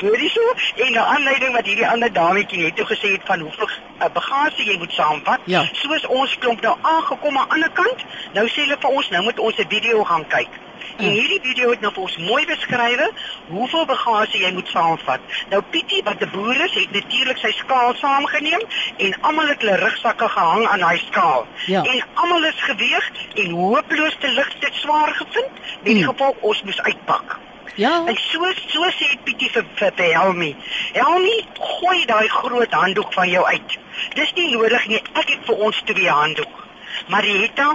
Hoorie 0.00 0.30
so, 0.30 0.54
en 0.84 0.92
'n 0.92 0.98
aanleiding 0.98 1.52
wat 1.52 1.66
hierdie 1.66 1.88
ander 1.88 2.12
dametjie 2.12 2.62
net 2.62 2.76
toe 2.76 2.86
gesê 2.86 3.12
het 3.12 3.24
van 3.24 3.40
hoeveel 3.40 3.68
uh, 3.68 4.06
bagasie 4.12 4.64
jy 4.70 4.78
moet 4.78 4.92
saamvat. 4.92 5.40
Ja. 5.44 5.64
Soos 5.72 6.06
ons 6.06 6.38
klomp 6.38 6.60
nou 6.60 6.76
aangekom 6.82 7.38
aan 7.38 7.48
die 7.48 7.52
ander 7.54 7.70
kant, 7.70 8.04
nou 8.32 8.46
sê 8.48 8.60
hulle 8.64 8.76
vir 8.80 8.90
ons 8.90 9.08
nou 9.10 9.22
moet 9.22 9.38
ons 9.38 9.58
'n 9.58 9.68
video 9.68 10.04
gaan 10.04 10.26
kyk. 10.26 10.60
En 10.96 11.10
hierdie 11.10 11.40
video 11.42 11.70
het 11.70 11.80
nou 11.80 11.92
vir 11.92 12.02
ons 12.02 12.16
mooi 12.16 12.44
beskryf 12.46 13.00
hoeveel 13.48 13.86
bagasie 13.86 14.40
jy 14.42 14.50
moet 14.52 14.68
saamvat. 14.68 15.20
Nou 15.50 15.62
Pietie 15.70 16.02
wat 16.04 16.20
'n 16.20 16.30
boer 16.32 16.64
is, 16.64 16.74
het 16.74 16.92
natuurlik 16.92 17.38
sy 17.38 17.52
skaal 17.52 17.94
saamgeneem 17.94 18.62
en 18.96 19.20
almal 19.20 19.48
het 19.48 19.60
hulle 19.62 19.76
rugsakke 19.76 20.28
gehang 20.28 20.66
aan 20.66 20.78
daai 20.78 20.98
skaal. 20.98 21.46
Ja. 21.66 21.82
En 21.82 22.04
almal 22.14 22.44
is 22.44 22.62
geweeg 22.62 23.10
en 23.34 23.50
hopeloos 23.50 24.16
te 24.20 24.28
lig 24.28 24.58
dit 24.58 24.74
swaar 24.74 25.14
gevind. 25.14 25.52
In 25.82 25.94
die 25.94 26.04
geval 26.04 26.36
ons 26.40 26.62
moes 26.62 26.82
uitpak. 26.82 27.38
Ja. 27.74 28.02
En 28.06 28.16
so 28.16 28.52
so 28.66 28.88
sê 28.90 29.16
Pietie 29.24 29.50
vir 29.50 29.64
vir, 29.76 29.92
vir 29.96 30.14
Helmi. 30.14 30.56
Helmi, 30.92 31.36
gooi 31.58 32.04
daai 32.06 32.28
groot 32.28 32.72
handdoek 32.72 33.12
van 33.12 33.28
jou 33.28 33.44
uit. 33.46 33.78
Dis 34.14 34.32
nie 34.36 34.50
nodig 34.52 34.86
nie. 34.86 35.00
Ek 35.12 35.28
het 35.28 35.46
vir 35.48 35.64
ons 35.68 35.82
twee 35.88 36.08
handdoek. 36.08 36.60
Marieta, 37.08 37.72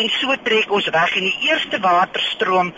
en 0.00 0.08
so 0.18 0.36
trek 0.42 0.72
ons 0.74 0.88
weg 0.94 1.16
en 1.18 1.26
die 1.28 1.48
eerste 1.48 1.80
waterstroom 1.80 2.72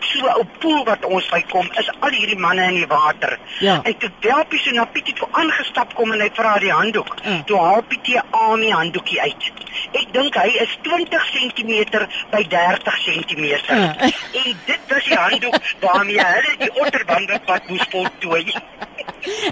so 0.00 0.26
'n 0.40 0.48
poel 0.60 0.84
wat 0.84 1.04
ons 1.04 1.28
by 1.28 1.42
kom 1.50 1.68
is 1.80 1.90
al 2.00 2.10
hierdie 2.10 2.38
manne 2.38 2.62
in 2.62 2.74
die 2.74 2.86
water. 2.86 3.38
Ja. 3.58 3.80
En 3.82 3.96
toe 3.98 4.10
Delpie 4.20 4.58
so 4.58 4.70
na 4.70 4.84
Pietie 4.84 5.14
toe 5.14 5.28
aangestap 5.30 5.94
kom 5.94 6.12
en 6.12 6.20
hy 6.20 6.30
vra 6.34 6.58
die 6.58 6.72
handdoek. 6.72 7.14
Ja. 7.22 7.42
Toe 7.46 7.58
haal 7.58 7.82
Pietie 7.82 8.20
aan 8.30 8.60
die 8.60 8.72
handdoekie 8.72 9.20
uit. 9.20 9.52
Ek 9.92 10.12
dink 10.12 10.34
hy 10.34 10.48
is 10.62 10.78
20 10.82 11.26
cm 11.34 12.06
by 12.30 12.42
30 12.48 12.98
cm. 13.04 13.44
Ja. 13.66 13.94
En 14.46 14.56
dit 14.66 14.80
was 14.88 15.04
die 15.04 15.16
handdoek 15.16 15.60
waarmee 15.80 16.24
hulle 16.24 16.56
die 16.58 16.72
otterwandelpad 16.80 17.68
moes 17.68 17.86
voltooi. 17.90 18.54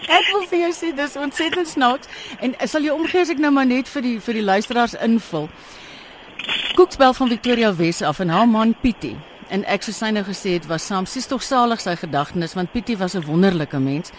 Ek 0.07 0.27
wil 0.33 0.45
vir 0.51 0.59
jou 0.59 0.73
sê 0.73 0.93
dis 0.95 1.17
ontsettend 1.17 1.69
snaaks 1.69 2.07
en 2.41 2.55
sal 2.65 2.83
jy 2.83 2.93
omgee 2.95 3.25
as 3.25 3.33
ek 3.33 3.41
nou 3.43 3.51
maar 3.51 3.67
net 3.67 3.89
vir 3.89 4.03
die 4.03 4.19
vir 4.21 4.39
die 4.39 4.45
luisteraars 4.45 4.95
invul. 4.95 5.49
Koeksbel 6.75 7.13
van 7.15 7.29
Victoria 7.29 7.75
Wes 7.75 8.03
af 8.03 8.19
en 8.19 8.29
haar 8.29 8.49
man 8.49 8.75
Pietie. 8.81 9.17
En 9.49 9.65
ek 9.71 9.83
soos 9.83 9.99
sy 9.99 10.11
nou 10.11 10.25
gesê 10.27 10.57
het 10.57 10.67
was 10.67 10.87
saam. 10.87 11.07
Sies 11.07 11.29
tog 11.31 11.43
salig 11.43 11.81
sy 11.81 11.95
gedagtenis 12.01 12.57
want 12.59 12.73
Pietie 12.73 12.97
was 12.97 13.15
'n 13.15 13.27
wonderlike 13.27 13.79
mens. 13.79 14.11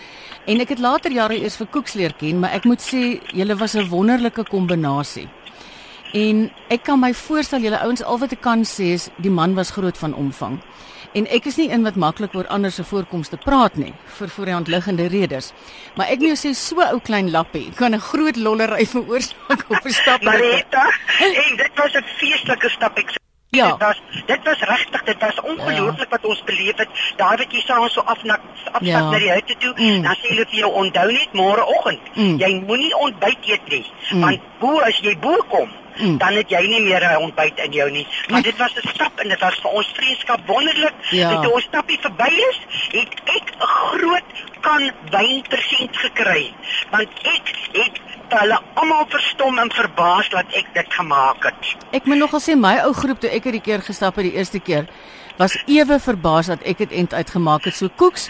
En 0.45 0.59
ek 0.59 0.69
het 0.69 0.79
later 0.79 1.11
jare 1.11 1.39
eers 1.41 1.57
vir 1.57 1.67
Koeks 1.67 1.93
leer 1.93 2.13
ken 2.13 2.39
maar 2.39 2.51
ek 2.51 2.65
moet 2.65 2.81
sê 2.81 3.21
julle 3.33 3.55
was 3.55 3.75
'n 3.75 3.89
wonderlike 3.89 4.43
kombinasie. 4.43 5.27
En 6.13 6.51
ek 6.69 6.83
kan 6.83 6.99
my 6.99 7.13
voorstel 7.13 7.59
julle 7.59 7.79
ouens 7.79 8.03
al 8.03 8.17
wat 8.17 8.31
ek 8.31 8.41
kan 8.41 8.63
sê 8.63 8.93
is 8.93 9.09
die 9.17 9.31
man 9.31 9.53
was 9.53 9.71
groot 9.71 9.97
van 9.97 10.13
omvang 10.13 10.59
En 11.15 11.27
ek 11.31 11.45
is 11.47 11.55
nie 11.55 11.69
in 11.71 11.83
wat 11.87 11.95
maklik 11.95 12.33
oor 12.35 12.47
ander 12.51 12.71
se 12.75 12.83
voorkomste 12.83 13.37
praat 13.37 13.75
nie 13.79 13.93
vir 14.17 14.29
voor 14.29 14.45
die 14.45 14.53
hand 14.53 14.67
liggende 14.67 15.07
redes. 15.07 15.53
Maar 15.95 16.07
ek 16.11 16.19
moet 16.19 16.33
jou 16.35 16.39
sê 16.43 16.55
so 16.59 16.81
ou 16.83 16.99
klein 16.99 17.31
lappie 17.31 17.69
kan 17.75 17.93
'n 17.95 17.99
groot 18.11 18.35
lollery 18.35 18.85
veroorsaak 18.95 19.63
op 19.69 19.85
'n 19.85 19.89
stap. 19.91 20.21
Marita, 20.23 20.83
en 21.19 21.55
dit 21.55 21.71
was 21.75 21.93
'n 21.95 22.03
feestelike 22.19 22.69
stap 22.69 22.97
ek 22.97 23.15
Ja. 23.55 23.67
Dit 23.71 23.79
was 23.79 24.01
dit 24.27 24.39
was 24.43 24.59
regtig, 24.59 25.03
dit 25.03 25.19
was 25.19 25.41
ongelooflik 25.41 26.09
wat 26.09 26.25
ons 26.25 26.43
beleef 26.43 26.75
het. 26.75 26.89
Daai 27.17 27.37
wat 27.37 27.51
jy 27.53 27.61
saam 27.61 27.87
so 27.89 28.01
af 28.01 28.23
na 28.23 28.35
afstap 28.73 28.81
Ja. 28.81 28.99
na 29.11 29.17
die 29.19 29.29
huis 29.29 29.55
toe, 29.59 29.73
Mm. 29.77 30.01
dan 30.03 30.15
sê 30.15 30.27
hulle 30.29 30.45
vir 30.49 30.59
jou 30.59 30.71
onthou 30.73 31.11
net 31.11 31.29
môreoggend. 31.33 31.99
Mm. 32.15 32.37
Jy 32.39 32.63
moenie 32.67 32.97
ontbyt 32.97 33.37
eet 33.47 33.69
nie, 33.69 33.85
Mm. 34.11 34.21
want 34.21 34.39
bo 34.59 34.79
as 34.79 34.99
jy 34.99 35.15
bo 35.19 35.37
kom, 35.49 35.69
Mm. 35.97 36.17
dan 36.17 36.33
het 36.33 36.49
jy 36.49 36.61
nie 36.67 36.81
meer 36.81 37.03
'n 37.03 37.21
ontbyt 37.21 37.59
in 37.59 37.71
jou 37.71 37.91
nie. 37.91 38.07
Maar 38.29 38.41
dit 38.41 38.57
was 38.57 38.73
'n 38.75 38.87
stap 38.87 39.19
en 39.19 39.29
dit 39.29 39.39
was 39.39 39.55
vir 39.61 39.71
ons 39.71 39.91
vriendskap 39.93 40.39
wonderlik. 40.45 40.93
Ja. 41.09 41.41
Toe 41.41 41.53
ons 41.53 41.63
stappie 41.63 41.99
verby 42.01 42.31
is, 42.49 42.59
het 42.91 43.13
ek 43.23 43.51
'n 43.59 43.65
groot 43.65 44.23
kan 44.61 44.91
wyn 45.09 45.43
persent 45.49 45.97
gekry. 45.97 46.53
Want 46.91 47.09
ek 47.23 47.53
het 47.71 47.99
hulle 48.29 48.59
almal 48.73 49.05
verstom 49.09 49.59
en 49.59 49.71
verbaas 49.71 50.29
dat 50.29 50.45
ek 50.49 50.65
dit 50.73 50.93
gemaak 50.93 51.43
het. 51.43 51.75
Ek 51.91 52.05
moet 52.05 52.17
nogal 52.17 52.41
sê 52.41 52.55
my 52.57 52.77
ou 52.83 52.93
groep 52.93 53.19
toe 53.19 53.29
ek 53.29 53.43
hierdie 53.43 53.61
keer 53.61 53.81
gestap 53.81 54.15
het 54.15 54.25
die 54.25 54.37
eerste 54.37 54.59
keer 54.59 54.87
was 55.37 55.57
ewe 55.65 55.99
verbaas 55.99 56.49
dat 56.51 56.63
ek 56.63 56.77
dit 56.77 56.91
end 56.91 57.13
uitgemaak 57.13 57.67
het. 57.67 57.75
So 57.75 57.89
koeks 57.95 58.29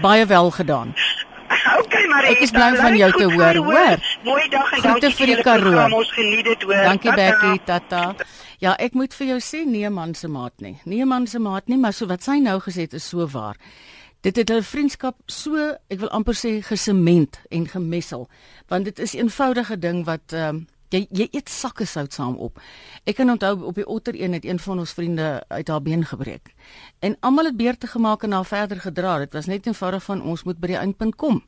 baie 0.00 0.26
wel 0.26 0.50
gedaan. 0.50 0.94
Okay, 1.82 2.06
maar 2.06 2.24
Ek 2.30 2.42
is 2.44 2.52
bly 2.54 2.70
van 2.78 2.96
jou 2.96 3.10
te 3.16 3.26
hoor, 3.32 3.58
hoor. 3.66 4.04
Mooi 4.24 4.48
dag 4.52 4.72
en 4.76 4.84
dankie 4.86 5.12
vir 5.18 5.32
die 5.32 5.38
Karoo. 5.44 5.86
Ons 5.98 6.12
geniet 6.16 6.44
dit 6.48 6.66
hoor. 6.68 6.84
Dankie. 6.88 7.14
Becky, 7.16 7.56
tata. 7.68 8.04
Ja, 8.62 8.76
ek 8.78 8.94
moet 8.98 9.14
vir 9.18 9.34
jou 9.34 9.40
sê 9.42 9.64
nee 9.66 9.90
man 9.90 10.14
se 10.14 10.30
maat 10.30 10.54
nie. 10.62 10.76
Nee 10.88 11.06
man 11.08 11.26
se 11.26 11.40
maat 11.42 11.68
nie, 11.68 11.80
maar 11.80 11.96
so 11.96 12.06
wat 12.10 12.22
sy 12.24 12.38
nou 12.42 12.58
gesê 12.62 12.86
het 12.86 12.94
is 12.98 13.08
so 13.08 13.26
waar. 13.32 13.58
Dit 14.22 14.38
het 14.38 14.52
hulle 14.52 14.62
vriendskap 14.62 15.16
so, 15.26 15.58
ek 15.90 15.98
wil 16.04 16.12
amper 16.14 16.36
sê 16.38 16.60
gesement 16.62 17.40
en 17.50 17.66
gemessel, 17.66 18.28
want 18.70 18.86
dit 18.86 18.98
is 19.02 19.14
'n 19.14 19.26
eenvoudige 19.26 19.78
ding 19.78 20.04
wat 20.06 20.32
ehm 20.32 20.62
um, 20.62 20.66
jy 20.92 21.06
jy 21.10 21.28
eet 21.30 21.50
sakke 21.50 21.86
sout 21.88 22.12
saam 22.12 22.36
op. 22.36 22.60
Ek 23.08 23.16
kan 23.18 23.30
onthou 23.32 23.54
op 23.68 23.78
die 23.78 23.86
otter 23.86 24.16
een 24.18 24.36
het 24.36 24.44
een 24.44 24.60
van 24.62 24.78
ons 24.78 24.92
vriende 24.92 25.44
uit 25.48 25.68
haar 25.68 25.82
been 25.82 26.04
gebreek. 26.04 26.54
En 27.00 27.16
almal 27.20 27.50
het 27.50 27.56
beurte 27.56 27.86
gemaak 27.86 28.22
en 28.22 28.32
haar 28.32 28.46
verder 28.46 28.80
gedra. 28.80 29.18
Dit 29.18 29.32
was 29.32 29.46
net 29.46 29.66
eenvoudig 29.66 30.02
van 30.02 30.22
ons 30.22 30.42
moet 30.42 30.60
by 30.60 30.74
die 30.74 30.80
eindpunt 30.80 31.16
kom. 31.16 31.42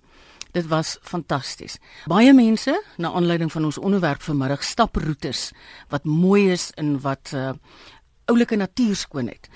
Dit 0.54 0.68
was 0.70 0.98
fantasties. 1.02 1.78
Baie 2.06 2.32
mense, 2.32 2.76
na 2.96 3.10
aanleiding 3.12 3.50
van 3.52 3.64
ons 3.64 3.78
onderwerp 3.78 4.22
vanmiddag, 4.22 4.62
staproetes 4.62 5.50
wat 5.90 6.04
mooi 6.04 6.52
is 6.52 6.70
en 6.78 7.00
wat 7.00 7.32
uh 7.34 7.52
oulike 8.24 8.56
natuurskoonheid. 8.56 9.50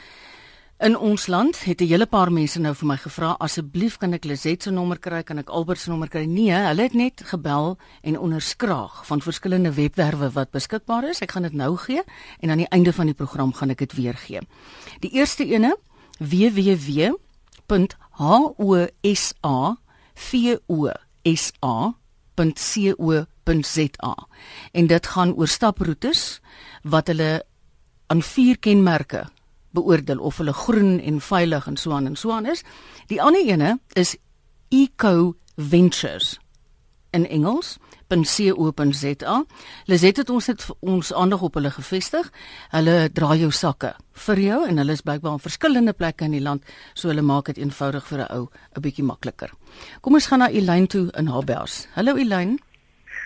In 0.79 0.95
ons 0.95 1.27
land 1.27 1.64
het 1.64 1.81
'n 1.81 1.87
hele 1.87 2.07
paar 2.07 2.33
mense 2.33 2.61
nou 2.61 2.75
vir 2.75 2.87
my 2.87 2.97
gevra, 2.97 3.37
asseblief 3.38 3.97
kan 3.97 4.12
ek 4.12 4.25
Lizet 4.25 4.62
se 4.62 4.71
nommer 4.71 4.99
kry, 4.99 5.23
kan 5.23 5.38
ek 5.38 5.49
Albert 5.49 5.79
se 5.79 5.91
nommer 5.91 6.09
kry? 6.09 6.25
Nee, 6.25 6.53
hulle 6.53 6.83
het 6.83 6.93
net 6.95 7.23
gebel 7.25 7.79
en 8.03 8.19
onderskraag 8.19 9.07
van 9.07 9.21
verskillende 9.21 9.73
webwerwe 9.73 10.31
wat 10.31 10.51
beskikbaar 10.51 11.09
is. 11.09 11.21
Ek 11.21 11.31
gaan 11.31 11.43
dit 11.43 11.53
nou 11.53 11.77
gee 11.77 12.03
en 12.41 12.51
aan 12.51 12.57
die 12.57 12.69
einde 12.69 12.93
van 12.93 13.07
die 13.07 13.14
program 13.14 13.53
gaan 13.53 13.71
ek 13.71 13.79
dit 13.79 13.93
weer 13.93 14.14
gee. 14.14 14.41
Die 15.01 15.11
eerste 15.11 15.45
ene 15.45 15.77
www.hosa 16.19 17.17
vosa.co.za 20.14 21.77
en 24.73 24.87
dit 24.87 25.07
gaan 25.07 25.35
oor 25.35 25.49
staproetes 25.49 26.41
wat 26.83 27.07
hulle 27.07 27.45
aan 28.07 28.23
vier 28.23 28.59
kenmerke 28.59 29.27
beoordeel 29.71 30.19
of 30.19 30.37
hulle 30.37 30.53
groen 30.53 31.01
en 31.01 31.21
veilig 31.21 31.67
en 31.67 31.77
so 31.77 31.93
aan 31.93 32.07
en 32.07 32.17
so 32.17 32.33
aan 32.33 32.47
is. 32.47 32.65
Die 33.07 33.23
ander 33.23 33.45
ene 33.45 33.79
is 33.93 34.17
Eco 34.69 35.37
Ventures 35.57 36.39
in 37.11 37.29
Engels 37.29 37.79
.co.za. 38.09 39.45
Lizet 39.85 40.17
het 40.17 40.31
ons 40.31 40.47
het 40.47 40.67
ons 40.81 41.13
aandag 41.13 41.43
op 41.43 41.55
hulle 41.55 41.71
gefestig. 41.71 42.31
Hulle 42.73 43.11
dra 43.13 43.35
jou 43.37 43.51
sakke 43.53 43.93
vir 44.27 44.41
jou 44.41 44.61
en 44.69 44.81
hulle 44.81 44.97
is 44.97 45.05
blykbaar 45.05 45.37
op 45.37 45.45
verskillende 45.45 45.93
plekke 45.93 46.25
in 46.25 46.37
die 46.37 46.43
land, 46.43 46.65
so 46.95 47.13
hulle 47.13 47.23
maak 47.23 47.53
dit 47.53 47.61
eenvoudig 47.61 48.07
vir 48.07 48.25
'n 48.25 48.33
ou 48.33 48.49
'n 48.77 48.81
bietjie 48.81 49.05
makliker. 49.05 49.51
Kom 50.01 50.15
ons 50.15 50.27
gaan 50.27 50.39
na 50.39 50.49
Elyn 50.49 50.87
toe 50.87 51.11
in 51.19 51.27
Habers. 51.27 51.87
Hallo 51.95 52.17
Elyn. 52.17 52.59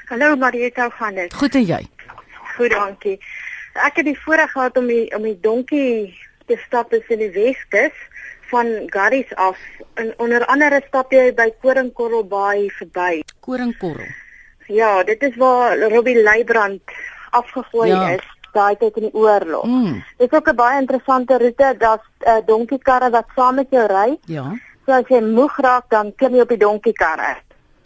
Hallo 0.09 0.37
Marieta, 0.37 0.89
gaan 0.91 1.15
dit? 1.15 1.35
Goed 1.35 1.55
en 1.55 1.65
jy? 1.65 1.89
Goed, 2.57 2.71
dankie. 2.71 3.19
Ek 3.75 3.97
het 3.97 4.05
die 4.05 4.19
voorreg 4.19 4.51
gehad 4.51 4.77
om 4.77 4.87
die 4.87 5.17
om 5.17 5.23
die 5.23 5.39
donkie 5.41 6.19
te 6.53 6.61
stap 6.67 6.93
is 6.93 7.09
in 7.09 7.23
die 7.25 7.31
Weskus 7.33 7.97
van 8.53 8.67
Garries 8.93 9.31
af. 9.41 9.59
En 10.01 10.12
onder 10.21 10.45
andere 10.53 10.83
stap 10.88 11.12
jy 11.12 11.31
by 11.37 11.49
Koringkorrelbaai 11.65 12.69
verby. 12.79 13.23
Koringkorrel. 13.41 14.11
Ja, 14.73 15.03
dit 15.05 15.23
is 15.23 15.37
waar 15.37 15.79
Robbie 15.93 16.21
Leibrand 16.23 16.83
afgegooi 17.31 17.88
Ja. 17.88 18.09
is 18.17 18.29
daai 18.53 18.77
tyd 18.77 18.97
in 19.01 19.09
die 19.09 19.15
oorlog. 19.17 19.65
Mm. 19.65 20.03
Dit 20.19 20.33
is 20.33 20.38
ook 20.38 20.49
'n 20.49 20.55
baie 20.57 20.81
interessante 20.81 21.38
roete. 21.38 21.75
Daar's 21.79 22.05
'n 22.21 22.29
uh, 22.29 22.47
donkiekarre 22.47 23.11
wat 23.11 23.27
saam 23.37 23.55
met 23.55 23.67
jou 23.71 23.87
ry. 23.87 24.19
Ja. 24.27 24.53
So 24.87 24.93
as 24.93 25.09
jy 25.09 25.21
moeg 25.21 25.57
raak, 25.61 25.85
dan 25.88 26.12
klim 26.17 26.35
jy 26.35 26.41
op 26.41 26.49
die 26.49 26.59
donkiekarre. 26.59 27.37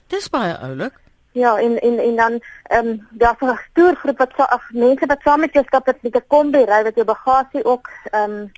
Dis 0.09 0.29
baie 0.29 0.57
oulik. 0.59 0.92
Ja, 1.37 1.59
en 1.61 1.79
en 1.81 1.99
en 1.99 2.16
dan 2.16 2.40
ehm 2.62 2.87
um, 2.87 3.07
daar's 3.11 3.40
'n 3.40 3.59
toergroep 3.75 4.18
wat 4.18 4.33
sa- 4.37 4.53
ag 4.57 4.70
mense 4.72 5.07
wat 5.07 5.20
saam 5.22 5.40
met 5.40 5.53
jou 5.53 5.64
stap 5.66 5.87
het 5.87 6.03
met 6.03 6.16
'n 6.16 6.25
kombi 6.27 6.64
ry 6.64 6.83
wat 6.83 6.94
jou 6.94 7.05
bagasie 7.07 7.64
ook 7.64 7.90
ehm 8.11 8.31
um, 8.31 8.53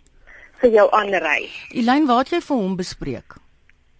vir 0.60 0.70
jou 0.70 0.86
aanry. 0.92 1.50
Elyn, 1.70 2.06
wat 2.06 2.18
het 2.18 2.28
jy 2.28 2.40
vir 2.40 2.56
hom 2.56 2.76
bespreek? 2.76 3.34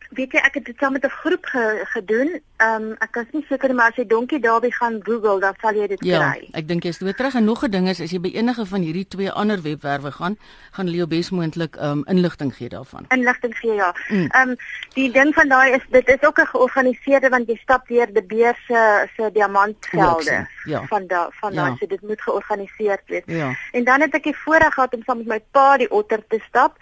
Weet 0.08 0.32
jy, 0.32 0.38
ek 0.40 0.54
het 0.54 0.64
dit 0.64 0.76
saam 0.80 0.92
met 0.92 1.04
'n 1.04 1.08
groep 1.10 1.44
ge, 1.46 1.80
gedoen. 1.84 2.40
Ehm 2.56 2.82
um, 2.82 2.96
ek 2.98 3.16
is 3.16 3.26
nie 3.32 3.44
seker 3.48 3.74
maar 3.74 3.88
as 3.90 3.96
jy 3.96 4.06
Donkie 4.06 4.40
Derby 4.40 4.70
gaan 4.70 5.00
Google, 5.04 5.40
dan 5.40 5.54
sal 5.60 5.74
jy 5.74 5.86
dit 5.86 6.04
Ja, 6.04 6.32
kry. 6.32 6.48
ek 6.52 6.68
dink 6.68 6.82
jy's 6.82 6.98
weer 6.98 7.14
terug 7.14 7.34
en 7.34 7.44
nog 7.44 7.62
'n 7.64 7.70
ding 7.70 7.88
is 7.88 8.00
as 8.00 8.10
jy 8.10 8.18
by 8.20 8.28
enige 8.34 8.66
van 8.66 8.80
hierdie 8.80 9.08
twee 9.08 9.30
ander 9.30 9.62
webwerwe 9.62 10.10
gaan, 10.12 10.36
gaan 10.72 10.86
hulle 10.86 10.96
jou 10.96 11.06
besmoontlik 11.08 11.76
um 11.76 12.04
inligting 12.06 12.54
gee 12.56 12.68
daarvan. 12.68 13.04
Inligting 13.08 13.54
gee 13.58 13.74
ja. 13.74 13.94
Mm. 14.08 14.26
Ehm 14.30 14.48
um, 14.48 14.56
die 14.94 15.12
ding 15.12 15.34
van 15.34 15.48
daai 15.48 15.72
is 15.72 15.82
dit 15.90 16.08
is 16.08 16.22
ook 16.22 16.38
'n 16.40 16.46
georganiseerde 16.46 17.28
want 17.28 17.46
jy 17.48 17.56
stap 17.56 17.86
deur 17.88 18.12
die 18.12 18.22
beer 18.26 18.56
se 18.66 19.08
se 19.16 19.30
diamantvelde. 19.32 20.46
Ja. 20.64 20.84
van 20.86 21.06
da 21.06 21.28
van 21.40 21.52
Ja. 21.52 21.62
daai 21.64 21.76
so 21.80 21.86
dit 21.86 22.02
moet 22.02 22.20
georganiseer 22.22 22.98
wees. 23.06 23.22
Ja. 23.26 23.54
En 23.72 23.84
dan 23.84 24.00
het 24.00 24.14
ek 24.14 24.22
die 24.22 24.36
voorreg 24.36 24.74
gehad 24.74 24.94
om 24.94 25.02
saam 25.04 25.16
met 25.18 25.26
my 25.26 25.40
pa 25.50 25.76
die 25.76 25.90
otter 25.90 26.20
te 26.28 26.40
stap 26.48 26.76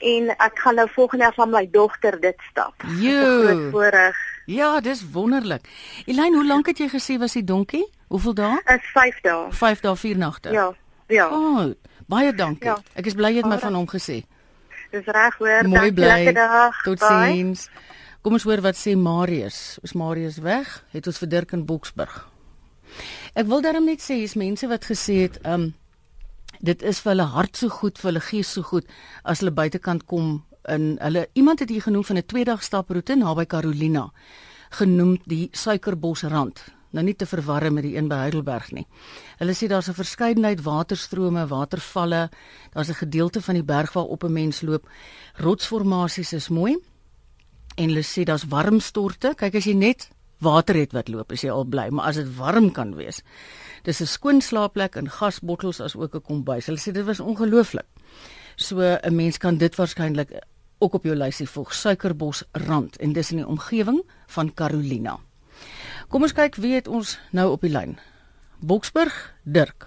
en 0.00 0.30
ek 0.36 0.58
gaan 0.58 0.74
nou 0.74 0.88
volgende 0.94 1.24
jaar 1.24 1.34
met 1.36 1.50
my 1.54 1.68
dogter 1.70 2.20
dit 2.20 2.36
stap. 2.50 2.82
Jo. 3.00 3.70
Voorreg. 3.70 4.16
Ja, 4.46 4.80
dis 4.80 5.02
wonderlik. 5.10 5.66
Elyn, 6.06 6.34
hoe 6.34 6.46
lank 6.46 6.66
het 6.66 6.78
jy 6.78 6.88
gesê 6.88 7.18
was 7.18 7.34
die 7.34 7.44
donkie? 7.44 7.84
Hoeveel 8.08 8.34
dae? 8.34 8.60
Is 8.70 8.90
5 8.94 9.20
dae. 9.24 9.50
5 9.50 9.80
dae, 9.80 9.96
4 9.96 10.16
nagte. 10.16 10.50
Ja. 10.54 10.70
Ja. 11.08 11.28
Oh, 11.30 11.72
baie 12.06 12.34
dankie. 12.34 12.68
Ja. 12.68 12.78
Ek 12.94 13.06
is 13.06 13.14
bly 13.18 13.32
jy 13.34 13.42
het 13.42 13.50
my 13.50 13.58
van 13.62 13.74
hom 13.74 13.88
gesê. 13.90 14.22
Dis 14.94 15.06
reg 15.10 15.38
hoor. 15.38 15.68
Mooi 15.68 15.92
bly. 15.94 16.32
Totsiens. 16.84 17.68
Kom 18.22 18.34
ons 18.38 18.46
hoor 18.46 18.62
wat 18.64 18.78
sê 18.78 18.96
Marius. 18.98 19.78
Is 19.86 19.94
Marius 19.94 20.38
weg? 20.42 20.70
Het 20.94 21.06
ons 21.06 21.18
vir 21.22 21.30
Dirk 21.30 21.52
in 21.54 21.66
Boksburg. 21.66 22.24
Ek 23.34 23.46
wil 23.50 23.62
daarom 23.62 23.86
net 23.86 24.02
sê 24.02 24.16
hier's 24.22 24.34
mense 24.38 24.66
wat 24.70 24.86
gesê 24.88 25.26
het, 25.26 25.40
um 25.46 25.72
dit 26.66 26.82
is 26.82 27.00
vir 27.04 27.14
hulle 27.14 27.28
hart 27.32 27.56
so 27.56 27.72
goed, 27.72 27.98
vir 27.98 28.10
hulle 28.10 28.24
gees 28.26 28.52
so 28.56 28.66
goed 28.66 28.86
as 29.24 29.42
hulle 29.42 29.54
buitekant 29.54 30.06
kom 30.10 30.44
in 30.68 30.96
hulle 30.98 31.28
iemand 31.38 31.62
het 31.62 31.70
hier 31.70 31.82
genoem 31.82 32.04
van 32.04 32.18
'n 32.18 32.26
tweedag 32.26 32.62
staproete 32.62 33.14
naby 33.14 33.46
Carolina 33.46 34.10
genoem 34.70 35.18
die 35.24 35.48
Suikerbosrand. 35.52 36.64
Nou 36.90 37.04
nie 37.04 37.14
te 37.14 37.26
verwarre 37.26 37.70
met 37.70 37.84
die 37.84 37.96
een 37.96 38.08
by 38.08 38.16
Heidelberg 38.16 38.72
nie. 38.72 38.86
Hulle 39.38 39.54
sê 39.54 39.68
daar's 39.68 39.88
'n 39.88 39.94
verskeidenheid 39.94 40.62
waterstrome, 40.62 41.46
watervalle, 41.46 42.30
daar's 42.72 42.88
'n 42.88 43.02
gedeelte 43.04 43.42
van 43.42 43.54
die 43.54 43.64
berg 43.64 43.92
waarop 43.92 44.24
'n 44.24 44.32
mens 44.32 44.62
loop. 44.62 44.88
Rotsformasies 45.36 46.32
is 46.32 46.48
mooi. 46.48 46.76
En 47.76 47.88
hulle 47.88 48.02
sê 48.02 48.24
daar's 48.24 48.44
warm 48.48 48.80
storte. 48.80 49.34
Kyk 49.36 49.54
as 49.54 49.64
jy 49.64 49.74
net 49.74 50.08
water 50.38 50.76
het 50.76 50.92
wat 50.92 51.08
loop, 51.08 51.32
is 51.32 51.42
jy 51.42 51.50
al 51.50 51.64
bly, 51.64 51.88
maar 51.90 52.10
as 52.10 52.16
dit 52.20 52.28
warm 52.36 52.70
kan 52.72 52.94
wees. 52.96 53.22
Dis 53.84 54.00
'n 54.00 54.06
skoon 54.06 54.40
slaapplek 54.40 54.96
en 54.96 55.08
gasbottels 55.08 55.80
as 55.80 55.96
ook 55.96 56.14
'n 56.14 56.22
kombuis. 56.22 56.66
Hulle 56.66 56.78
sê 56.78 56.92
dit 56.92 57.04
was 57.04 57.20
ongelooflik. 57.20 57.86
So 58.56 58.80
'n 58.80 59.14
mens 59.14 59.38
kan 59.38 59.56
dit 59.56 59.74
waarskynlik 59.74 60.42
ook 60.78 60.94
op 60.94 61.04
jou 61.04 61.16
lysie 61.16 61.48
volg. 61.48 61.74
Suikerbos 61.74 62.44
rand 62.52 62.96
en 62.96 63.12
dis 63.12 63.30
in 63.30 63.36
die 63.36 63.46
omgewing 63.46 64.02
van 64.26 64.54
Carolina. 64.54 65.18
Kom 66.08 66.22
ons 66.22 66.32
kyk 66.32 66.56
wie 66.56 66.74
het 66.74 66.88
ons 66.88 67.18
nou 67.30 67.50
op 67.50 67.60
die 67.60 67.70
lyn. 67.70 67.98
Boksburg, 68.60 69.34
Dirk. 69.42 69.86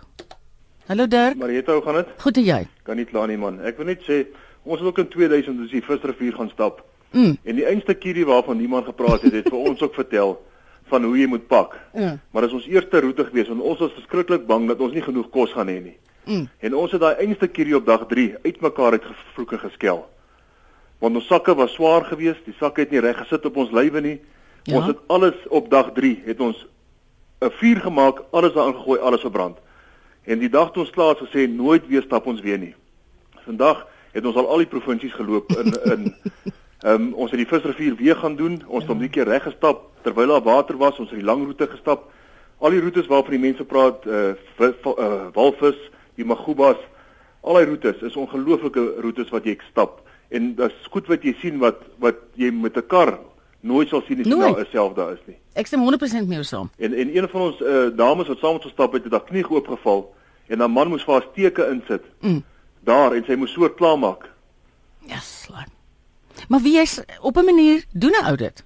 Hallo 0.86 1.07
Dirk. 1.07 1.38
Marieta, 1.38 1.73
hoe 1.73 1.82
gaan 1.82 1.95
dit? 1.95 2.07
Goed 2.17 2.38
en 2.38 2.43
jy? 2.43 2.67
Kan 2.84 2.95
nie 2.95 3.05
kla 3.05 3.26
nie 3.26 3.38
man. 3.38 3.59
Ek 3.61 3.78
wil 3.78 3.86
net 3.86 4.01
sê 4.07 4.26
ons 4.63 4.80
het 4.80 4.88
ook 4.88 4.97
in 4.97 5.09
2000 5.09 5.59
ons 5.59 5.71
die 5.71 5.82
Visrivier 5.86 6.34
gaan 6.34 6.49
stap. 6.49 6.82
Mm. 7.12 7.38
En 7.43 7.55
die 7.55 7.66
einste 7.66 7.93
kierie 7.93 8.26
waarvan 8.26 8.57
niemand 8.57 8.86
gepraat 8.86 9.22
het, 9.22 9.34
het 9.34 9.49
vir 9.49 9.60
ons 9.70 9.82
ook 9.82 9.93
vertel 9.93 10.38
van 10.89 11.03
hoe 11.03 11.18
jy 11.18 11.28
moet 11.30 11.47
pak. 11.47 11.76
Ja. 11.93 12.18
Maar 12.32 12.47
dis 12.47 12.55
ons 12.57 12.68
eerste 12.68 13.01
roete 13.01 13.26
gewees 13.26 13.49
en 13.49 13.62
ons 13.62 13.80
was 13.80 13.93
verskriklik 13.93 14.45
bang 14.49 14.68
dat 14.68 14.80
ons 14.82 14.93
nie 14.93 15.05
genoeg 15.05 15.30
kos 15.34 15.53
gaan 15.53 15.70
hê 15.70 15.78
nie. 15.82 15.97
Mm. 16.26 16.47
En 16.60 16.76
ons 16.76 16.91
het 16.91 17.01
daai 17.01 17.22
einste 17.26 17.47
kierie 17.47 17.76
op 17.78 17.86
dag 17.86 18.07
3 18.10 18.36
uitmekaar 18.43 18.97
uit 18.97 19.05
gevloeke 19.05 19.57
geskel. 19.57 20.03
Want 20.99 21.16
ons 21.16 21.30
sakke 21.30 21.55
was 21.55 21.74
swaar 21.78 22.05
geweest, 22.10 22.45
die 22.45 22.57
sakke 22.60 22.84
het 22.86 22.91
nie 22.91 23.01
reg 23.05 23.18
gesit 23.22 23.45
op 23.45 23.57
ons 23.57 23.72
lywe 23.72 24.01
nie. 24.01 24.18
Ja. 24.64 24.80
Ons 24.80 24.91
het 24.91 24.99
alles 25.07 25.47
op 25.49 25.70
dag 25.72 25.93
3 25.95 26.22
het 26.26 26.39
ons 26.39 26.66
'n 27.41 27.49
vuur 27.49 27.80
gemaak, 27.80 28.24
alles 28.32 28.53
daarin 28.53 28.76
gegooi, 28.76 28.99
alles 28.99 29.22
verbrand. 29.22 29.57
En 30.24 30.39
die 30.39 30.49
dag 30.49 30.72
toe 30.72 30.84
ons 30.84 30.91
klaar 30.91 31.16
is 31.16 31.30
gesê 31.30 31.47
nooit 31.49 31.88
weer 31.88 32.01
stap 32.01 32.26
ons 32.26 32.41
weer 32.41 32.57
nie. 32.57 32.76
Vandag 33.45 33.88
het 34.12 34.26
ons 34.26 34.36
al 34.36 34.47
al 34.47 34.57
die 34.57 34.68
provinsies 34.68 35.14
geloop 35.14 35.51
in 35.51 35.74
in 35.91 36.16
ehm 36.80 37.01
um, 37.01 37.13
ons 37.13 37.32
het 37.32 37.39
die 37.39 37.47
visrivier 37.47 37.95
weer 37.95 38.15
gaan 38.15 38.36
doen. 38.36 38.61
Ons 38.67 38.86
het 38.86 38.91
hom 38.91 38.99
die 38.99 39.09
keer 39.09 39.27
reg 39.27 39.43
gestap 39.43 39.82
terwyl 40.01 40.27
daar 40.27 40.43
water 40.43 40.77
was. 40.77 40.99
Ons 40.99 41.09
het 41.09 41.19
die 41.19 41.27
lang 41.27 41.43
roete 41.43 41.67
gestap. 41.67 42.11
Al 42.59 42.75
die 42.75 42.82
roetes 42.82 43.07
waarvan 43.07 43.36
die 43.36 43.39
mense 43.39 43.63
praat, 43.63 44.05
eh 44.05 44.36
uh, 44.59 44.69
uh, 44.86 45.27
walvis, 45.34 45.80
die 46.15 46.25
magubas, 46.25 46.80
al 47.41 47.59
die 47.59 47.65
roetes 47.65 48.01
is 48.01 48.15
ongelooflike 48.15 48.93
roetes 49.03 49.30
wat 49.30 49.43
jy 49.43 49.57
stap. 49.69 50.01
En 50.30 50.55
dit 50.55 50.65
is 50.65 50.91
goed 50.91 51.07
wat 51.07 51.23
jy 51.23 51.36
sien 51.41 51.59
wat 51.59 51.84
wat 51.99 52.15
jy 52.36 52.51
met 52.51 52.77
'n 52.77 52.88
kar 52.88 53.19
nooit 53.59 53.89
sal 53.89 54.01
sien 54.07 54.19
as 54.19 54.27
jy 54.27 54.39
daar 54.39 54.67
self 54.71 54.93
daar 54.93 55.13
is 55.13 55.23
nie. 55.25 55.38
Ek 55.53 55.67
stem 55.67 55.84
100% 55.84 56.27
mee 56.27 56.43
saam. 56.43 56.69
En 56.77 56.93
en 56.93 57.15
een 57.15 57.30
van 57.30 57.41
ons 57.41 57.59
uh, 57.61 57.89
dames 57.95 58.27
wat 58.27 58.39
saam 58.39 58.53
met 58.53 58.63
ons 58.63 58.71
gestap 58.71 58.93
het, 58.93 59.03
het 59.03 59.11
haar 59.11 59.27
knie 59.27 59.43
oopgeval 59.49 60.13
en 60.47 60.63
'n 60.63 60.71
man 60.71 60.89
moes 60.89 61.03
vir 61.03 61.13
haar 61.13 61.27
steke 61.32 61.67
insit. 61.69 62.03
Mm. 62.19 62.43
Daar 62.84 63.15
en 63.15 63.23
sy 63.25 63.36
moes 63.36 63.51
so 63.51 63.69
klaarmaak. 63.69 64.30
Ja, 65.05 65.15
yes. 65.15 65.38
Maar 66.49 66.61
wie 66.65 66.77
is 66.81 66.99
op 67.21 67.37
'n 67.37 67.45
manier 67.45 67.85
doen 67.91 68.15
'n 68.21 68.25
ou 68.25 68.35
dit? 68.35 68.63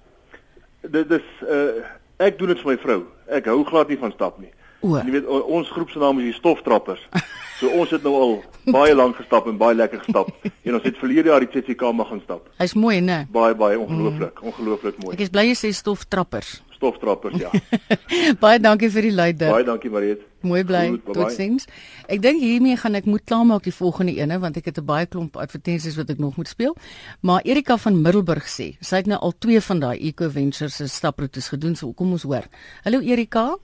Dit 0.80 1.10
is 1.10 1.28
uh 1.42 1.84
ek 2.16 2.38
doen 2.38 2.48
dit 2.48 2.60
vir 2.60 2.70
my 2.70 2.78
vrou. 2.78 3.02
Ek 3.26 3.44
hou 3.44 3.64
glad 3.64 3.88
nie 3.88 3.98
van 3.98 4.12
stap 4.12 4.38
nie. 4.38 4.52
O. 4.80 4.96
Jy 4.96 5.10
weet 5.10 5.26
ons 5.26 5.70
groep 5.70 5.90
se 5.90 5.98
naam 5.98 6.18
is 6.18 6.24
die 6.24 6.32
stoftrappers. 6.32 7.08
So 7.54 7.68
ons 7.70 7.90
het 7.90 8.02
nou 8.02 8.14
al 8.18 8.32
baie 8.74 8.94
lank 8.94 9.16
gestap 9.16 9.46
en 9.46 9.56
baie 9.56 9.74
lekker 9.74 10.00
gestap. 10.02 10.28
en 10.66 10.74
ons 10.74 10.82
het 10.82 10.96
verlede 10.98 11.30
jaar 11.30 11.40
die 11.40 11.48
TCK 11.48 11.92
mag 11.94 12.08
gaan 12.08 12.20
stap. 12.24 12.48
Hy's 12.58 12.74
mooi, 12.74 13.00
né? 13.00 13.26
Baie 13.30 13.54
baie 13.54 13.78
ongelooflik, 13.78 14.40
mm. 14.40 14.48
ongelooflik 14.50 14.98
mooi. 14.98 15.14
Ek 15.14 15.20
is 15.20 15.30
bly 15.30 15.46
jy 15.46 15.54
sê 15.54 15.70
stoftrappers. 15.72 16.62
Stoftrappers, 16.84 17.40
ja. 17.40 17.50
baie 18.44 18.58
dankie 18.60 18.90
vir 18.92 19.06
die 19.08 19.12
luider. 19.14 19.52
Baie 19.54 19.64
dankie 19.64 19.90
Mariet. 19.92 20.24
Mooi 20.44 20.60
bly. 20.68 20.82
Totsiens. 21.16 21.64
Ek 22.12 22.20
dink 22.20 22.42
hiermee 22.44 22.76
gaan 22.76 22.98
ek 22.98 23.08
moet 23.08 23.24
klaarmaak 23.24 23.64
die 23.64 23.72
volgende 23.72 24.12
ene 24.18 24.36
want 24.42 24.58
ek 24.60 24.68
het 24.68 24.80
'n 24.82 24.84
baie 24.84 25.06
klomp 25.08 25.38
advertensies 25.40 25.96
wat 25.96 26.10
ek 26.12 26.20
nog 26.20 26.36
moet 26.36 26.48
speel. 26.48 26.76
Maar 27.22 27.40
Erika 27.48 27.78
van 27.80 28.02
Middelburg 28.02 28.44
sê, 28.44 28.76
sy 28.80 28.96
het 29.00 29.06
nou 29.06 29.18
al 29.18 29.32
twee 29.38 29.60
van 29.60 29.80
daai 29.80 29.96
Eco 29.96 30.28
Ventures 30.28 30.76
se 30.76 30.88
staproetes 30.88 31.48
gedoen, 31.48 31.76
so 31.76 31.92
kom 31.92 32.12
ons 32.12 32.22
hoor. 32.22 32.44
Hallo 32.84 33.00
Erika. 33.00 33.56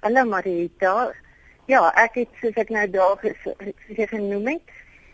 Hallo 0.00 0.24
Marita. 0.24 1.10
Ja, 1.66 1.90
ek 1.96 2.14
het 2.14 2.28
soos 2.40 2.54
ek 2.54 2.70
nou 2.70 2.86
daar 2.90 3.18
gesê 3.18 4.06
genoem 4.06 4.46
het, 4.46 4.62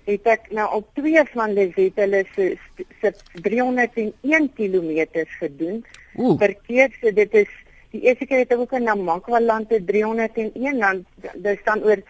het 0.04 0.26
ek 0.28 0.50
nou 0.52 0.66
op 0.78 0.88
twee 0.98 1.22
van 1.32 1.52
Lizet 1.56 2.00
hulle 2.00 2.24
se 2.34 2.56
se 3.00 3.12
301 3.46 4.50
km 4.56 4.90
gedoen. 5.38 5.84
Verkeer 6.14 6.92
so 7.00 7.12
dit 7.12 7.34
is 7.44 7.54
die 7.94 8.02
eerste 8.08 8.26
keer 8.26 8.44
het 8.44 8.52
ek 8.52 8.64
ook 8.64 8.76
in 8.76 8.88
Namakwa-land 8.88 9.68
te 9.70 9.80
301 9.84 10.78
dan 10.82 11.04
dis 11.46 11.64
dan 11.64 11.82
oor 11.86 12.02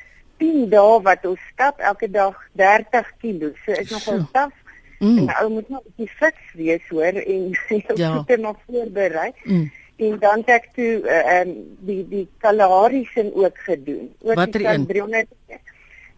10 0.42 0.68
dae 0.72 0.98
wat 1.06 1.26
ons 1.28 1.40
stap 1.52 1.78
elke 1.78 2.10
dag 2.10 2.36
30 2.52 3.14
km. 3.20 3.54
So 3.64 3.72
is 3.72 3.90
nogal 3.90 4.26
taaf. 4.32 4.52
Mm. 4.98 5.18
En 5.18 5.32
ou 5.42 5.48
moet 5.50 5.68
nog 5.68 5.82
'n 5.84 5.92
bietjie 5.96 6.16
fiks 6.16 6.52
wees 6.54 6.88
hoor 6.88 7.14
en 7.22 7.50
ja. 8.02 8.14
moet 8.14 8.36
nog 8.36 8.56
voorberei. 8.66 9.32
Mm 9.44 9.70
en 9.96 10.18
dan 10.18 10.42
het 10.42 10.48
ek 10.48 10.68
toe 10.74 10.92
eh, 11.06 11.38
ehm 11.38 11.48
uh, 11.48 11.54
um, 11.54 11.76
die 11.86 12.02
die 12.08 12.28
Kalahari 12.38 13.04
se 13.14 13.30
ook 13.34 13.58
gedoen. 13.58 14.14
Ook 14.22 14.34
Watter 14.34 14.64
een? 14.64 14.86
300 14.86 15.26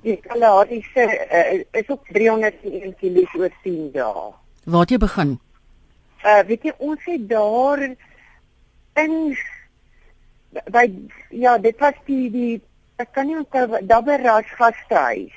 Die 0.07 0.17
Kalahari 0.23 0.85
se 0.95 1.03
uh, 1.03 1.81
is 1.81 1.89
ook 1.91 2.07
301 2.15 2.95
km 3.01 3.41
oor 3.41 3.51
10 3.63 3.91
dae. 3.95 4.29
Waar 4.65 4.85
het 4.85 4.95
jy 4.95 5.01
begin? 5.03 5.33
Uh 6.23 6.43
weet 6.47 6.69
jy 6.69 6.75
ons 6.79 7.09
het 7.11 7.25
daar 7.31 7.83
in 9.03 9.17
by 10.71 10.85
ja, 11.35 11.59
dit 11.59 11.83
was 11.83 11.99
die 12.07 12.31
die 12.31 12.55
ek 13.03 13.11
kan 13.19 13.27
nie 13.29 13.37
onthou 13.37 13.83
daar 13.83 14.07
by 14.07 14.17
Raasgasthuis. 14.23 15.35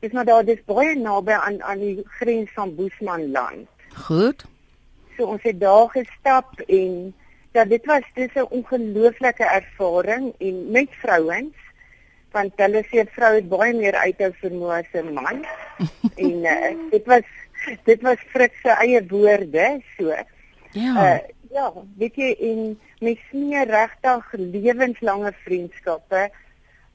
Dis 0.00 0.16
maar 0.16 0.24
daar 0.24 0.48
dis 0.48 0.64
baie 0.64 0.96
naby 0.96 1.36
aan 1.36 1.60
aan 1.62 1.84
die 1.84 2.00
grens 2.18 2.50
van 2.56 2.72
Boesmanland. 2.74 3.68
Goed. 4.08 4.48
So 5.16 5.28
ons 5.36 5.44
het 5.44 5.60
daar 5.60 5.92
gestap 5.92 6.64
en 6.66 7.12
Ja, 7.52 7.64
dit 7.64 7.86
was 7.86 8.02
dis 8.14 8.34
'n 8.34 8.46
ongelooflike 8.48 9.44
ervaring 9.44 10.34
en 10.38 10.70
met 10.70 10.88
vrouens 10.90 11.56
want 12.32 12.62
hulle 12.62 12.82
sê 12.88 13.04
vrou 13.14 13.32
het 13.36 13.48
baie 13.50 13.74
meer 13.74 13.96
uithou 14.06 14.30
vermoë 14.42 14.80
as 14.80 14.90
'n 14.94 15.12
man. 15.14 15.44
en 16.24 16.36
uh, 16.54 16.70
dit 16.90 17.06
was 17.06 17.26
dit 17.84 18.02
was 18.02 18.20
Frik 18.32 18.54
se 18.62 18.70
eie 18.70 19.02
woorde 19.08 19.80
so. 19.96 20.14
Ja. 20.72 20.92
Uh, 20.94 21.18
ja, 21.50 21.72
weet 21.98 22.16
jy 22.16 22.30
in 22.38 22.60
my 23.00 23.16
smeer 23.28 23.66
regtig 23.66 24.32
lewenslange 24.32 25.32
vriendskappe. 25.44 26.28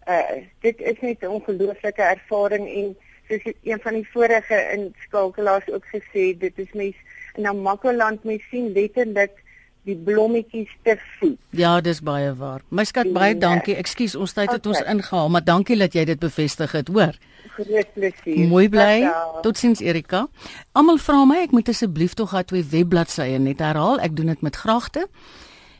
Uh 0.07 0.45
dit 0.61 0.81
is 0.81 0.99
net 1.01 1.21
'n 1.21 1.35
ongelooflike 1.37 2.01
ervaring 2.01 2.67
en 2.69 2.95
soos 3.27 3.53
een 3.63 3.79
van 3.81 3.93
die 3.93 4.07
vorige 4.13 4.57
inskakelaars 4.73 5.69
ook 5.69 5.85
gesê, 5.85 6.37
dit 6.37 6.59
is 6.59 6.71
mens 6.73 6.95
in 7.35 7.41
Namakoland 7.41 8.23
mens 8.23 8.43
sien 8.49 8.71
letterlik 8.71 9.43
die 9.85 9.95
blommetjies 9.95 10.71
te 10.83 10.95
voed. 11.19 11.37
Ja, 11.55 11.77
dis 11.81 12.01
baie 12.05 12.31
waar. 12.37 12.63
My 12.73 12.83
skat, 12.87 13.11
baie 13.13 13.37
dankie. 13.37 13.75
Ekskuus, 13.77 14.15
ons 14.17 14.33
tyd 14.33 14.51
het 14.51 14.65
ons 14.65 14.81
ingehaal, 14.81 15.29
maar 15.29 15.45
dankie 15.45 15.77
dat 15.79 15.93
jy 15.95 16.05
dit 16.09 16.19
bevestig 16.21 16.73
het, 16.75 16.89
hoor. 16.89 17.13
Groot 17.55 17.93
plesier. 17.93 18.47
Mooi 18.49 18.65
bly. 18.69 19.05
Totsiens 19.45 19.83
Erika. 19.85 20.25
Almal 20.73 20.97
vra 21.01 21.21
my, 21.29 21.39
ek 21.45 21.53
moet 21.55 21.69
asseblief 21.71 22.17
tog 22.17 22.33
haar 22.35 22.47
twee 22.49 22.65
webbladsye 22.65 23.37
net 23.39 23.61
herhaal. 23.63 24.01
Ek 24.03 24.15
doen 24.17 24.33
dit 24.33 24.41
met 24.45 24.57
graagte. 24.65 25.05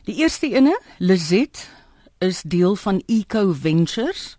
Die 0.06 0.20
eerste 0.22 0.46
ene, 0.54 0.76
Lizet 1.02 1.66
is 2.22 2.42
deel 2.46 2.76
van 2.78 3.02
Eco 3.10 3.50
Ventures 3.52 4.36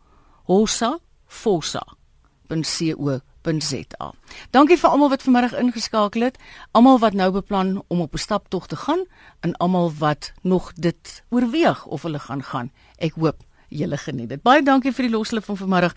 hosa 0.43 0.99
fosa.co 1.27 3.21
www.rsg.za. 3.43 4.13
Dankie 4.51 4.79
vir 4.79 4.91
almal 4.91 5.11
wat 5.13 5.23
vanmiddag 5.23 5.57
ingeskakel 5.59 6.23
het, 6.23 6.39
almal 6.73 6.99
wat 6.99 7.13
nou 7.13 7.31
beplan 7.33 7.83
om 7.89 8.01
op 8.01 8.15
'n 8.15 8.19
staptog 8.19 8.67
te 8.67 8.77
gaan 8.77 9.05
en 9.41 9.57
almal 9.57 9.93
wat 9.99 10.33
nog 10.43 10.73
dit 10.73 11.23
oorweeg 11.29 11.87
of 11.87 12.03
hulle 12.03 12.19
gaan 12.19 12.43
gaan. 12.43 12.71
Ek 12.97 13.13
hoop 13.13 13.43
julle 13.69 13.97
geniet 13.97 14.29
dit. 14.29 14.43
Baie 14.43 14.63
dankie 14.63 14.93
vir 14.93 15.05
die 15.05 15.17
loslip 15.17 15.45
van 15.45 15.57
vanmiddag. 15.57 15.95